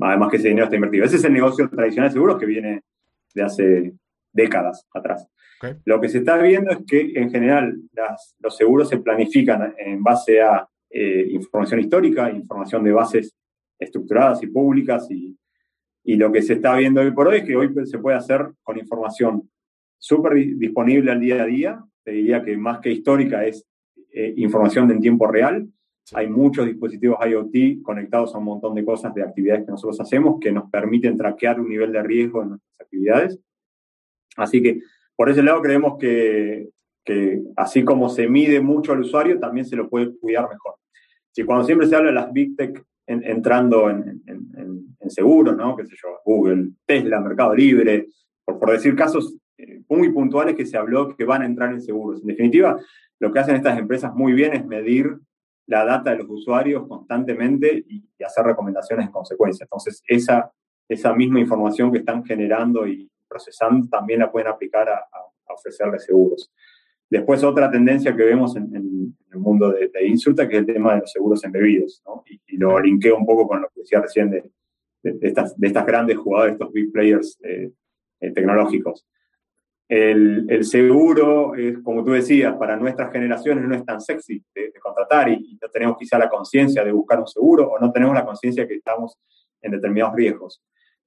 además 0.00 0.30
que 0.30 0.36
ese 0.36 0.48
dinero 0.48 0.64
está 0.64 0.76
invertido. 0.76 1.04
Ese 1.04 1.16
es 1.16 1.24
el 1.24 1.32
negocio 1.32 1.68
tradicional 1.68 2.10
de 2.10 2.12
seguros 2.12 2.38
que 2.38 2.46
viene 2.46 2.82
de 3.34 3.42
hace 3.42 3.94
décadas 4.32 4.86
atrás. 4.92 5.26
Lo 5.84 6.00
que 6.00 6.08
se 6.08 6.18
está 6.18 6.36
viendo 6.38 6.72
es 6.72 6.78
que 6.86 7.12
en 7.14 7.30
general 7.30 7.80
las, 7.92 8.34
los 8.40 8.56
seguros 8.56 8.88
se 8.88 8.98
planifican 8.98 9.74
en 9.78 10.02
base 10.02 10.42
a 10.42 10.68
eh, 10.90 11.26
información 11.30 11.80
histórica, 11.80 12.30
información 12.30 12.82
de 12.84 12.92
bases 12.92 13.34
estructuradas 13.78 14.42
y 14.42 14.48
públicas 14.48 15.08
y, 15.10 15.36
y 16.04 16.16
lo 16.16 16.32
que 16.32 16.42
se 16.42 16.54
está 16.54 16.76
viendo 16.76 17.00
hoy 17.00 17.12
por 17.12 17.28
hoy 17.28 17.38
es 17.38 17.44
que 17.44 17.56
hoy 17.56 17.72
se 17.86 17.98
puede 17.98 18.16
hacer 18.16 18.52
con 18.62 18.78
información 18.78 19.48
súper 19.98 20.34
disponible 20.34 21.12
al 21.12 21.20
día 21.20 21.42
a 21.42 21.46
día. 21.46 21.84
Te 22.02 22.12
diría 22.12 22.42
que 22.42 22.56
más 22.56 22.80
que 22.80 22.90
histórica 22.90 23.44
es 23.44 23.64
eh, 24.12 24.34
información 24.36 24.90
en 24.90 25.00
tiempo 25.00 25.28
real. 25.28 25.68
Hay 26.14 26.28
muchos 26.28 26.66
dispositivos 26.66 27.18
IoT 27.24 27.82
conectados 27.82 28.34
a 28.34 28.38
un 28.38 28.44
montón 28.44 28.74
de 28.74 28.84
cosas, 28.84 29.14
de 29.14 29.22
actividades 29.22 29.64
que 29.64 29.70
nosotros 29.70 30.00
hacemos, 30.00 30.40
que 30.40 30.50
nos 30.50 30.68
permiten 30.68 31.16
traquear 31.16 31.60
un 31.60 31.68
nivel 31.68 31.92
de 31.92 32.02
riesgo 32.02 32.42
en 32.42 32.48
nuestras 32.50 32.80
actividades. 32.80 33.38
Así 34.36 34.60
que 34.60 34.80
por 35.14 35.30
ese 35.30 35.42
lado 35.42 35.62
creemos 35.62 35.98
que, 35.98 36.70
que 37.04 37.40
así 37.56 37.84
como 37.84 38.08
se 38.08 38.28
mide 38.28 38.60
mucho 38.60 38.92
al 38.92 39.00
usuario, 39.00 39.38
también 39.38 39.66
se 39.66 39.76
lo 39.76 39.88
puede 39.88 40.16
cuidar 40.18 40.48
mejor. 40.50 40.74
Si 41.30 41.44
cuando 41.44 41.64
siempre 41.64 41.86
se 41.86 41.94
habla 41.94 42.08
de 42.08 42.14
las 42.16 42.32
Big 42.32 42.56
Tech 42.56 42.84
entrando 43.06 43.90
en, 43.90 44.22
seguros, 45.08 45.56
¿no? 45.56 45.76
Google, 46.24 46.70
Tesla, 46.86 47.20
Mercado 47.20 47.54
Libre, 47.54 48.08
por, 48.44 48.70
decir 48.70 48.96
casos 48.96 49.36
eh, 49.58 49.82
muy 49.88 50.10
puntuales 50.10 50.54
que 50.54 50.64
se 50.64 50.78
habló 50.78 51.14
que 51.14 51.24
van 51.24 51.42
a 51.42 51.46
entrar 51.46 51.70
en 51.72 51.82
seguros. 51.82 52.22
En 52.22 52.28
definitiva, 52.28 52.78
lo 53.18 53.32
que 53.32 53.38
hacen 53.38 53.56
estas 53.56 53.78
empresas 53.78 54.14
muy 54.14 54.32
bien 54.32 54.54
es 54.54 54.64
medir 54.64 55.18
la 55.66 55.84
data 55.84 56.10
de 56.10 56.18
los 56.18 56.30
usuarios 56.30 56.86
constantemente 56.88 57.84
y, 57.86 58.04
hacer 58.24 58.44
recomendaciones 58.44 59.06
en 59.06 59.12
consecuencia. 59.12 59.64
Entonces, 59.64 60.02
esa, 60.06 60.50
esa 60.88 61.12
misma 61.12 61.40
información 61.40 61.90
que 61.90 61.98
están 61.98 62.24
generando 62.24 62.86
y 62.86 63.10
procesando 63.28 63.88
también 63.88 64.20
la 64.20 64.30
pueden 64.30 64.48
aplicar 64.48 64.88
a, 64.88 64.94
a 64.94 65.54
ofrecerles 65.54 66.04
seguros. 66.04 66.52
Después 67.12 67.44
otra 67.44 67.70
tendencia 67.70 68.16
que 68.16 68.24
vemos 68.24 68.56
en, 68.56 68.74
el 68.74 69.38
mundo 69.38 69.70
de, 69.70 70.06
Insulta, 70.06 70.48
que 70.48 70.54
es 70.54 70.60
el 70.60 70.66
tema 70.66 70.94
de 70.94 71.00
los 71.00 71.12
seguros 71.12 71.44
embebidos, 71.44 72.02
¿no? 72.06 72.24
y, 72.26 72.56
lo 72.56 72.80
linkeo 72.80 73.18
un 73.18 73.26
poco 73.26 73.46
con 73.46 73.60
lo 73.60 73.68
que 73.68 73.80
decía 73.80 74.00
recién 74.00 74.30
de, 74.30 74.50
estas, 75.20 75.54
de 75.60 75.66
estas 75.66 75.84
grandes 75.84 76.16
jugadas, 76.16 76.52
estos 76.52 76.72
big 76.72 76.90
players 76.90 77.38
eh, 77.42 77.70
eh, 78.18 78.30
tecnológicos. 78.30 79.06
El, 79.86 80.64
seguro, 80.64 81.54
es, 81.54 81.80
como 81.80 82.02
tú 82.02 82.12
decías, 82.12 82.56
para 82.56 82.78
nuestras 82.78 83.12
generaciones 83.12 83.68
no 83.68 83.74
es 83.74 83.84
tan 83.84 84.00
sexy 84.00 84.42
de, 84.54 84.72
contratar 84.80 85.28
y, 85.28 85.58
no 85.60 85.68
tenemos 85.68 85.98
quizá 85.98 86.18
la 86.18 86.30
conciencia 86.30 86.82
de 86.82 86.92
buscar 86.92 87.20
un 87.20 87.26
seguro 87.26 87.72
o 87.72 87.78
no 87.78 87.92
tenemos 87.92 88.14
la 88.14 88.24
conciencia 88.24 88.66
que 88.66 88.76
estamos 88.76 89.18
en 89.60 89.72
determinados 89.72 90.16
riesgos. 90.16 90.62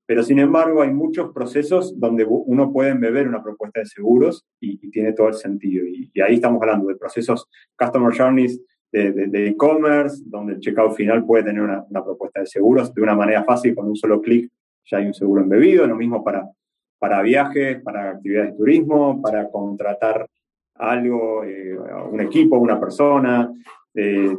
Pero 0.06 0.24
sin 0.24 0.40
embargo, 0.40 0.82
hay 0.82 0.92
muchos 0.92 1.32
procesos 1.34 2.00
donde 2.00 2.26
uno 2.28 2.72
puede 2.72 2.92
embeber 2.92 3.28
una 3.28 3.42
propuesta 3.42 3.80
de 3.80 3.88
seguros 3.88 4.46
y, 4.60 4.78
tiene 4.92 5.14
todo 5.14 5.30
el 5.30 5.34
sentido. 5.34 5.86
Y, 5.88 6.12
ahí 6.22 6.36
estamos 6.36 6.62
hablando 6.62 6.88
de 6.88 6.96
procesos 6.96 7.48
Customer 7.78 8.16
Journeys 8.16 8.62
de 8.92 9.48
e-commerce, 9.48 10.24
donde 10.26 10.54
el 10.54 10.60
checkout 10.62 10.94
final 10.94 11.26
puede 11.26 11.44
tener 11.44 11.62
una, 11.62 12.04
propuesta 12.04 12.40
de 12.40 12.46
seguros 12.46 12.94
de 12.94 13.02
una 13.02 13.14
manera 13.14 13.44
fácil, 13.44 13.76
con 13.76 13.88
un 13.88 13.96
solo 13.96 14.22
clic 14.22 14.50
ya 14.90 14.98
hay 14.98 15.08
un 15.08 15.14
seguro 15.14 15.42
embebido. 15.42 15.88
Lo 15.88 15.96
mismo 15.96 16.24
para, 16.24 16.48
para 17.00 17.22
viajes, 17.22 17.82
para 17.82 18.12
actividades 18.12 18.52
de 18.52 18.58
turismo, 18.58 19.22
para 19.22 19.50
contratar 19.50 20.28
algo, 20.76 21.44
eh, 21.44 21.78
un 22.12 22.22
equipo, 22.22 22.58
una 22.58 22.80
persona. 22.80 23.52
Eh, 23.94 24.36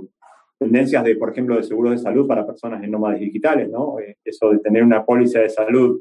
tendencias 0.59 1.05
de, 1.05 1.17
por 1.17 1.31
ejemplo, 1.31 1.57
de 1.57 1.63
seguros 1.63 1.93
de 1.93 1.99
salud 1.99 2.27
para 2.27 2.47
personas 2.47 2.83
en 2.83 2.91
nómadas 2.91 3.21
digitales, 3.21 3.69
¿no? 3.69 3.99
Eh, 4.01 4.17
eso 4.25 4.51
de 4.51 4.59
tener 4.59 4.83
una 4.83 5.05
póliza 5.05 5.41
de 5.41 5.51
salud 5.51 6.01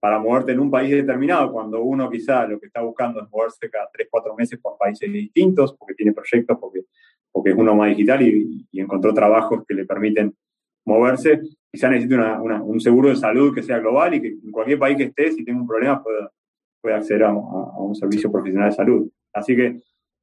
para 0.00 0.18
moverte 0.18 0.52
en 0.52 0.60
un 0.60 0.70
país 0.70 0.90
determinado, 0.90 1.52
cuando 1.52 1.82
uno 1.82 2.08
quizá 2.10 2.46
lo 2.46 2.58
que 2.58 2.66
está 2.66 2.80
buscando 2.80 3.22
es 3.22 3.30
moverse 3.30 3.68
cada 3.68 3.88
3, 3.92 4.08
4 4.10 4.34
meses 4.34 4.58
por 4.58 4.78
países 4.78 5.12
distintos, 5.12 5.76
porque 5.78 5.94
tiene 5.94 6.14
proyectos, 6.14 6.56
porque, 6.58 6.80
porque 7.30 7.50
es 7.50 7.56
un 7.56 7.66
nómada 7.66 7.90
digital 7.90 8.22
y, 8.22 8.66
encontró 8.72 9.12
trabajos 9.12 9.62
que 9.68 9.74
le 9.74 9.84
permiten 9.84 10.34
moverse, 10.86 11.40
quizá 11.70 11.90
necesita 11.90 12.40
un 12.40 12.80
seguro 12.80 13.10
de 13.10 13.16
salud 13.16 13.54
que 13.54 13.62
sea 13.62 13.78
global 13.78 14.14
y 14.14 14.22
que 14.22 14.28
en 14.28 14.50
cualquier 14.50 14.78
país 14.78 14.96
que 14.96 15.04
esté, 15.04 15.32
si 15.32 15.44
tiene 15.44 15.60
un 15.60 15.66
problema, 15.66 16.02
pueda, 16.02 16.32
pueda 16.80 16.96
acceder 16.96 17.24
a, 17.24 17.28
a 17.28 17.32
un 17.78 17.94
servicio 17.94 18.32
profesional 18.32 18.70
de 18.70 18.76
salud. 18.76 19.10
Así 19.34 19.54
que 19.54 19.80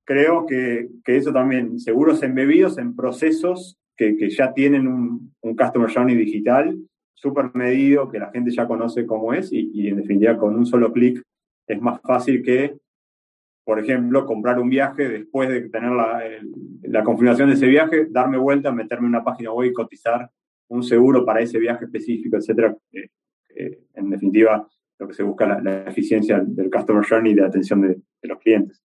creo 0.07 0.45
que, 0.45 0.87
que, 1.03 1.17
eso 1.17 1.33
también, 1.33 1.79
seguros 1.79 2.23
embebidos 2.23 2.77
en 2.77 2.95
procesos 2.95 3.77
que, 3.97 4.15
que 4.15 4.29
ya 4.29 4.53
tienen 4.53 4.87
un, 4.87 5.33
Customer 5.41 5.89
Journey 5.89 6.15
digital 6.15 6.77
súper 7.13 7.51
medido, 7.53 8.09
que 8.09 8.19
la 8.19 8.31
gente 8.31 8.51
ya 8.51 8.67
conoce 8.67 9.05
cómo 9.05 9.33
es 9.33 9.49
y, 9.51 9.87
en 9.87 9.97
definitiva 9.97 10.37
con 10.37 10.55
un 10.55 10.65
solo 10.65 10.91
clic 10.91 11.21
es 11.65 11.81
más 11.81 11.99
fácil 12.01 12.43
que, 12.43 12.77
por 13.65 13.79
ejemplo, 13.79 14.25
comprar 14.25 14.59
un 14.59 14.69
viaje 14.69 15.09
después 15.09 15.49
de 15.49 15.69
tener 15.69 15.91
la, 15.91 16.21
la 16.83 17.03
confirmación 17.03 17.49
de 17.49 17.55
ese 17.55 17.67
viaje, 17.67 18.07
darme 18.09 18.37
vuelta, 18.37 18.71
meterme 18.71 19.07
en 19.07 19.15
una 19.15 19.23
página 19.23 19.51
web 19.51 19.71
y 19.71 19.73
cotizar 19.73 20.29
un 20.69 20.83
seguro 20.83 21.25
para 21.25 21.41
ese 21.41 21.59
viaje 21.59 21.85
específico, 21.85 22.37
etcétera. 22.37 22.75
Eh, 22.93 23.79
en 23.93 24.09
definitiva, 24.09 24.67
lo 24.99 25.07
que 25.07 25.13
se 25.13 25.23
busca 25.23 25.45
la, 25.47 25.59
la 25.59 25.83
eficiencia 25.89 26.41
del 26.45 26.69
Customer 26.69 27.05
Journey 27.05 27.33
y 27.33 27.35
de 27.35 27.45
atención 27.45 27.81
de, 27.81 27.89
de 27.89 28.27
los 28.27 28.39
clientes. 28.39 28.83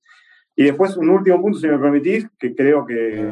Y 0.62 0.66
después 0.66 0.96
un 0.96 1.10
último 1.10 1.42
punto, 1.42 1.58
si 1.58 1.66
me 1.66 1.76
permitís, 1.76 2.28
que 2.38 2.54
creo 2.54 2.86
que, 2.86 3.30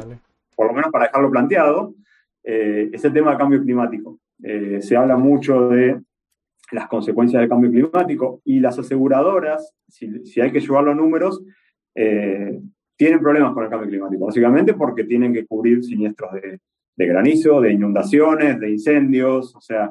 por 0.53 0.67
lo 0.67 0.73
menos 0.73 0.91
para 0.91 1.05
dejarlo 1.05 1.31
planteado, 1.31 1.95
eh, 2.43 2.89
es 2.91 3.05
el 3.05 3.13
tema 3.13 3.29
del 3.29 3.39
cambio 3.39 3.61
climático. 3.61 4.19
Eh, 4.43 4.79
se 4.81 4.97
habla 4.97 5.15
mucho 5.15 5.69
de 5.69 6.01
las 6.73 6.89
consecuencias 6.89 7.39
del 7.39 7.47
cambio 7.47 7.71
climático 7.71 8.41
y 8.43 8.59
las 8.59 8.77
aseguradoras, 8.77 9.73
si, 9.87 10.25
si 10.25 10.41
hay 10.41 10.51
que 10.51 10.59
llevar 10.59 10.83
los 10.83 10.97
números, 10.97 11.41
eh, 11.95 12.59
tienen 12.97 13.21
problemas 13.21 13.53
con 13.53 13.63
el 13.63 13.69
cambio 13.69 13.87
climático, 13.87 14.25
básicamente 14.25 14.73
porque 14.73 15.05
tienen 15.05 15.33
que 15.33 15.45
cubrir 15.45 15.85
siniestros 15.85 16.33
de, 16.33 16.59
de 16.97 17.05
granizo, 17.05 17.61
de 17.61 17.71
inundaciones, 17.71 18.59
de 18.59 18.71
incendios, 18.71 19.55
o 19.55 19.61
sea, 19.61 19.89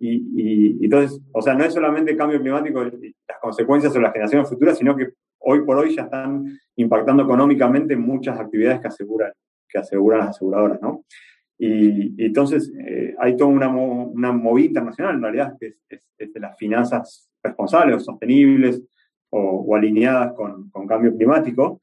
y, 0.00 0.78
y, 0.80 0.84
entonces, 0.84 1.20
o 1.32 1.42
sea, 1.42 1.54
no 1.54 1.64
es 1.64 1.74
solamente 1.74 2.10
el 2.10 2.16
cambio 2.16 2.40
climático 2.40 2.82
y 2.84 3.14
las 3.28 3.38
consecuencias 3.40 3.92
sobre 3.92 4.04
las 4.04 4.12
generaciones 4.12 4.48
futuras, 4.48 4.78
sino 4.78 4.96
que 4.96 5.10
hoy 5.40 5.60
por 5.64 5.76
hoy 5.76 5.94
ya 5.94 6.02
están 6.02 6.58
impactando 6.76 7.22
económicamente 7.22 7.96
muchas 7.96 8.40
actividades 8.40 8.80
que 8.80 8.88
aseguran, 8.88 9.32
que 9.68 9.78
aseguran 9.78 10.20
las 10.20 10.30
aseguradoras, 10.30 10.80
¿no? 10.80 11.04
Y, 11.58 12.24
entonces 12.24 12.72
eh, 12.86 13.14
hay 13.18 13.36
toda 13.36 13.50
una, 13.50 13.68
una, 13.68 14.32
movida 14.32 14.68
internacional, 14.68 15.16
en 15.16 15.22
realidad, 15.22 15.56
que 15.60 15.74
es, 15.90 16.32
de 16.32 16.40
las 16.40 16.56
finanzas 16.56 17.30
responsables 17.42 17.96
o 17.96 18.00
sostenibles 18.00 18.82
o, 19.28 19.76
alineadas 19.76 20.32
con, 20.32 20.70
con, 20.70 20.86
cambio 20.86 21.14
climático, 21.14 21.80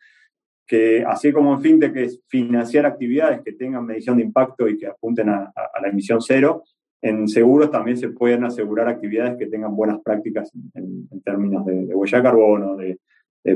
que 0.65 1.03
así 1.06 1.32
como 1.32 1.53
en 1.53 1.62
fintech 1.62 1.95
es 1.95 2.21
financiar 2.27 2.86
actividades 2.88 3.41
que 3.41 3.53
tengan 3.53 3.86
medición 3.86 4.17
de 4.17 4.23
impacto 4.23 4.67
y 4.67 4.77
que 4.77 4.88
apunten 4.88 5.30
a, 5.30 5.53
la 5.82 5.88
emisión 5.88 6.21
cero, 6.21 6.63
en 7.08 7.28
seguros 7.28 7.72
también 7.72 7.98
se 7.98 8.10
pueden 8.10 8.43
asegurar 8.43 8.88
actividades 8.88 9.38
que 9.38 9.48
tengan 9.48 9.76
buenas 9.76 10.02
prácticas 10.02 10.52
en, 10.74 11.08
términos 11.24 11.65
de, 11.65 11.96
huella 11.96 12.17
de 12.17 12.24
carbono, 12.24 12.76
de, 12.76 13.00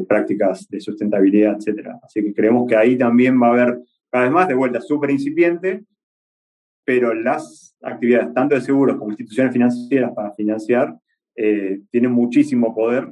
prácticas 0.08 0.70
de 0.70 0.80
sustentabilidad, 0.80 1.58
etcétera. 1.58 2.00
Así 2.02 2.24
que 2.24 2.34
creemos 2.34 2.66
que 2.68 2.78
ahí 2.78 2.98
también 2.98 3.42
va 3.42 3.48
a 3.48 3.52
haber 3.52 3.80
cada 4.10 4.24
vez 4.24 4.34
más 4.34 4.48
de 4.48 4.54
vuelta 4.54 4.80
súper 4.80 5.12
incipiente, 5.12 5.84
pero 6.86 7.14
las 7.14 7.76
actividades, 7.82 8.34
tanto 8.34 8.56
de 8.56 8.62
seguros 8.62 8.98
como 8.98 9.12
instituciones 9.12 9.52
financieras 9.52 10.14
para 10.16 10.34
financiar, 10.34 10.98
eh, 11.36 11.82
tienen 11.92 12.12
muchísimo 12.12 12.74
poder 12.74 13.12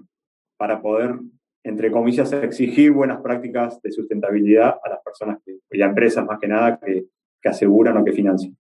para 0.58 0.82
poder, 0.82 1.20
entre 1.64 1.92
comillas, 1.92 2.32
exigir 2.32 2.92
buenas 2.92 3.22
prácticas 3.22 3.82
de 3.82 3.92
sustentabilidad 3.92 4.76
a 4.82 4.90
las 4.90 5.00
personas 5.04 5.40
que, 5.46 5.60
y 5.72 5.82
a 5.82 5.88
empresas 5.88 6.26
más 6.26 6.40
que 6.40 6.48
nada 6.48 6.80
que, 6.80 7.08
que 7.42 7.50
aseguran 7.50 7.98
o 7.98 8.06
que 8.06 8.14
financian. 8.14 8.56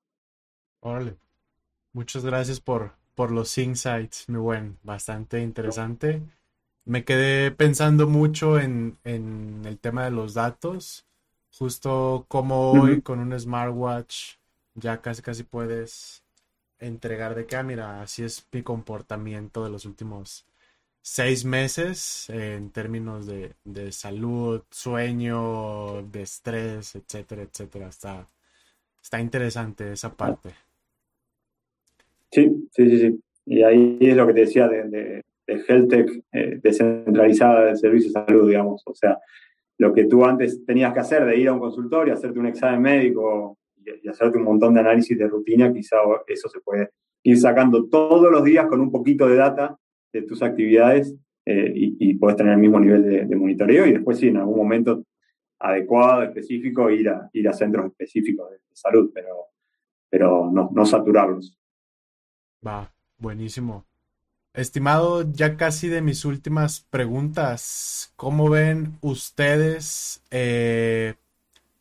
Órale. 0.81 1.28
Muchas 1.93 2.25
gracias 2.25 2.59
por, 2.59 2.93
por 3.15 3.31
los 3.31 3.57
insights, 3.57 4.29
muy 4.29 4.39
buen, 4.39 4.77
bastante 4.83 5.41
interesante 5.41 6.21
me 6.89 7.05
quedé 7.05 7.51
pensando 7.51 8.07
mucho 8.07 8.59
en, 8.59 8.97
el 9.03 9.77
tema 9.79 10.05
de 10.05 10.11
los 10.11 10.33
datos. 10.33 11.05
Justo 11.57 12.25
como 12.27 12.71
hoy 12.71 13.01
con 13.01 13.19
un 13.19 13.39
smartwatch 13.39 14.37
ya 14.73 14.99
casi 15.01 15.21
casi 15.21 15.43
puedes 15.43 16.23
entregar 16.79 17.35
de 17.35 17.45
que, 17.45 17.61
mira, 17.61 18.01
así 18.01 18.23
es 18.23 18.47
mi 18.51 18.63
comportamiento 18.63 19.63
de 19.63 19.69
los 19.69 19.85
últimos 19.85 20.45
seis 21.01 21.45
meses 21.45 22.27
en 22.29 22.71
términos 22.71 23.27
de, 23.27 23.91
salud, 23.91 24.63
sueño, 24.71 26.01
de 26.03 26.23
estrés, 26.23 26.95
etcétera, 26.95 27.43
etcétera. 27.43 27.89
Está, 27.89 28.27
está 29.01 29.19
interesante 29.19 29.93
esa 29.93 30.11
parte. 30.11 30.55
Sí, 32.31 32.67
sí, 32.71 32.89
sí, 32.89 32.99
sí. 32.99 33.19
Y 33.45 33.63
ahí 33.63 33.97
es 34.01 34.15
lo 34.15 34.27
que 34.27 34.33
te 34.33 34.41
decía 34.41 34.67
de, 34.67 35.23
de 35.49 35.63
health 35.67 35.89
tech 35.89 36.23
eh, 36.31 36.59
descentralizada 36.61 37.65
del 37.65 37.77
servicio 37.77 38.09
de 38.09 38.25
salud, 38.25 38.47
digamos. 38.47 38.83
O 38.85 38.93
sea, 38.93 39.17
lo 39.77 39.93
que 39.93 40.05
tú 40.05 40.23
antes 40.23 40.63
tenías 40.65 40.93
que 40.93 40.99
hacer 40.99 41.25
de 41.25 41.37
ir 41.37 41.47
a 41.47 41.53
un 41.53 41.59
consultorio, 41.59 42.13
hacerte 42.13 42.39
un 42.39 42.47
examen 42.47 42.81
médico 42.81 43.57
y, 43.77 44.07
hacerte 44.07 44.37
un 44.37 44.43
montón 44.43 44.73
de 44.73 44.81
análisis 44.81 45.17
de 45.17 45.27
rutina, 45.27 45.73
quizá 45.73 45.97
eso 46.27 46.49
se 46.49 46.59
puede 46.59 46.89
ir 47.23 47.37
sacando 47.37 47.87
todos 47.87 48.31
los 48.31 48.43
días 48.43 48.67
con 48.67 48.79
un 48.79 48.91
poquito 48.91 49.27
de 49.27 49.35
data 49.35 49.77
de 50.13 50.21
tus 50.23 50.41
actividades 50.41 51.15
eh, 51.45 51.71
y, 51.75 52.13
puedes 52.15 52.37
tener 52.37 52.53
el 52.53 52.59
mismo 52.59 52.79
nivel 52.79 53.27
de, 53.27 53.35
monitoreo 53.35 53.85
y 53.87 53.93
después 53.93 54.19
sí, 54.19 54.27
en 54.27 54.37
algún 54.37 54.57
momento 54.57 55.03
adecuado, 55.59 56.23
específico, 56.23 56.89
ir 56.89 57.09
a, 57.09 57.29
ir 57.33 57.47
a 57.49 57.53
centros 57.53 57.87
específicos 57.87 58.51
de, 58.51 58.57
salud, 58.73 59.11
pero, 59.13 59.47
pero 60.09 60.49
no, 60.51 60.69
no 60.73 60.85
saturarlos. 60.85 61.58
Va, 62.65 62.91
buenísimo. 63.17 63.85
Estimado, 64.53 65.23
ya 65.31 65.57
casi 65.57 65.89
de 65.89 66.01
mis 66.01 66.25
últimas 66.25 66.81
preguntas, 66.81 68.13
¿cómo 68.17 68.49
ven 68.49 68.97
ustedes? 69.01 70.23
Eh, 70.31 71.15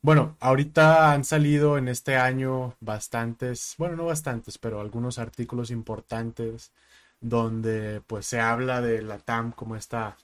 bueno, 0.03 0.37
ahorita 0.41 1.13
han 1.13 1.25
salido 1.25 1.79
en 1.79 1.89
este 1.89 2.17
año 2.17 2.77
bastantes, 2.81 3.75
bueno, 3.79 3.97
no 3.97 4.07
bastantes, 4.07 4.59
pero 4.59 4.81
algunos 4.81 5.19
artículos 5.19 5.71
importantes 5.71 6.73
donde 7.21 8.03
pues 8.07 8.27
se 8.27 8.41
habla 8.41 8.81
de 8.83 9.03
la 9.03 9.19
TAM 9.19 9.53
como 9.53 9.77
esta 9.77 10.17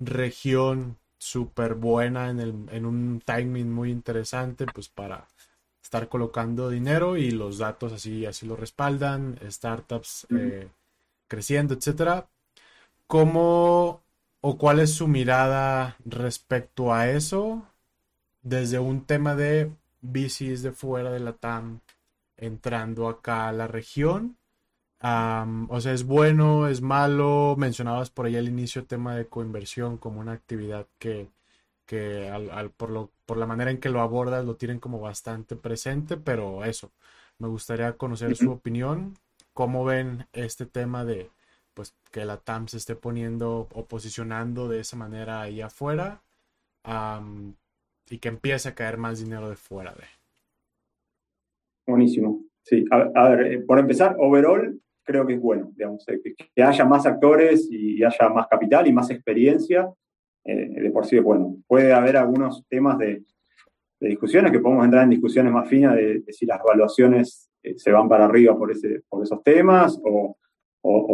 región 0.00 0.98
súper 1.18 1.74
buena 1.74 2.30
en, 2.30 2.68
en 2.72 2.86
un 2.86 3.22
timing 3.24 3.72
muy 3.72 3.90
interesante, 3.90 4.66
pues 4.66 4.88
para 4.88 5.28
estar 5.86 6.08
colocando 6.08 6.68
dinero 6.68 7.16
y 7.16 7.30
los 7.30 7.58
datos 7.58 7.92
así, 7.92 8.26
así 8.26 8.44
lo 8.44 8.56
respaldan, 8.56 9.38
startups 9.48 10.26
eh, 10.30 10.68
creciendo, 11.28 11.74
etcétera. 11.74 12.28
¿Cómo 13.06 14.02
o 14.40 14.58
cuál 14.58 14.80
es 14.80 14.94
su 14.94 15.06
mirada 15.06 15.96
respecto 16.04 16.92
a 16.92 17.08
eso 17.08 17.62
desde 18.42 18.80
un 18.80 19.04
tema 19.04 19.36
de 19.36 19.70
VCs 20.02 20.62
de 20.62 20.72
fuera 20.72 21.12
de 21.12 21.20
la 21.20 21.34
TAM 21.34 21.80
entrando 22.36 23.08
acá 23.08 23.48
a 23.48 23.52
la 23.52 23.68
región? 23.68 24.36
o 25.00 25.80
sea, 25.80 25.92
¿es 25.92 26.04
bueno, 26.04 26.66
es 26.66 26.80
malo? 26.80 27.54
Mencionabas 27.56 28.10
por 28.10 28.26
ahí 28.26 28.36
al 28.36 28.48
inicio 28.48 28.80
el 28.80 28.88
tema 28.88 29.14
de 29.14 29.28
coinversión 29.28 29.98
como 29.98 30.20
una 30.20 30.32
actividad 30.32 30.88
que, 30.98 31.28
que 31.86 32.28
al, 32.28 32.70
por, 32.70 32.90
lo, 32.90 33.10
por 33.26 33.36
la 33.36 33.46
manera 33.46 33.70
en 33.70 33.78
que 33.78 33.90
lo 33.90 34.00
abordas 34.00 34.44
lo 34.44 34.56
tienen 34.56 34.78
como 34.78 35.00
bastante 35.00 35.56
presente, 35.56 36.16
pero 36.16 36.64
eso, 36.64 36.92
me 37.38 37.48
gustaría 37.48 37.96
conocer 37.96 38.36
su 38.36 38.50
opinión, 38.50 39.14
cómo 39.52 39.84
ven 39.84 40.26
este 40.32 40.64
tema 40.64 41.04
de 41.04 41.30
pues 41.74 41.94
que 42.10 42.24
la 42.24 42.38
TAM 42.38 42.68
se 42.68 42.78
esté 42.78 42.94
poniendo 42.94 43.68
o 43.72 43.84
posicionando 43.84 44.68
de 44.68 44.80
esa 44.80 44.96
manera 44.96 45.42
ahí 45.42 45.60
afuera 45.60 46.22
y 48.08 48.18
que 48.18 48.28
empiece 48.28 48.70
a 48.70 48.74
caer 48.74 48.96
más 48.96 49.22
dinero 49.22 49.50
de 49.50 49.56
fuera 49.56 49.92
de. 49.92 50.04
Buenísimo. 51.86 52.44
Sí, 52.62 52.84
a, 52.90 53.28
ver, 53.28 53.52
eh, 53.52 53.58
por 53.60 53.78
empezar, 53.78 54.16
overall 54.18 54.80
creo 55.04 55.24
que 55.24 55.34
es 55.34 55.40
bueno, 55.40 55.70
digamos, 55.76 56.06
eh, 56.08 56.20
que, 56.54 56.62
haya 56.62 56.84
más 56.84 57.06
actores 57.06 57.68
y 57.70 58.02
haya 58.02 58.28
más 58.28 58.48
capital 58.48 58.86
y 58.86 58.92
más 58.92 59.08
experiencia 59.10 59.88
eh, 60.46 60.80
de 60.80 60.90
por 60.90 61.04
sí 61.04 61.16
es 61.16 61.24
bueno. 61.24 61.56
Puede 61.66 61.92
haber 61.92 62.16
algunos 62.16 62.64
temas 62.68 62.98
de, 62.98 63.22
discusiones 63.98 64.52
que 64.52 64.60
podemos 64.60 64.84
entrar 64.84 65.02
en 65.02 65.10
discusiones 65.10 65.52
más 65.52 65.68
finas 65.68 65.96
de, 65.96 66.22
si 66.28 66.46
las 66.46 66.60
evaluaciones 66.60 67.50
eh, 67.62 67.74
se 67.76 67.90
van 67.90 68.08
para 68.08 68.26
arriba 68.26 68.56
por, 68.56 68.70
ese, 68.70 69.02
por 69.08 69.24
esos 69.24 69.42
temas 69.42 70.00
o, 70.02 70.36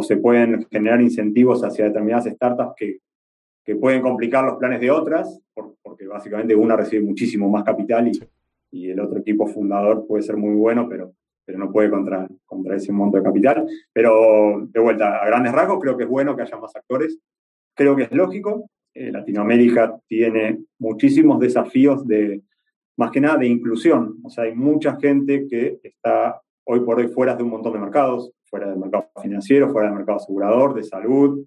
se 0.02 0.16
pueden 0.18 0.66
generar 0.70 1.00
incentivos 1.00 1.64
hacia 1.64 1.86
determinadas 1.86 2.26
startups 2.26 2.74
que, 2.76 2.98
pueden 3.76 4.02
complicar 4.02 4.44
los 4.44 4.58
planes 4.58 4.80
de 4.80 4.90
otras, 4.90 5.40
porque 5.54 6.06
básicamente 6.06 6.54
una 6.54 6.76
recibe 6.76 7.02
muchísimo 7.02 7.48
más 7.48 7.62
capital 7.64 8.08
y, 8.08 8.20
y, 8.72 8.90
el 8.90 9.00
otro 9.00 9.20
equipo 9.20 9.46
fundador 9.46 10.04
puede 10.06 10.24
ser 10.24 10.36
muy 10.36 10.54
bueno, 10.56 10.88
pero, 10.88 11.14
pero 11.46 11.58
no 11.58 11.72
puede 11.72 11.88
contra, 11.88 12.28
contra 12.44 12.76
ese 12.76 12.92
monto 12.92 13.16
de 13.16 13.22
capital. 13.22 13.66
Pero 13.92 14.66
de 14.66 14.80
vuelta, 14.80 15.22
a 15.22 15.26
grandes 15.26 15.52
rasgos, 15.52 15.78
creo 15.80 15.96
que 15.96 16.04
es 16.04 16.10
bueno 16.10 16.36
que 16.36 16.42
haya 16.42 16.56
más 16.58 16.74
actores. 16.76 17.18
Creo 17.74 17.96
que 17.96 18.02
es 18.02 18.12
lógico, 18.12 18.68
eh, 18.94 19.10
Latinoamérica 19.10 19.98
tiene 20.06 20.64
muchísimos 20.78 21.40
desafíos 21.40 22.06
de, 22.06 22.42
más 22.96 23.10
que 23.10 23.20
nada, 23.20 23.38
de 23.38 23.46
inclusión. 23.46 24.18
O 24.22 24.30
sea, 24.30 24.44
hay 24.44 24.54
mucha 24.54 24.96
gente 25.00 25.46
que 25.48 25.80
está 25.82 26.40
hoy 26.64 26.80
por 26.80 26.98
hoy 26.98 27.08
fuera 27.08 27.34
de 27.34 27.42
un 27.42 27.50
montón 27.50 27.72
de 27.72 27.78
mercados, 27.78 28.32
fuera 28.44 28.68
del 28.68 28.78
mercado 28.78 29.08
financiero, 29.20 29.70
fuera 29.70 29.88
del 29.88 29.96
mercado 29.96 30.18
asegurador, 30.18 30.74
de 30.74 30.84
salud, 30.84 31.44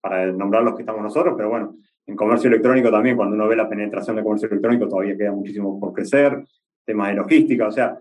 para 0.00 0.30
nombrar 0.32 0.62
los 0.62 0.74
que 0.74 0.82
estamos 0.82 1.02
nosotros, 1.02 1.34
pero 1.36 1.50
bueno, 1.50 1.76
en 2.06 2.16
comercio 2.16 2.48
electrónico 2.48 2.90
también, 2.90 3.16
cuando 3.16 3.36
uno 3.36 3.48
ve 3.48 3.56
la 3.56 3.68
penetración 3.68 4.16
de 4.16 4.22
comercio 4.22 4.48
electrónico, 4.48 4.88
todavía 4.88 5.16
queda 5.16 5.32
muchísimo 5.32 5.78
por 5.78 5.92
crecer, 5.92 6.44
temas 6.84 7.08
de 7.08 7.14
logística, 7.14 7.68
o 7.68 7.72
sea, 7.72 7.98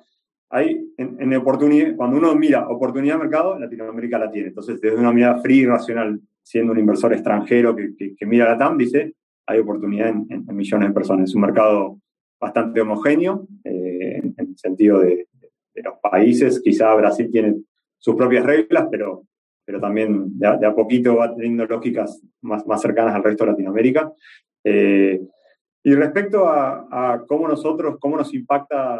hay 0.49 0.93
en, 0.97 1.17
en 1.19 1.35
oportunidad, 1.35 1.95
cuando 1.95 2.17
uno 2.17 2.33
mira 2.35 2.67
oportunidad 2.69 3.15
de 3.15 3.23
mercado, 3.23 3.59
Latinoamérica 3.59 4.17
la 4.17 4.31
tiene. 4.31 4.47
Entonces, 4.47 4.79
desde 4.79 4.97
una 4.97 5.11
mirada 5.11 5.41
fría 5.41 5.63
y 5.63 5.65
racional 5.65 6.21
siendo 6.47 6.71
un 6.71 6.79
inversor 6.79 7.11
extranjero 7.11 7.75
que, 7.75 8.25
mira 8.25 8.45
la 8.45 8.57
TAM, 8.57 8.77
dice, 8.77 9.15
hay 9.45 9.59
oportunidad 9.59 10.07
en, 10.07 10.45
millones 10.55 10.87
de 10.87 10.93
personas. 10.93 11.29
Es 11.29 11.35
un 11.35 11.41
mercado 11.41 11.99
bastante 12.39 12.79
homogéneo 12.79 13.45
eh, 13.65 14.21
en, 14.23 14.33
el 14.37 14.57
sentido 14.57 14.99
de, 14.99 15.27
los 15.75 15.95
países. 16.01 16.61
Quizá 16.63 16.95
Brasil 16.95 17.29
tiene 17.29 17.53
sus 17.97 18.15
propias 18.15 18.45
reglas, 18.45 18.87
pero, 18.89 19.25
pero 19.65 19.81
también 19.81 20.39
de 20.39 20.65
a, 20.65 20.73
poquito 20.73 21.17
va 21.17 21.35
teniendo 21.35 21.65
lógicas 21.65 22.21
más, 22.41 22.65
más 22.65 22.81
cercanas 22.81 23.13
al 23.13 23.23
resto 23.25 23.43
de 23.43 23.51
Latinoamérica. 23.51 24.09
Eh, 24.63 25.19
y 25.83 25.95
respecto 25.95 26.47
a, 26.47 27.25
cómo 27.27 27.49
nosotros, 27.49 27.97
cómo 27.99 28.15
nos 28.15 28.33
impacta 28.33 28.95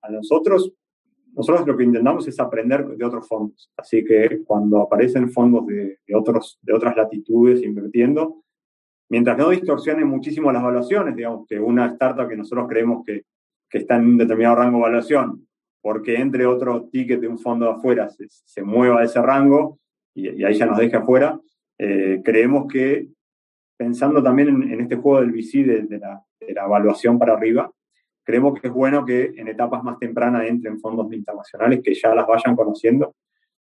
a 0.00 0.10
nosotros, 0.10 0.72
nosotros 1.32 1.66
lo 1.66 1.76
que 1.76 1.84
intentamos 1.84 2.28
es 2.28 2.38
aprender 2.38 2.86
de 2.86 3.04
otros 3.04 3.26
fondos. 3.26 3.70
Así 3.76 4.04
que 4.04 4.42
cuando 4.44 4.82
aparecen 4.82 5.30
fondos 5.30 5.66
de, 5.66 5.98
otros, 6.14 6.58
de 6.62 6.72
otras 6.74 6.96
latitudes 6.96 7.62
invirtiendo, 7.62 8.42
mientras 9.08 9.38
no 9.38 9.50
distorsionen 9.50 10.06
muchísimo 10.06 10.52
las 10.52 10.62
evaluaciones, 10.62 11.16
digamos 11.16 11.46
que 11.46 11.58
una 11.58 11.86
startup 11.86 12.28
que 12.28 12.36
nosotros 12.36 12.66
creemos 12.68 13.04
que, 13.04 13.24
está 13.70 13.96
en 13.96 14.04
un 14.04 14.18
determinado 14.18 14.56
rango 14.56 14.76
de 14.76 14.82
evaluación, 14.82 15.48
porque 15.80 16.16
entre 16.16 16.44
otro 16.44 16.90
ticket 16.92 17.18
de 17.20 17.28
un 17.28 17.38
fondo 17.38 17.64
de 17.64 17.72
afuera 17.72 18.10
se, 18.10 18.26
se 18.28 18.62
mueva 18.62 19.02
ese 19.02 19.22
rango 19.22 19.78
y, 20.14 20.44
ahí 20.44 20.52
ya 20.52 20.66
nos 20.66 20.76
deja 20.76 20.98
afuera, 20.98 21.40
eh, 21.78 22.20
creemos 22.22 22.66
que 22.70 23.08
pensando 23.74 24.22
también 24.22 24.70
en, 24.70 24.80
este 24.82 24.96
juego 24.96 25.22
del 25.22 25.32
VC 25.32 25.64
de, 25.64 25.82
de 25.84 25.98
la 25.98 26.64
evaluación 26.66 27.18
para 27.18 27.32
arriba, 27.32 27.72
creemos 28.24 28.60
que 28.60 28.68
es 28.68 28.72
bueno 28.72 29.04
que 29.04 29.32
en 29.36 29.48
etapas 29.48 29.82
más 29.82 29.98
tempranas 29.98 30.46
entren 30.46 30.80
fondos 30.80 31.12
internacionales 31.12 31.80
que 31.82 31.94
ya 31.94 32.14
las 32.14 32.26
vayan 32.26 32.56
conociendo, 32.56 33.14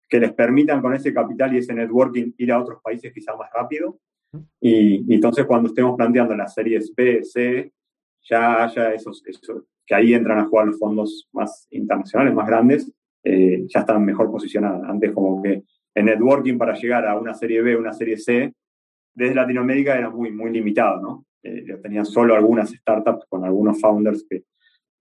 que 0.08 0.20
les 0.20 0.34
permitan 0.34 0.82
con 0.82 0.94
ese 0.94 1.14
capital 1.14 1.54
y 1.54 1.58
ese 1.58 1.74
networking 1.74 2.34
ir 2.38 2.52
a 2.52 2.62
otros 2.62 2.80
países 2.84 3.12
quizás 3.14 3.36
más 3.38 3.50
rápido. 3.54 4.00
Y, 4.60 5.14
entonces 5.14 5.46
cuando 5.46 5.70
estemos 5.70 5.96
planteando 5.96 6.36
las 6.36 6.54
series 6.54 6.94
B, 6.96 7.24
C, 7.24 7.72
ya 8.22 8.64
haya 8.64 8.94
esos, 8.94 9.24
esos, 9.26 9.64
que 9.86 9.96
ahí 9.96 10.14
entran 10.14 10.40
a 10.40 10.46
jugar 10.46 10.68
los 10.68 10.80
fondos 10.80 11.28
más 11.34 11.68
internacionales, 11.72 12.34
más 12.34 12.48
grandes, 12.48 12.92
eh, 13.24 13.66
ya 13.68 13.82
están 13.82 14.04
mejor 14.04 14.32
posicionadas. 14.32 14.84
Antes 14.90 15.12
como 15.12 15.42
que 15.42 15.64
el 15.94 16.06
networking 16.06 16.58
para 16.58 16.74
llegar 16.74 17.08
a 17.08 17.18
una 17.18 17.34
serie 17.34 17.62
B, 17.62 17.76
una 17.76 17.94
serie 17.94 18.18
C, 18.18 18.54
desde 19.14 19.36
Latinoamérica 19.36 19.98
era 19.98 20.10
muy, 20.10 20.32
muy 20.32 20.52
limitado, 20.52 21.02
¿no? 21.02 21.26
eh, 21.44 21.78
tenían 21.82 22.06
solo 22.06 22.36
algunas 22.36 22.72
startups 22.72 23.26
con 23.28 23.44
algunos 23.44 23.80
founders 23.80 24.26
que, 24.30 24.46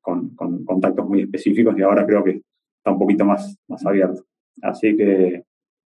con, 0.01 0.35
contactos 0.35 1.09
muy 1.09 1.23
específicos 1.23 1.79
y 1.79 1.83
ahora 1.83 2.05
creo 2.05 2.25
que 2.25 2.43
está 2.77 2.91
un 2.91 2.99
poquito 2.99 3.25
más, 3.25 3.57
más 3.69 3.85
abierto. 3.87 4.25
Así 4.61 4.97
que, 4.97 5.45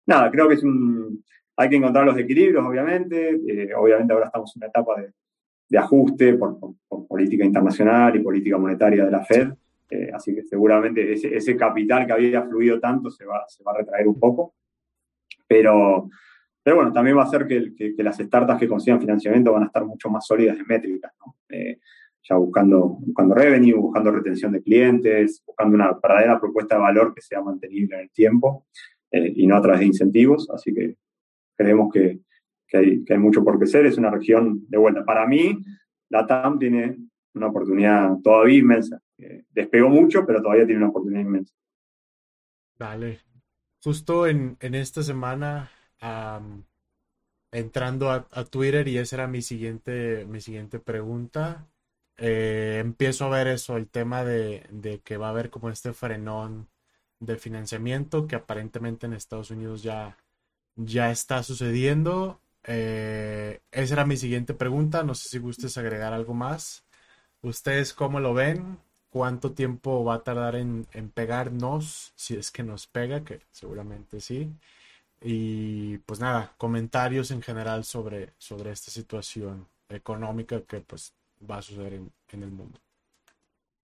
nada, 0.07 0.31
creo 0.31 0.49
que 0.49 0.55
es 0.55 0.63
un, 0.63 1.25
hay 1.57 1.69
que 1.69 1.77
encontrar 1.77 2.05
los 2.05 2.19
equilibrios, 2.19 2.65
obviamente. 2.65 3.31
Eh, 3.49 3.75
obviamente 3.75 4.13
ahora 4.13 4.27
estamos 4.27 4.55
en 4.55 4.61
una 4.61 4.69
etapa 4.69 5.01
de, 5.01 5.13
de 5.69 5.79
ajuste 5.79 6.35
por, 6.35 6.59
política 7.09 7.45
internacional 7.45 8.15
y 8.15 8.21
política 8.21 8.59
monetaria 8.59 9.05
de 9.05 9.11
la 9.11 9.25
Fed. 9.25 9.49
Eh, 9.91 10.11
así 10.15 10.35
que 10.35 10.43
seguramente 10.43 11.13
ese, 11.13 11.35
ese, 11.35 11.57
capital 11.57 12.07
que 12.07 12.13
había 12.13 12.43
fluido 12.43 12.81
tanto 12.81 13.11
se 13.11 13.27
va, 13.27 13.45
se 13.49 13.63
va 13.63 13.73
a 13.73 13.79
retraer 13.79 14.07
un 14.07 14.19
poco. 14.19 14.55
Pero, 15.47 16.09
pero 16.63 16.77
bueno, 16.77 16.93
también 16.93 17.17
va 17.17 17.23
a 17.23 17.27
hacer 17.27 17.47
que, 17.47 17.95
las 17.99 18.19
startups 18.19 18.61
que 18.61 18.69
consigan 18.69 19.01
financiamiento 19.01 19.53
van 19.53 19.65
a 19.65 19.67
estar 19.67 19.85
mucho 19.85 20.09
más 20.09 20.27
sólidas 20.27 20.59
en 20.59 20.67
métricas, 20.67 21.13
¿no? 21.19 21.37
Eh, 21.49 21.79
ya 22.23 22.37
buscando, 22.37 22.99
buscando 23.01 23.35
revenue, 23.35 23.75
buscando 23.75 24.13
retención 24.13 24.53
de 24.53 24.63
clientes, 24.63 25.43
buscando 25.45 25.75
una 25.75 25.93
verdadera 25.93 26.39
propuesta 26.39 26.77
de 26.77 26.83
valor 26.83 27.15
que 27.15 27.21
sea 27.21 27.43
mantenible 27.43 27.97
en 27.97 28.03
el 28.03 28.11
tiempo 28.11 28.67
eh, 29.11 29.33
y 29.35 29.47
no 29.47 29.57
a 29.57 29.63
través 29.63 29.81
de 29.81 29.87
incentivos. 29.87 30.49
Así 30.51 30.73
que 30.73 30.97
creemos 31.57 31.93
que, 31.93 32.21
hay, 32.75 33.19
mucho 33.19 33.43
por 33.45 33.59
crecer. 33.59 33.87
Es 33.87 33.99
una 33.99 34.11
región 34.11 34.65
de 34.69 34.79
vuelta. 34.79 35.05
Para 35.05 35.27
mí, 35.27 35.59
la 36.09 36.27
TAM 36.27 36.59
tiene 36.59 36.97
una 37.35 37.49
oportunidad 37.49 38.17
todavía 38.23 38.59
inmensa. 38.59 39.01
Eh, 39.19 39.45
despegó 39.51 39.89
mucho, 39.89 40.25
pero 40.25 40.41
todavía 40.41 40.65
tiene 40.65 40.79
una 40.79 40.91
oportunidad 40.91 41.23
inmensa. 41.23 41.55
Dale. 42.79 43.19
Justo 43.83 44.29
en, 44.29 44.57
en 44.61 44.77
esta 44.77 45.03
semana 45.03 45.71
entrando 47.53 48.11
a, 48.11 48.45
Twitter 48.47 48.89
y 48.89 48.99
esa 48.99 49.17
era 49.17 49.27
mi 49.29 49.43
siguiente, 49.43 50.25
mi 50.27 50.41
siguiente 50.41 50.79
pregunta. 50.81 51.69
Eh, 52.17 52.79
empiezo 52.81 53.27
a 53.27 53.31
ver 53.31 53.49
eso, 53.49 53.77
el 53.77 53.89
tema 53.89 54.25
de, 54.25 55.01
que 55.05 55.17
va 55.17 55.29
a 55.29 55.31
haber 55.31 55.51
como 55.51 55.71
este 55.71 55.93
frenón 55.93 56.69
de 57.21 57.37
financiamiento 57.37 58.27
que 58.27 58.37
aparentemente 58.37 59.07
en 59.07 59.13
Estados 59.15 59.51
Unidos 59.51 59.83
ya, 59.83 60.17
ya 60.77 61.11
está 61.11 61.43
sucediendo. 61.43 62.41
Eh, 62.65 63.61
esa 63.73 63.95
era 63.95 64.07
mi 64.07 64.17
siguiente 64.17 64.55
pregunta. 64.55 65.03
No 65.05 65.15
sé 65.15 65.29
si 65.29 65.39
gustes 65.39 65.79
agregar 65.79 66.13
algo 66.13 66.35
más. 66.35 66.85
¿Ustedes 67.43 67.93
cómo 67.95 68.21
lo 68.21 68.35
ven? 68.35 68.79
¿Cuánto 69.11 69.53
tiempo 69.53 70.05
va 70.05 70.17
a 70.17 70.25
tardar 70.25 70.57
en, 70.57 70.87
en 70.93 71.11
pegarnos? 71.11 72.13
Si 72.17 72.37
es 72.37 72.51
que 72.51 72.63
nos 72.63 72.87
pega, 72.87 73.25
que 73.25 73.41
seguramente 73.53 74.21
sí. 74.21 74.53
Y 75.25 75.99
pues 75.99 76.21
nada, 76.21 76.53
comentarios 76.59 77.31
en 77.31 77.43
general 77.43 77.85
sobre, 77.85 78.31
sobre 78.39 78.73
esta 78.73 78.91
situación 78.91 79.67
económica 79.89 80.61
que 80.63 80.81
pues 80.81 81.15
va 81.49 81.59
a 81.59 81.63
suceder 81.63 81.95
en, 81.95 82.43
el 82.43 82.51
mundo. 82.51 82.79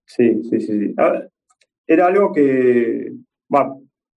Sí, 0.06 0.42
sí, 0.44 0.60
sí. 0.60 0.94
era 1.86 2.06
algo 2.06 2.32
que, 2.32 3.12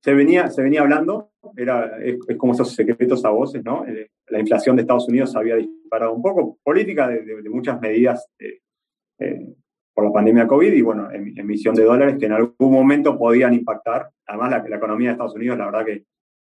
se 0.01 0.13
venía, 0.13 0.49
se 0.49 0.63
venía 0.63 0.81
hablando, 0.81 1.31
era, 1.55 1.97
es, 2.03 2.17
como 2.37 2.53
esos 2.53 2.73
secretos 2.73 3.23
a 3.23 3.29
voces, 3.29 3.63
¿no? 3.63 3.85
Eh, 3.85 4.09
la 4.27 4.39
inflación 4.39 4.75
de 4.75 4.83
Estados 4.83 5.07
Unidos 5.07 5.35
había 5.35 5.55
disparado 5.55 6.13
un 6.13 6.21
poco, 6.21 6.57
política 6.63 7.07
de, 7.07 7.49
muchas 7.49 7.79
medidas 7.79 8.27
eh, 8.39 9.53
por 9.93 10.05
la 10.05 10.11
pandemia 10.11 10.47
COVID 10.47 10.73
y, 10.73 10.81
bueno, 10.81 11.11
em, 11.11 11.37
emisión 11.37 11.75
de 11.75 11.83
dólares 11.83 12.15
que 12.17 12.25
en 12.25 12.31
algún 12.31 12.71
momento 12.71 13.17
podían 13.17 13.53
impactar. 13.53 14.09
Además, 14.25 14.51
la, 14.51 14.69
la 14.69 14.77
economía 14.77 15.09
de 15.09 15.11
Estados 15.13 15.35
Unidos, 15.35 15.57
la 15.57 15.65
verdad 15.65 15.85
que 15.85 16.05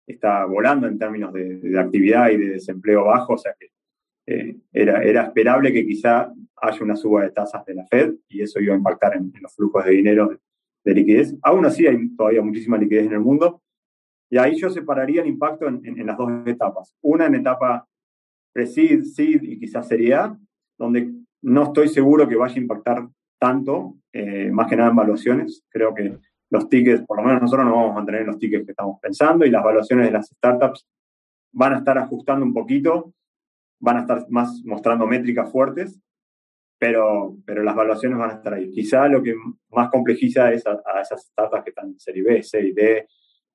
está 0.07 0.45
volando 0.45 0.87
en 0.87 0.97
términos 0.97 1.33
de, 1.33 1.77
actividad 1.77 2.29
y 2.29 2.37
de 2.37 2.49
desempleo 2.51 3.05
bajo, 3.05 3.33
o 3.33 3.37
sea 3.37 3.53
que 3.59 3.71
eh, 4.25 4.57
era, 4.71 5.03
era 5.03 5.23
esperable 5.23 5.71
que 5.71 5.85
quizá 5.85 6.31
haya 6.61 6.83
una 6.83 6.95
suba 6.95 7.23
de 7.23 7.31
tasas 7.31 7.65
de 7.65 7.75
la 7.75 7.85
Fed 7.85 8.15
y 8.29 8.41
eso 8.41 8.59
iba 8.59 8.73
a 8.73 8.77
impactar 8.77 9.15
en, 9.15 9.31
los 9.41 9.55
flujos 9.55 9.85
de 9.85 9.91
dinero 9.91 10.29
de, 10.83 10.93
liquidez. 10.93 11.35
Aún 11.43 11.65
así 11.65 11.85
hay 11.85 12.15
todavía 12.15 12.41
muchísima 12.41 12.77
liquidez 12.77 13.07
en 13.07 13.13
el 13.13 13.19
mundo 13.19 13.61
y 14.29 14.37
ahí 14.37 14.55
yo 14.57 14.69
separaría 14.69 15.21
el 15.21 15.27
impacto 15.27 15.67
en, 15.67 16.05
las 16.05 16.17
dos 16.17 16.31
etapas. 16.45 16.93
Una 17.01 17.25
en 17.25 17.35
etapa 17.35 17.85
pre-seed, 18.53 19.03
seed 19.03 19.43
y 19.43 19.59
quizás 19.59 19.87
serie 19.87 20.13
A, 20.15 20.37
donde 20.77 21.11
no 21.41 21.63
estoy 21.63 21.89
seguro 21.89 22.27
que 22.27 22.35
vaya 22.35 22.55
a 22.55 22.59
impactar 22.59 23.07
tanto, 23.39 23.97
eh, 24.13 24.49
más 24.51 24.67
que 24.67 24.77
nada 24.77 24.89
en 24.89 24.95
valuaciones. 24.95 25.63
Creo 25.69 25.93
que 25.93 26.17
los 26.49 26.69
tickets, 26.69 27.05
por 27.05 27.17
lo 27.17 27.23
menos 27.23 27.41
nosotros 27.41 27.65
no 27.65 27.75
vamos 27.75 27.91
a 27.91 27.95
mantener 27.95 28.25
los 28.25 28.37
tickets 28.37 28.65
que 28.65 28.71
estamos 28.71 28.99
pensando 29.01 29.45
y 29.45 29.51
las 29.51 29.63
valuaciones 29.63 30.07
de 30.07 30.11
las 30.11 30.27
startups 30.27 30.87
van 31.51 31.73
a 31.73 31.77
estar 31.77 31.97
ajustando 31.97 32.45
un 32.45 32.53
poquito, 32.53 33.13
van 33.79 33.97
a 33.97 33.99
estar 34.01 34.25
más 34.29 34.61
mostrando 34.65 35.05
métricas 35.07 35.51
fuertes, 35.51 35.99
pero, 36.79 37.35
pero 37.45 37.63
las 37.63 37.75
valuaciones 37.75 38.17
van 38.17 38.31
a 38.31 38.33
estar 38.35 38.53
ahí. 38.53 38.71
Quizá 38.71 39.07
lo 39.07 39.21
que 39.23 39.35
más 39.71 39.89
complejiza 39.89 40.51
es 40.53 40.65
a, 40.67 41.01
esas 41.01 41.25
startups 41.25 41.63
que 41.63 41.69
están 41.71 41.87
en 41.87 41.99
serie 41.99 42.23
B, 42.23 42.43
y 42.61 42.71
D, 42.71 43.07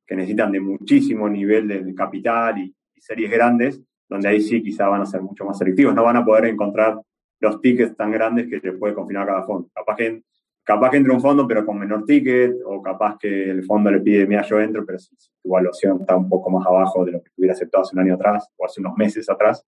que 0.06 0.16
necesitan 0.16 0.52
de 0.52 0.60
muchísimo 0.60 1.28
nivel 1.28 1.68
de, 1.68 1.94
capital 1.94 2.58
y, 2.58 2.74
series 2.98 3.32
grandes, 3.32 3.82
donde 4.08 4.28
ahí 4.28 4.40
sí 4.40 4.62
quizá 4.62 4.86
van 4.86 5.00
a 5.00 5.06
ser 5.06 5.20
mucho 5.22 5.44
más 5.44 5.58
selectivos, 5.58 5.92
no 5.92 6.04
van 6.04 6.18
a 6.18 6.24
poder 6.24 6.44
encontrar 6.44 7.00
los 7.40 7.60
tickets 7.60 7.96
tan 7.96 8.12
grandes 8.12 8.48
que 8.48 8.60
les 8.62 8.78
puede 8.78 8.94
confinar 8.94 9.26
cada 9.26 9.42
fondo. 9.42 9.68
Capaz 9.74 9.96
que 9.96 10.22
capaz 10.64 10.90
que 10.90 10.96
entre 10.98 11.12
un 11.12 11.20
fondo 11.20 11.46
pero 11.46 11.64
con 11.66 11.78
menor 11.78 12.04
ticket, 12.04 12.56
o 12.64 12.82
capaz 12.82 13.16
que 13.18 13.50
el 13.50 13.64
fondo 13.64 13.90
le 13.90 14.00
pide, 14.00 14.26
mira, 14.26 14.42
yo 14.42 14.60
entro, 14.60 14.84
pero 14.84 14.98
si 14.98 15.14
tu 15.16 15.48
evaluación 15.48 16.00
está 16.00 16.16
un 16.16 16.28
poco 16.28 16.50
más 16.50 16.66
abajo 16.66 17.04
de 17.04 17.12
lo 17.12 17.22
que 17.22 17.30
hubiera 17.36 17.54
aceptado 17.54 17.82
hace 17.82 17.96
un 17.96 18.02
año 18.02 18.14
atrás 18.14 18.48
o 18.56 18.64
hace 18.64 18.80
unos 18.80 18.96
meses 18.96 19.28
atrás. 19.28 19.66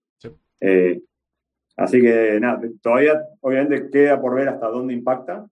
Eh, 0.61 1.01
así 1.77 2.01
que 2.01 2.39
nada, 2.41 2.61
todavía 2.81 3.21
obviamente 3.41 3.91
queda 3.91 4.21
por 4.21 4.35
ver 4.35 4.49
hasta 4.49 4.69
dónde 4.69 4.95
impacta. 4.95 5.47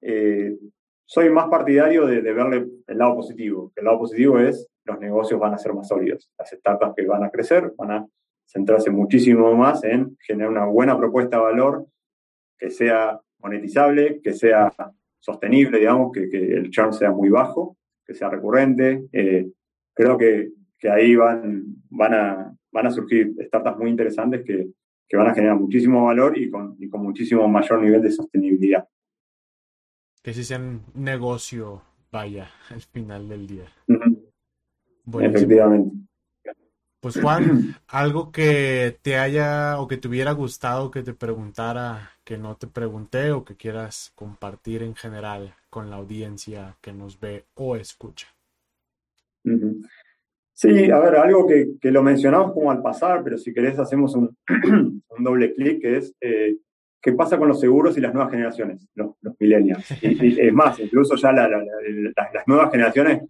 Eh, 0.00 0.56
soy 1.04 1.30
más 1.30 1.48
partidario 1.48 2.06
de, 2.06 2.20
verle 2.20 2.66
el 2.86 2.98
lado 2.98 3.16
positivo. 3.16 3.72
El 3.76 3.84
lado 3.84 3.98
positivo 3.98 4.38
es 4.38 4.68
los 4.84 4.98
negocios 4.98 5.38
van 5.38 5.54
a 5.54 5.58
ser 5.58 5.74
más 5.74 5.88
sólidos. 5.88 6.30
Las 6.38 6.50
startups 6.50 6.94
que 6.96 7.06
van 7.06 7.22
a 7.22 7.30
crecer 7.30 7.72
van 7.76 7.90
a 7.90 8.06
centrarse 8.46 8.90
muchísimo 8.90 9.54
más 9.54 9.84
en 9.84 10.16
generar 10.20 10.50
una 10.50 10.64
buena 10.66 10.96
propuesta 10.96 11.36
de 11.36 11.42
valor 11.42 11.86
que 12.58 12.70
sea 12.70 13.20
monetizable, 13.42 14.20
que 14.22 14.32
sea 14.32 14.72
sostenible, 15.18 15.78
digamos, 15.78 16.12
que, 16.12 16.24
el 16.32 16.70
churn 16.70 16.92
sea 16.92 17.10
muy 17.10 17.28
bajo, 17.28 17.76
que 18.04 18.14
sea 18.14 18.28
recurrente. 18.28 19.06
Eh, 19.12 19.50
creo 19.94 20.18
que, 20.18 20.50
ahí 20.90 21.14
van, 21.14 21.64
van, 21.90 22.14
a, 22.14 22.56
van 22.72 22.86
a 22.86 22.90
surgir 22.90 23.34
startups 23.46 23.78
muy 23.78 23.90
interesantes 23.90 24.42
que, 24.44 24.70
van 25.14 25.26
a 25.26 25.34
generar 25.34 25.60
muchísimo 25.60 26.06
valor 26.06 26.38
y 26.38 26.48
con, 26.48 26.74
con 26.88 27.02
muchísimo 27.02 27.46
mayor 27.46 27.82
nivel 27.82 28.00
de 28.00 28.10
sostenibilidad. 28.10 28.88
Que 30.22 30.32
si 30.32 30.42
sean 30.42 30.80
negocio, 30.94 31.82
vaya, 32.10 32.48
al 32.70 32.80
final 32.80 33.28
del 33.28 33.46
día. 33.46 33.64
Efectivamente. 35.20 35.96
Pues 37.02 37.20
Juan, 37.20 37.74
algo 37.88 38.30
que 38.30 38.96
te 39.02 39.18
haya 39.18 39.80
o 39.80 39.88
que 39.88 39.96
te 39.96 40.06
hubiera 40.06 40.30
gustado 40.30 40.92
que 40.92 41.02
te 41.02 41.12
preguntara, 41.12 42.12
que 42.22 42.38
no 42.38 42.54
te 42.54 42.68
pregunté 42.68 43.32
o 43.32 43.44
que 43.44 43.56
quieras 43.56 44.12
compartir 44.14 44.84
en 44.84 44.94
general 44.94 45.52
con 45.68 45.90
la 45.90 45.96
audiencia 45.96 46.76
que 46.80 46.92
nos 46.92 47.18
ve 47.18 47.46
o 47.54 47.74
escucha. 47.74 48.28
Sí, 50.52 50.92
a 50.92 51.00
ver, 51.00 51.16
algo 51.16 51.44
que, 51.44 51.90
lo 51.90 52.04
mencionamos 52.04 52.52
como 52.52 52.70
al 52.70 52.80
pasar, 52.80 53.24
pero 53.24 53.36
si 53.36 53.52
querés 53.52 53.80
hacemos 53.80 54.14
un, 54.14 54.32
doble 55.18 55.54
clic, 55.54 55.80
que 55.80 55.96
es 55.96 56.14
eh, 56.20 56.58
qué 57.00 57.14
pasa 57.14 57.36
con 57.36 57.48
los 57.48 57.58
seguros 57.58 57.98
y 57.98 58.00
las 58.00 58.14
nuevas 58.14 58.30
generaciones, 58.30 58.86
los, 58.94 59.16
millennials. 59.40 59.90
Es 60.00 60.52
más, 60.52 60.78
incluso 60.78 61.16
ya 61.16 61.32
las 61.32 61.50
nuevas 62.46 62.70
generaciones 62.70 63.22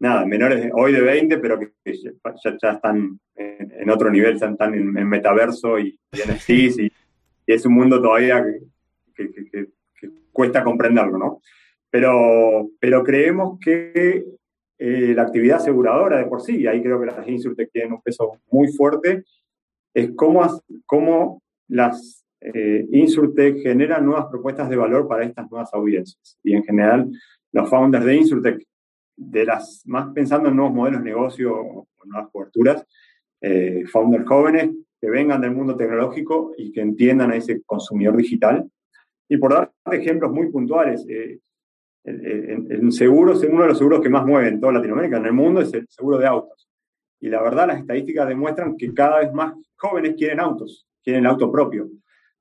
nada, 0.00 0.26
menores 0.26 0.70
hoy 0.74 0.92
de 0.92 1.02
20, 1.02 1.38
pero 1.38 1.58
que, 1.58 1.72
ya, 1.84 2.70
están 2.72 3.20
en, 3.36 3.90
otro 3.90 4.10
nivel, 4.10 4.38
ya 4.38 4.48
están 4.48 4.74
en, 4.74 5.08
metaverso 5.08 5.78
y, 5.78 5.98
en 6.12 6.34
NFTs 6.34 6.78
y, 6.80 6.92
es 7.46 7.66
un 7.66 7.74
mundo 7.74 8.00
todavía 8.00 8.44
que, 9.14 9.68
cuesta 10.32 10.62
comprenderlo, 10.62 11.18
¿no? 11.18 11.40
Pero, 11.90 12.70
pero 12.78 13.02
creemos 13.02 13.58
que 13.58 14.24
eh, 14.78 15.12
la 15.14 15.22
actividad 15.22 15.56
aseguradora 15.56 16.18
de 16.18 16.26
por 16.26 16.40
sí, 16.40 16.58
y 16.58 16.66
ahí 16.68 16.80
creo 16.80 17.00
que 17.00 17.06
las 17.06 17.26
Insurtech 17.26 17.70
tienen 17.72 17.92
un 17.94 18.00
peso 18.00 18.38
muy 18.50 18.68
fuerte, 18.68 19.24
es 19.92 20.12
cómo, 20.14 20.46
cómo 20.86 21.42
las 21.68 22.24
eh, 22.40 22.86
Insurtech 22.92 23.60
generan 23.62 24.06
nuevas 24.06 24.26
propuestas 24.30 24.70
de 24.70 24.76
valor 24.76 25.08
para 25.08 25.24
estas 25.24 25.50
nuevas 25.50 25.74
audiencias. 25.74 26.38
Y 26.44 26.54
en 26.54 26.62
general, 26.62 27.10
los 27.52 27.68
founders 27.68 28.04
de 28.04 28.14
Insurtech 28.14 28.64
de 29.20 29.44
las 29.44 29.82
más 29.86 30.12
pensando 30.14 30.48
en 30.48 30.56
nuevos 30.56 30.74
modelos 30.74 31.04
de 31.04 31.10
negocio 31.10 31.54
o 31.54 31.88
nuevas 32.04 32.30
coberturas, 32.32 32.86
eh, 33.42 33.84
founders 33.86 34.26
jóvenes 34.26 34.70
que 34.98 35.10
vengan 35.10 35.42
del 35.42 35.52
mundo 35.52 35.76
tecnológico 35.76 36.52
y 36.56 36.72
que 36.72 36.80
entiendan 36.80 37.30
a 37.30 37.36
ese 37.36 37.62
consumidor 37.62 38.16
digital. 38.16 38.68
Y 39.28 39.36
por 39.36 39.52
dar 39.52 39.72
ejemplos 39.92 40.32
muy 40.32 40.50
puntuales, 40.50 41.06
eh, 41.08 41.38
el, 42.04 42.92
seguro, 42.92 43.34
uno 43.50 43.62
de 43.62 43.68
los 43.68 43.78
seguros 43.78 44.00
que 44.00 44.08
más 44.08 44.24
mueve 44.24 44.48
en 44.48 44.60
toda 44.60 44.72
Latinoamérica, 44.72 45.18
en 45.18 45.26
el 45.26 45.32
mundo, 45.32 45.60
es 45.60 45.72
el 45.74 45.86
seguro 45.88 46.18
de 46.18 46.26
autos. 46.26 46.68
Y 47.20 47.28
la 47.28 47.42
verdad, 47.42 47.68
las 47.68 47.80
estadísticas 47.80 48.26
demuestran 48.26 48.76
que 48.76 48.92
cada 48.94 49.20
vez 49.20 49.32
más 49.32 49.54
jóvenes 49.76 50.14
quieren 50.16 50.40
autos, 50.40 50.86
quieren 51.04 51.24
el 51.24 51.30
auto 51.30 51.52
propio. 51.52 51.90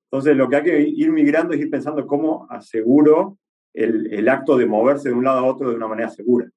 Entonces, 0.05 0.35
lo 0.35 0.49
que 0.49 0.55
hay 0.55 0.63
que 0.63 0.81
ir 0.81 1.11
migrando 1.11 1.53
es 1.53 1.59
ir 1.59 1.69
pensando 1.69 2.07
cómo 2.07 2.47
aseguro 2.49 3.37
el, 3.73 4.11
el 4.13 4.29
acto 4.29 4.57
de 4.57 4.65
moverse 4.65 5.09
de 5.09 5.15
un 5.15 5.25
lado 5.25 5.39
a 5.39 5.45
otro 5.45 5.69
de 5.69 5.75
una 5.75 5.87
manera 5.87 6.09
segura 6.09 6.49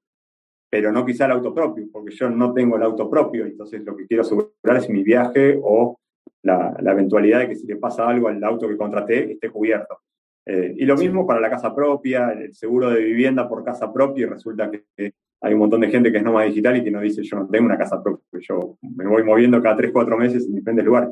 pero 0.72 0.90
no 0.90 1.04
quizá 1.04 1.26
el 1.26 1.32
auto 1.32 1.52
propio, 1.52 1.86
porque 1.92 2.14
yo 2.14 2.30
no 2.30 2.54
tengo 2.54 2.78
el 2.78 2.82
auto 2.82 3.10
propio, 3.10 3.44
entonces 3.44 3.84
lo 3.84 3.94
que 3.94 4.06
quiero 4.06 4.22
asegurar 4.22 4.78
es 4.78 4.88
mi 4.88 5.02
viaje 5.02 5.60
o 5.62 5.98
la, 6.44 6.74
eventualidad 6.86 7.40
de 7.40 7.48
que 7.48 7.56
si 7.56 7.66
le 7.66 7.76
pasa 7.76 8.08
algo 8.08 8.28
al 8.28 8.42
auto 8.42 8.66
que 8.66 8.78
contraté 8.78 9.32
esté 9.32 9.50
cubierto. 9.50 9.98
Eh, 10.46 10.74
y 10.78 10.86
lo 10.86 10.96
mismo 10.96 11.26
para 11.26 11.40
la 11.40 11.50
casa 11.50 11.74
propia, 11.74 12.32
el 12.32 12.54
seguro 12.54 12.88
de 12.88 13.02
vivienda 13.02 13.46
por 13.46 13.62
casa 13.62 13.92
propia, 13.92 14.22
y 14.22 14.30
resulta 14.30 14.70
que 14.70 15.12
hay 15.42 15.52
un 15.52 15.58
montón 15.58 15.82
de 15.82 15.90
gente 15.90 16.10
que 16.10 16.16
es 16.16 16.24
nómada 16.24 16.46
digital 16.46 16.74
y 16.78 16.84
que 16.84 16.90
nos 16.90 17.02
dice 17.02 17.22
yo 17.22 17.36
no 17.36 17.48
tengo 17.48 17.66
una 17.66 17.76
casa 17.76 18.02
propia, 18.02 18.24
yo 18.40 18.78
me 18.80 19.06
voy 19.06 19.24
moviendo 19.24 19.60
cada 19.60 19.76
3, 19.76 19.90
4 19.92 20.16
meses 20.16 20.46
en 20.46 20.54
diferentes 20.54 20.86
lugares. 20.86 21.10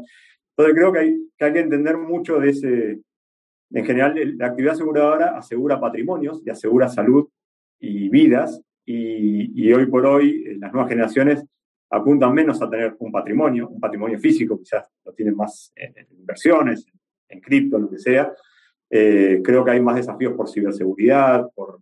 Entonces 0.56 0.74
creo 0.74 0.90
que 0.90 0.98
hay, 1.00 1.30
que 1.36 1.44
hay 1.44 1.52
que 1.52 1.60
entender 1.60 1.98
mucho 1.98 2.40
de 2.40 2.48
ese, 2.48 3.00
en 3.72 3.84
general 3.84 4.14
la 4.38 4.46
actividad 4.46 4.72
aseguradora 4.72 5.36
asegura 5.36 5.78
patrimonios 5.78 6.40
y 6.46 6.48
asegura 6.48 6.88
salud 6.88 7.28
y 7.78 8.08
vidas, 8.08 8.62
y, 8.92 9.72
hoy 9.72 9.86
por 9.86 10.06
hoy 10.06 10.44
eh, 10.46 10.56
las 10.58 10.72
nuevas 10.72 10.90
generaciones 10.90 11.44
apuntan 11.90 12.32
menos 12.32 12.60
a 12.62 12.70
tener 12.70 12.96
un 12.98 13.10
patrimonio, 13.10 13.68
un 13.68 13.80
patrimonio 13.80 14.18
físico, 14.18 14.58
quizás 14.58 14.88
lo 15.04 15.12
tienen 15.12 15.36
más 15.36 15.72
en, 15.74 15.94
inversiones, 16.18 16.86
en, 17.28 17.40
cripto, 17.40 17.78
lo 17.78 17.90
que 17.90 17.98
sea. 17.98 18.32
Eh, 18.88 19.40
creo 19.42 19.64
que 19.64 19.72
hay 19.72 19.80
más 19.80 19.96
desafíos 19.96 20.34
por 20.34 20.48
ciberseguridad, 20.48 21.48
por, 21.54 21.80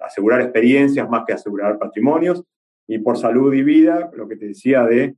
asegurar 0.00 0.40
experiencias 0.40 1.08
más 1.10 1.24
que 1.26 1.34
asegurar 1.34 1.78
patrimonios, 1.78 2.42
y 2.86 2.98
por 2.98 3.18
salud 3.18 3.52
y 3.52 3.62
vida, 3.62 4.10
lo 4.14 4.26
que 4.26 4.36
te 4.36 4.46
decía 4.46 4.82
de 4.84 5.14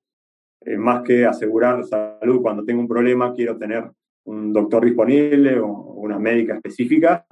eh, 0.63 0.77
más 0.77 1.03
que 1.03 1.25
asegurar 1.25 1.85
salud 1.85 2.43
cuando 2.43 2.65
tengo 2.65 2.81
un 2.81 2.89
problema, 2.89 3.33
quiero 3.33 3.57
tener 3.57 3.91
un 4.25 4.53
doctor 4.53 4.85
disponible 4.85 5.59
o 5.59 5.69
una 5.69 6.19
médica 6.19 6.55
específica 6.55 7.27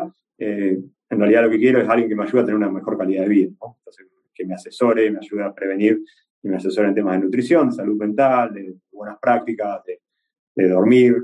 en 1.11 1.19
realidad 1.19 1.45
lo 1.45 1.51
que 1.51 1.59
quiero 1.59 1.81
es 1.81 1.89
alguien 1.89 2.09
que 2.09 2.17
me 2.17 2.25
ayude 2.25 2.43
a 2.43 2.45
tener 2.45 2.57
una 2.57 2.71
mejor 2.71 2.99
calidad 2.99 3.23
de 3.23 3.29
vida, 3.29 3.49
Entonces, 3.51 4.07
que 4.35 4.45
me 4.45 4.55
asesore, 4.55 5.11
me 5.11 5.19
ayude 5.19 5.43
a 5.43 5.55
prevenir 5.55 6.03
y 6.43 6.49
me 6.49 6.57
asesore 6.57 6.89
en 6.89 6.95
temas 6.95 7.19
de 7.19 7.25
nutrición, 7.25 7.73
salud 7.73 7.97
mental, 7.97 8.55
de, 8.55 8.77
buenas 8.93 9.19
prácticas, 9.19 9.83
de, 9.85 10.69
dormir. 10.69 11.17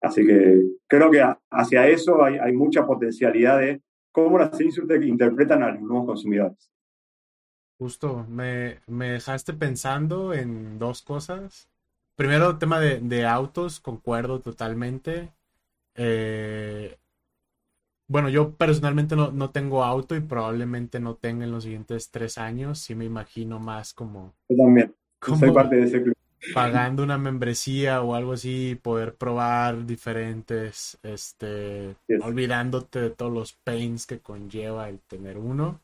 Así 0.00 0.26
que 0.26 0.62
creo 0.86 1.10
que 1.10 1.22
hacia 1.50 1.88
eso 1.88 2.22
hay, 2.24 2.52
mucha 2.52 2.86
potencialidad 2.86 3.58
de 3.58 3.82
cómo 4.10 4.38
las 4.38 4.58
Insurtech 4.60 5.02
interpretan 5.02 5.62
a 5.62 5.72
los 5.72 5.82
nuevos 5.82 6.06
consumidores. 6.06 6.70
Justo, 7.78 8.26
me, 8.28 8.78
dejaste 8.86 9.52
pensando 9.52 10.32
en 10.32 10.78
dos 10.78 11.02
cosas. 11.02 11.68
Primero, 12.18 12.58
tema 12.58 12.80
de, 12.80 12.98
de 12.98 13.24
autos, 13.24 13.78
concuerdo 13.78 14.40
totalmente. 14.40 15.30
Eh, 15.94 16.98
bueno, 18.08 18.28
yo 18.28 18.56
personalmente 18.56 19.14
no, 19.14 19.30
no, 19.30 19.50
tengo 19.50 19.84
auto 19.84 20.16
y 20.16 20.20
probablemente 20.20 20.98
no 20.98 21.14
tenga 21.14 21.44
en 21.44 21.52
los 21.52 21.62
siguientes 21.62 22.10
tres 22.10 22.36
años. 22.36 22.80
Sí 22.80 22.96
me 22.96 23.04
imagino 23.04 23.60
más 23.60 23.94
como... 23.94 24.34
Yo 24.48 24.56
también. 24.56 24.92
Soy 25.22 25.52
parte 25.52 25.76
de 25.76 25.84
ese 25.84 26.02
club. 26.02 26.14
Pagando 26.52 27.04
una 27.04 27.18
membresía 27.18 28.02
o 28.02 28.16
algo 28.16 28.32
así, 28.32 28.76
poder 28.82 29.14
probar 29.14 29.86
diferentes, 29.86 30.98
este, 31.04 31.94
olvidándote 32.20 33.00
de 33.00 33.10
todos 33.10 33.32
los 33.32 33.52
pains 33.52 34.08
que 34.08 34.18
conlleva 34.18 34.88
el 34.88 34.98
tener 34.98 35.38
uno. 35.38 35.80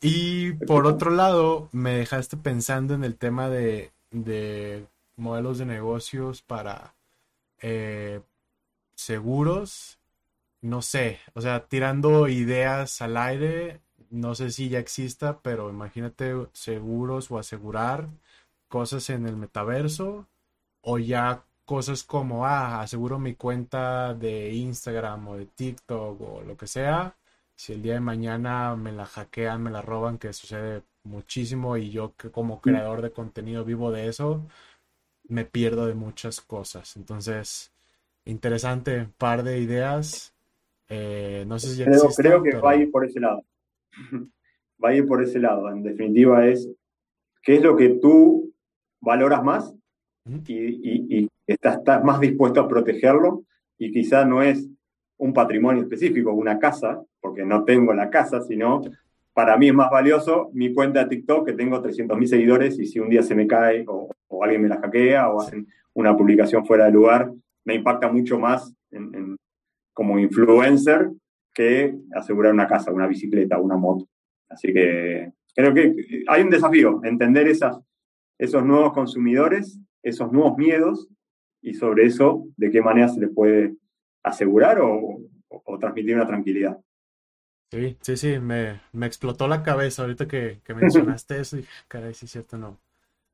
Y 0.00 0.52
por 0.52 0.86
otro 0.86 1.10
lado, 1.10 1.68
me 1.72 1.94
dejaste 1.94 2.36
pensando 2.36 2.94
en 2.94 3.02
el 3.02 3.16
tema 3.16 3.48
de, 3.48 3.90
de 4.12 4.86
modelos 5.16 5.58
de 5.58 5.66
negocios 5.66 6.42
para 6.42 6.94
eh, 7.60 8.20
seguros. 8.94 9.98
No 10.62 10.82
sé, 10.82 11.20
o 11.34 11.40
sea, 11.40 11.66
tirando 11.68 12.28
ideas 12.28 13.02
al 13.02 13.16
aire, 13.16 13.80
no 14.10 14.34
sé 14.34 14.50
si 14.50 14.68
ya 14.68 14.78
exista, 14.78 15.40
pero 15.42 15.70
imagínate 15.70 16.34
seguros 16.52 17.30
o 17.30 17.38
asegurar 17.38 18.08
cosas 18.68 19.10
en 19.10 19.26
el 19.26 19.36
metaverso 19.36 20.26
o 20.82 20.98
ya 20.98 21.44
cosas 21.64 22.04
como, 22.04 22.46
ah, 22.46 22.80
aseguro 22.82 23.18
mi 23.18 23.34
cuenta 23.34 24.14
de 24.14 24.52
Instagram 24.54 25.28
o 25.28 25.36
de 25.36 25.46
TikTok 25.46 26.20
o 26.20 26.42
lo 26.42 26.56
que 26.56 26.66
sea 26.66 27.16
si 27.56 27.72
el 27.72 27.82
día 27.82 27.94
de 27.94 28.00
mañana 28.00 28.76
me 28.76 28.92
la 28.92 29.06
hackean, 29.06 29.62
me 29.62 29.70
la 29.70 29.82
roban, 29.82 30.18
que 30.18 30.32
sucede 30.32 30.82
muchísimo 31.04 31.76
y 31.76 31.90
yo 31.90 32.14
que 32.16 32.30
como 32.30 32.60
creador 32.60 33.02
de 33.02 33.12
contenido 33.12 33.64
vivo 33.64 33.90
de 33.90 34.08
eso, 34.08 34.46
me 35.28 35.44
pierdo 35.44 35.86
de 35.86 35.94
muchas 35.94 36.40
cosas. 36.40 36.96
Entonces, 36.96 37.72
interesante, 38.24 39.08
par 39.18 39.42
de 39.42 39.60
ideas. 39.60 40.34
Eh, 40.88 41.44
no 41.46 41.58
sé 41.58 41.74
si 41.74 41.84
creo, 41.84 42.08
creo 42.16 42.42
que 42.42 42.56
va 42.56 42.72
a 42.72 42.76
ir 42.76 42.90
por 42.90 43.04
ese 43.04 43.20
lado. 43.20 43.44
va 44.82 44.90
a 44.90 44.94
ir 44.94 45.06
por 45.06 45.22
ese 45.22 45.38
lado. 45.38 45.70
En 45.70 45.82
definitiva 45.82 46.46
es, 46.46 46.68
¿qué 47.42 47.56
es 47.56 47.62
lo 47.62 47.76
que 47.76 47.90
tú 48.00 48.52
valoras 49.00 49.42
más? 49.42 49.72
y, 50.48 51.28
estás, 51.46 51.78
estás, 51.78 52.02
más 52.02 52.18
dispuesto 52.18 52.60
a 52.60 52.68
protegerlo 52.68 53.44
y 53.78 53.92
quizá 53.92 54.24
no 54.24 54.42
es 54.42 54.68
un 55.18 55.32
patrimonio 55.32 55.82
específico, 55.82 56.32
una 56.32 56.58
casa, 56.58 57.00
porque 57.20 57.44
no 57.44 57.64
tengo 57.64 57.94
la 57.94 58.10
casa, 58.10 58.40
sino 58.42 58.82
para 59.36 59.58
mí 59.58 59.68
es 59.68 59.74
más 59.74 59.90
valioso 59.90 60.48
mi 60.54 60.72
cuenta 60.72 61.04
de 61.04 61.10
TikTok, 61.10 61.46
que 61.46 61.52
tengo 61.52 61.82
300.000 61.82 62.24
seguidores, 62.24 62.78
y 62.78 62.86
si 62.86 62.98
un 62.98 63.10
día 63.10 63.22
se 63.22 63.34
me 63.34 63.46
cae 63.46 63.84
o, 63.86 64.08
alguien 64.42 64.62
me 64.62 64.68
la 64.68 64.80
hackea 64.80 65.28
o 65.28 65.42
hacen 65.42 65.66
una 65.92 66.16
publicación 66.16 66.64
fuera 66.64 66.86
de 66.86 66.92
lugar, 66.92 67.30
me 67.66 67.74
impacta 67.74 68.10
mucho 68.10 68.38
más 68.38 68.74
como 69.92 70.18
influencer 70.18 71.10
que 71.52 71.94
asegurar 72.14 72.54
una 72.54 72.66
casa, 72.66 72.90
una 72.90 73.06
bicicleta, 73.06 73.60
una 73.60 73.76
moto. 73.76 74.08
Así 74.48 74.72
que 74.72 75.30
creo 75.54 75.74
que 75.74 76.24
hay 76.28 76.42
un 76.42 76.50
desafío, 76.50 77.02
entender 77.04 77.46
esos 77.46 78.64
nuevos 78.64 78.94
consumidores, 78.94 79.78
esos 80.02 80.32
nuevos 80.32 80.56
miedos 80.56 81.10
y 81.60 81.74
sobre 81.74 82.06
eso, 82.06 82.46
de 82.56 82.70
qué 82.70 82.80
manera 82.80 83.08
se 83.08 83.20
le 83.20 83.28
puede 83.28 83.74
asegurar 84.22 84.80
o, 84.80 85.20
transmitir 85.78 86.14
una 86.14 86.26
tranquilidad. 86.26 86.78
Sí, 87.70 87.96
sí, 88.00 88.16
sí, 88.16 88.38
me, 88.38 88.80
explotó 89.02 89.48
la 89.48 89.62
cabeza 89.62 90.02
ahorita 90.02 90.28
que, 90.28 90.60
mencionaste 90.68 91.40
eso 91.40 91.58
y 91.58 91.66
caray, 91.88 92.14
sí 92.14 92.26
es 92.26 92.32
cierto, 92.32 92.56
no, 92.58 92.78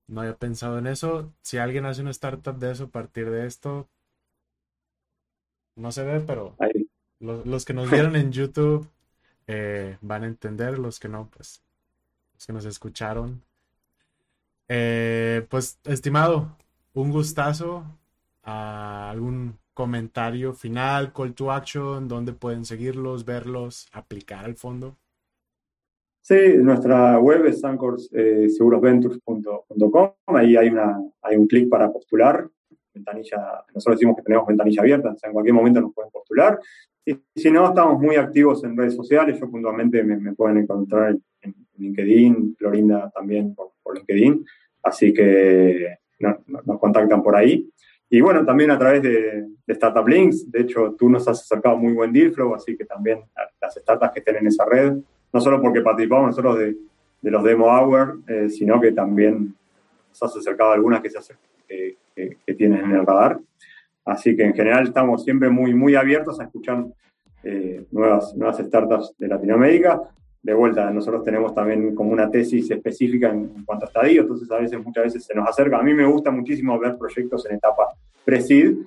no 0.07 0.23
había 0.23 0.37
pensado 0.37 0.79
en 0.79 0.87
eso. 0.87 1.33
Si 1.43 1.59
alguien 1.59 1.85
hace 1.87 2.01
una 2.03 2.11
startup 2.13 2.57
de 2.59 2.73
eso 2.73 2.85
a 2.85 2.89
partir 2.89 3.31
de 3.31 3.47
esto, 3.47 3.89
no 5.77 5.93
se 5.93 6.05
ve, 6.05 6.21
pero 6.21 6.57
los, 7.21 7.65
que 7.65 7.75
nos 7.75 7.91
vieron 7.91 8.17
en 8.17 8.33
YouTube 8.33 8.89
eh, 9.47 9.99
van 10.01 10.25
a 10.25 10.27
entender, 10.29 10.79
los 10.79 10.99
que 10.99 11.09
no, 11.09 11.29
pues, 11.31 11.63
los 12.35 12.47
que 12.47 12.53
nos 12.53 12.65
escucharon. 12.65 13.43
Eh, 14.69 15.47
pues, 15.51 15.79
estimado, 15.85 16.57
un 16.95 17.11
gustazo. 17.11 17.85
a 18.45 19.11
¿Algún 19.11 19.59
comentario 19.75 20.53
final, 20.53 21.13
call 21.13 21.35
to 21.35 21.51
action, 21.51 22.07
dónde 22.09 22.33
pueden 22.33 22.65
seguirlos, 22.65 23.25
verlos, 23.25 23.89
aplicar 23.93 24.45
al 24.45 24.55
fondo. 24.55 24.97
Sí, 26.21 26.55
nuestra 26.59 27.19
web 27.19 27.47
es 27.47 27.65
ancorsegurosventures.com. 27.65 30.13
Ahí 30.27 30.57
hay, 30.57 30.69
una, 30.69 30.97
hay 31.21 31.37
un 31.37 31.49
clic 31.49 31.69
para 31.69 31.91
postular. 31.91 32.49
Ventanilla, 32.95 33.65
nosotros 33.75 33.99
decimos 33.99 34.15
que 34.17 34.23
tenemos 34.23 34.47
ventanilla 34.47 34.83
abierta, 34.83 35.11
o 35.11 35.17
sea, 35.17 35.29
en 35.29 35.33
cualquier 35.33 35.55
momento 35.55 35.81
nos 35.81 35.93
pueden 35.93 36.13
postular. 36.13 36.61
Y 37.05 37.19
si 37.35 37.51
no, 37.51 37.69
estamos 37.69 38.01
muy 38.01 38.15
activos 38.17 38.63
en 38.63 38.77
redes 38.77 38.95
sociales. 38.95 39.41
Yo 39.41 39.51
puntualmente 39.51 40.05
me, 40.05 40.35
pueden 40.35 40.59
encontrar 40.59 41.17
en, 41.41 41.55
LinkedIn, 41.77 42.55
Florinda 42.57 43.11
también 43.11 43.57
por, 43.57 43.73
LinkedIn. 43.93 44.45
Así 44.85 45.13
que 45.13 45.97
nos 46.21 46.79
contactan 46.79 47.21
por 47.23 47.35
ahí. 47.35 47.69
Y 48.15 48.21
bueno, 48.21 48.45
también 48.45 48.71
a 48.71 48.79
través 48.79 49.03
de, 49.03 49.47
Startup 49.69 50.07
Links, 50.07 50.51
de 50.53 50.61
hecho 50.61 50.95
tú 50.99 51.09
nos 51.09 51.27
has 51.29 51.41
acercado 51.41 51.79
muy 51.79 51.95
buen 51.95 52.13
deal 52.13 52.31
flow, 52.31 52.55
así 52.55 52.77
que 52.77 52.85
también 52.85 53.21
las 53.59 53.75
startups 53.75 54.13
que 54.13 54.19
estén 54.19 54.37
en 54.37 54.49
esa 54.49 54.67
red, 54.67 54.99
no 55.33 55.41
solo 55.41 55.63
porque 55.63 55.81
participamos 55.81 56.27
nosotros 56.27 56.59
de, 56.59 56.77
los 57.23 57.43
Demo 57.43 57.69
Hour, 57.69 58.21
eh, 58.29 58.51
sino 58.51 58.79
que 58.83 58.93
también 58.93 59.55
nos 60.11 60.23
has 60.23 60.37
acercado 60.37 60.73
algunas 60.73 61.01
que, 61.01 61.09
se 61.09 62.55
tienen 62.55 62.85
en 62.85 62.91
el 62.91 63.07
radar. 63.07 63.41
Así 64.05 64.37
que 64.37 64.43
en 64.43 64.53
general 64.53 64.89
estamos 64.89 65.25
siempre 65.25 65.49
muy, 65.49 65.73
muy 65.73 65.95
abiertos 65.95 66.39
a 66.39 66.45
escuchar 66.45 66.85
eh, 67.43 67.87
nuevas, 67.93 68.37
nuevas 68.37 68.59
startups 68.59 69.15
de 69.17 69.27
Latinoamérica 69.27 70.03
de 70.43 70.55
vuelta, 70.55 70.91
nosotros 70.91 71.25
tenemos 71.25 71.55
también 71.55 71.95
como 71.95 72.11
una 72.11 72.31
tesis 72.31 72.71
específica 72.71 73.31
en, 73.31 73.65
cuanto 73.65 73.87
a 73.87 73.89
estadio, 73.89 74.23
entonces 74.23 74.51
a 74.51 74.59
veces, 74.59 74.85
muchas 74.85 75.05
veces 75.05 75.25
se 75.25 75.35
nos 75.35 75.49
acerca. 75.49 75.79
A 75.79 75.83
mí 75.83 75.95
me 75.95 76.05
gusta 76.05 76.31
muchísimo 76.31 76.79
ver 76.79 76.97
proyectos 76.97 77.47
en 77.47 77.57
etapa 77.57 77.95
pre-seed, 78.25 78.79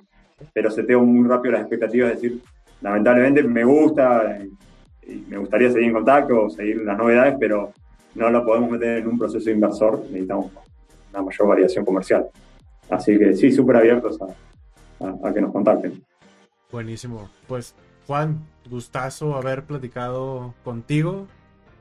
pero 0.52 0.70
seteo 0.70 1.02
muy 1.02 1.26
rápido 1.26 1.52
las 1.52 1.62
expectativas, 1.62 2.12
es 2.12 2.20
decir, 2.20 2.42
lamentablemente 2.82 3.42
me 3.42 3.64
gusta 3.64 4.38
y 5.02 5.24
me 5.28 5.38
gustaría 5.38 5.70
seguir 5.70 5.88
en 5.88 5.94
contacto, 5.94 6.50
seguir 6.50 6.82
las 6.82 6.98
novedades, 6.98 7.36
pero 7.40 7.72
no 8.14 8.28
lo 8.28 8.44
podemos 8.44 8.70
meter 8.70 8.98
en 8.98 9.08
un 9.08 9.18
proceso 9.18 9.50
inversor, 9.50 10.00
necesitamos 10.10 10.50
una 11.12 11.22
mayor 11.22 11.48
variación 11.48 11.84
comercial. 11.84 12.26
Así 12.90 13.18
que 13.18 13.34
sí, 13.34 13.50
súper 13.50 13.76
abiertos 13.76 14.18
a, 14.20 15.28
a 15.28 15.32
que 15.32 15.40
nos 15.40 15.52
contacten. 15.52 16.02
Buenísimo. 16.70 17.30
Pues 17.48 17.74
Juan, 18.06 18.46
gustazo 18.68 19.34
haber 19.34 19.64
platicado 19.64 20.54
contigo. 20.64 21.26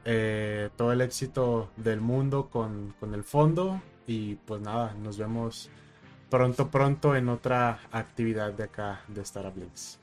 Eh, 0.08 0.70
todo 0.76 0.92
el 0.92 1.02
éxito 1.02 1.70
del 1.78 2.00
mundo 2.00 2.48
con, 2.52 2.94
el 3.12 3.24
fondo 3.24 3.82
y 4.06 4.36
pues 4.36 4.62
nada, 4.62 4.94
nos 5.04 5.18
vemos 5.18 5.72
pronto, 6.30 6.68
pronto 6.68 7.16
en 7.16 7.28
otra 7.28 7.80
actividad 7.92 8.54
de 8.54 8.66
acá 8.66 9.02
de 9.08 9.22
Startup 9.22 9.58
Links. 9.58 10.00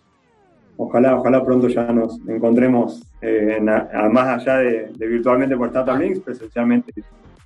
Ojalá, 0.77 1.17
ojalá 1.17 1.45
pronto 1.45 1.69
ya 1.69 1.85
nos 1.93 2.19
encontremos, 2.27 3.01
eh, 3.21 3.61
más 3.61 4.41
allá 4.41 4.57
de, 4.57 5.07
virtualmente 5.07 5.57
por 5.57 5.69
Startup 5.69 5.97
Links, 5.97 6.19
presencialmente 6.19 6.93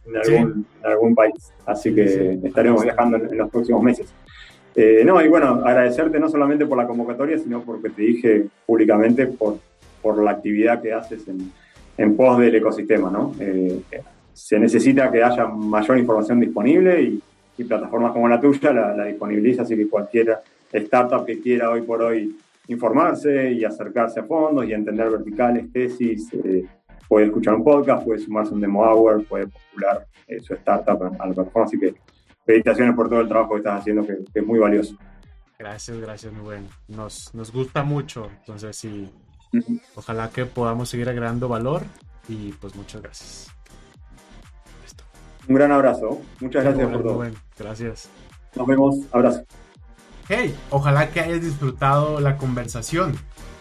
en 0.07 0.17
algún, 0.17 0.67
en 0.83 0.91
algún 0.91 1.15
país. 1.15 1.53
Así 1.67 1.95
que 1.95 2.41
estaremos 2.43 2.85
viajando 2.85 3.19
en, 3.19 3.37
los 3.37 3.51
próximos 3.51 3.83
meses. 3.83 4.15
Eh, 4.75 5.03
no, 5.05 5.23
y 5.23 5.29
bueno, 5.29 5.63
agradecerte 5.63 6.19
no 6.19 6.31
solamente 6.31 6.65
por 6.65 6.79
la 6.79 6.87
convocatoria, 6.87 7.39
sino 7.39 7.61
porque 7.61 7.91
te 7.91 8.01
dije 8.01 8.47
públicamente 8.65 9.27
por, 9.27 9.59
por 10.01 10.23
la 10.23 10.31
actividad 10.31 10.81
que 10.81 10.95
haces 10.95 11.29
en, 11.29 11.53
en 11.97 12.17
pos 12.17 12.39
del 12.39 12.55
ecosistema, 12.55 13.11
¿no? 13.11 13.35
Eh, 13.41 13.83
se 14.33 14.59
necesita 14.59 15.11
que 15.11 15.23
haya 15.23 15.47
mayor 15.47 15.99
información 15.99 16.41
disponible 16.41 17.03
y, 17.03 17.23
plataformas 17.65 18.13
como 18.13 18.29
la 18.29 18.39
tuya 18.39 18.71
la, 18.71 19.05
disponibiliza, 19.07 19.63
así 19.63 19.75
que 19.75 19.89
cualquier 19.89 20.37
startup 20.71 21.25
que 21.25 21.41
quiera 21.41 21.71
hoy 21.71 21.81
por 21.81 22.03
hoy 22.03 22.37
informarse 22.69 23.51
y 23.53 23.65
acercarse 23.65 24.21
a 24.21 24.25
fondos 24.25 24.67
y 24.67 24.75
entender 24.75 25.09
verticales, 25.09 25.73
tesis, 25.73 26.31
eh, 26.35 26.67
puede 27.09 27.27
escuchar 27.27 27.55
un 27.55 27.65
podcast, 27.65 28.05
puede 28.05 28.19
sumarse 28.19 28.51
a 28.53 28.57
un 28.57 28.61
demo 28.61 28.83
hour, 28.83 29.25
puede 29.25 29.47
postular 29.47 30.07
eh, 30.29 30.39
su 30.41 30.53
startup 30.53 31.03
a 31.03 31.27
la 31.27 31.35
plataforma, 31.35 31.65
así 31.65 31.79
que 31.79 31.95
felicitaciones 32.45 32.95
por 32.95 33.09
todo 33.09 33.23
el 33.23 33.29
trabajo 33.29 33.53
que 33.53 33.59
estás 33.59 33.81
haciendo, 33.81 34.07
que, 34.07 34.19
es 34.35 34.47
muy 34.47 34.59
valioso. 34.59 34.95
Gracias, 35.59 35.99
gracias, 35.99 36.31
muy 36.35 36.43
bueno. 36.43 36.67
Nos, 36.89 37.35
nos 37.35 37.51
gusta 37.51 37.83
mucho, 37.85 38.29
entonces 38.41 38.77
sí, 38.77 39.11
Ojalá 39.95 40.31
que 40.31 40.47
podamos 40.47 40.89
seguir 40.89 41.09
agregando 41.09 41.49
valor 41.49 41.83
y 42.29 42.53
pues 42.53 42.75
muchas 42.75 43.03
gracias. 43.03 43.49
Un 45.49 45.55
gran 45.55 45.73
abrazo. 45.73 46.21
Muchas 46.41 46.65
gracias 46.65 46.89
por 46.89 47.03
todo. 47.03 47.25
gracias. 47.59 48.09
Nos 48.55 48.67
vemos. 48.67 48.97
Abrazo. 49.13 49.45
Hey, 50.29 50.57
ojalá 50.71 51.11
que 51.11 51.21
hayas 51.21 51.41
disfrutado 51.41 52.21
la 52.21 52.37
conversación. 52.37 53.15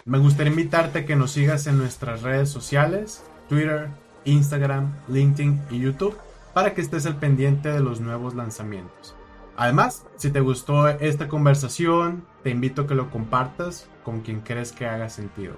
Me 0.04 0.18
gustaría 0.18 0.50
invitarte 0.50 1.00
a 1.00 1.06
que 1.06 1.16
nos 1.16 1.32
sigas 1.32 1.66
en 1.66 1.78
nuestras 1.78 2.22
redes 2.22 2.48
sociales, 2.48 3.22
Twitter, 3.48 3.88
Instagram, 4.24 4.92
LinkedIn 5.08 5.60
y 5.70 5.80
YouTube, 5.80 6.16
para 6.54 6.74
que 6.74 6.80
estés 6.80 7.06
al 7.06 7.16
pendiente 7.16 7.70
de 7.70 7.80
los 7.80 8.00
nuevos 8.00 8.34
lanzamientos. 8.34 9.14
Además, 9.56 10.04
si 10.16 10.30
te 10.30 10.40
gustó 10.40 10.88
esta 10.88 11.28
conversación, 11.28 12.24
te 12.42 12.50
invito 12.50 12.82
a 12.82 12.86
que 12.86 12.94
lo 12.94 13.10
compartas 13.10 13.88
con 14.04 14.20
quien 14.20 14.40
crees 14.40 14.72
que 14.72 14.86
haga 14.86 15.08
sentido. 15.08 15.54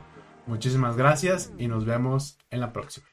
Muchísimas 0.49 0.97
gracias 0.97 1.53
y 1.59 1.69
nos 1.69 1.85
vemos 1.85 2.39
en 2.49 2.61
la 2.61 2.73
próxima. 2.73 3.07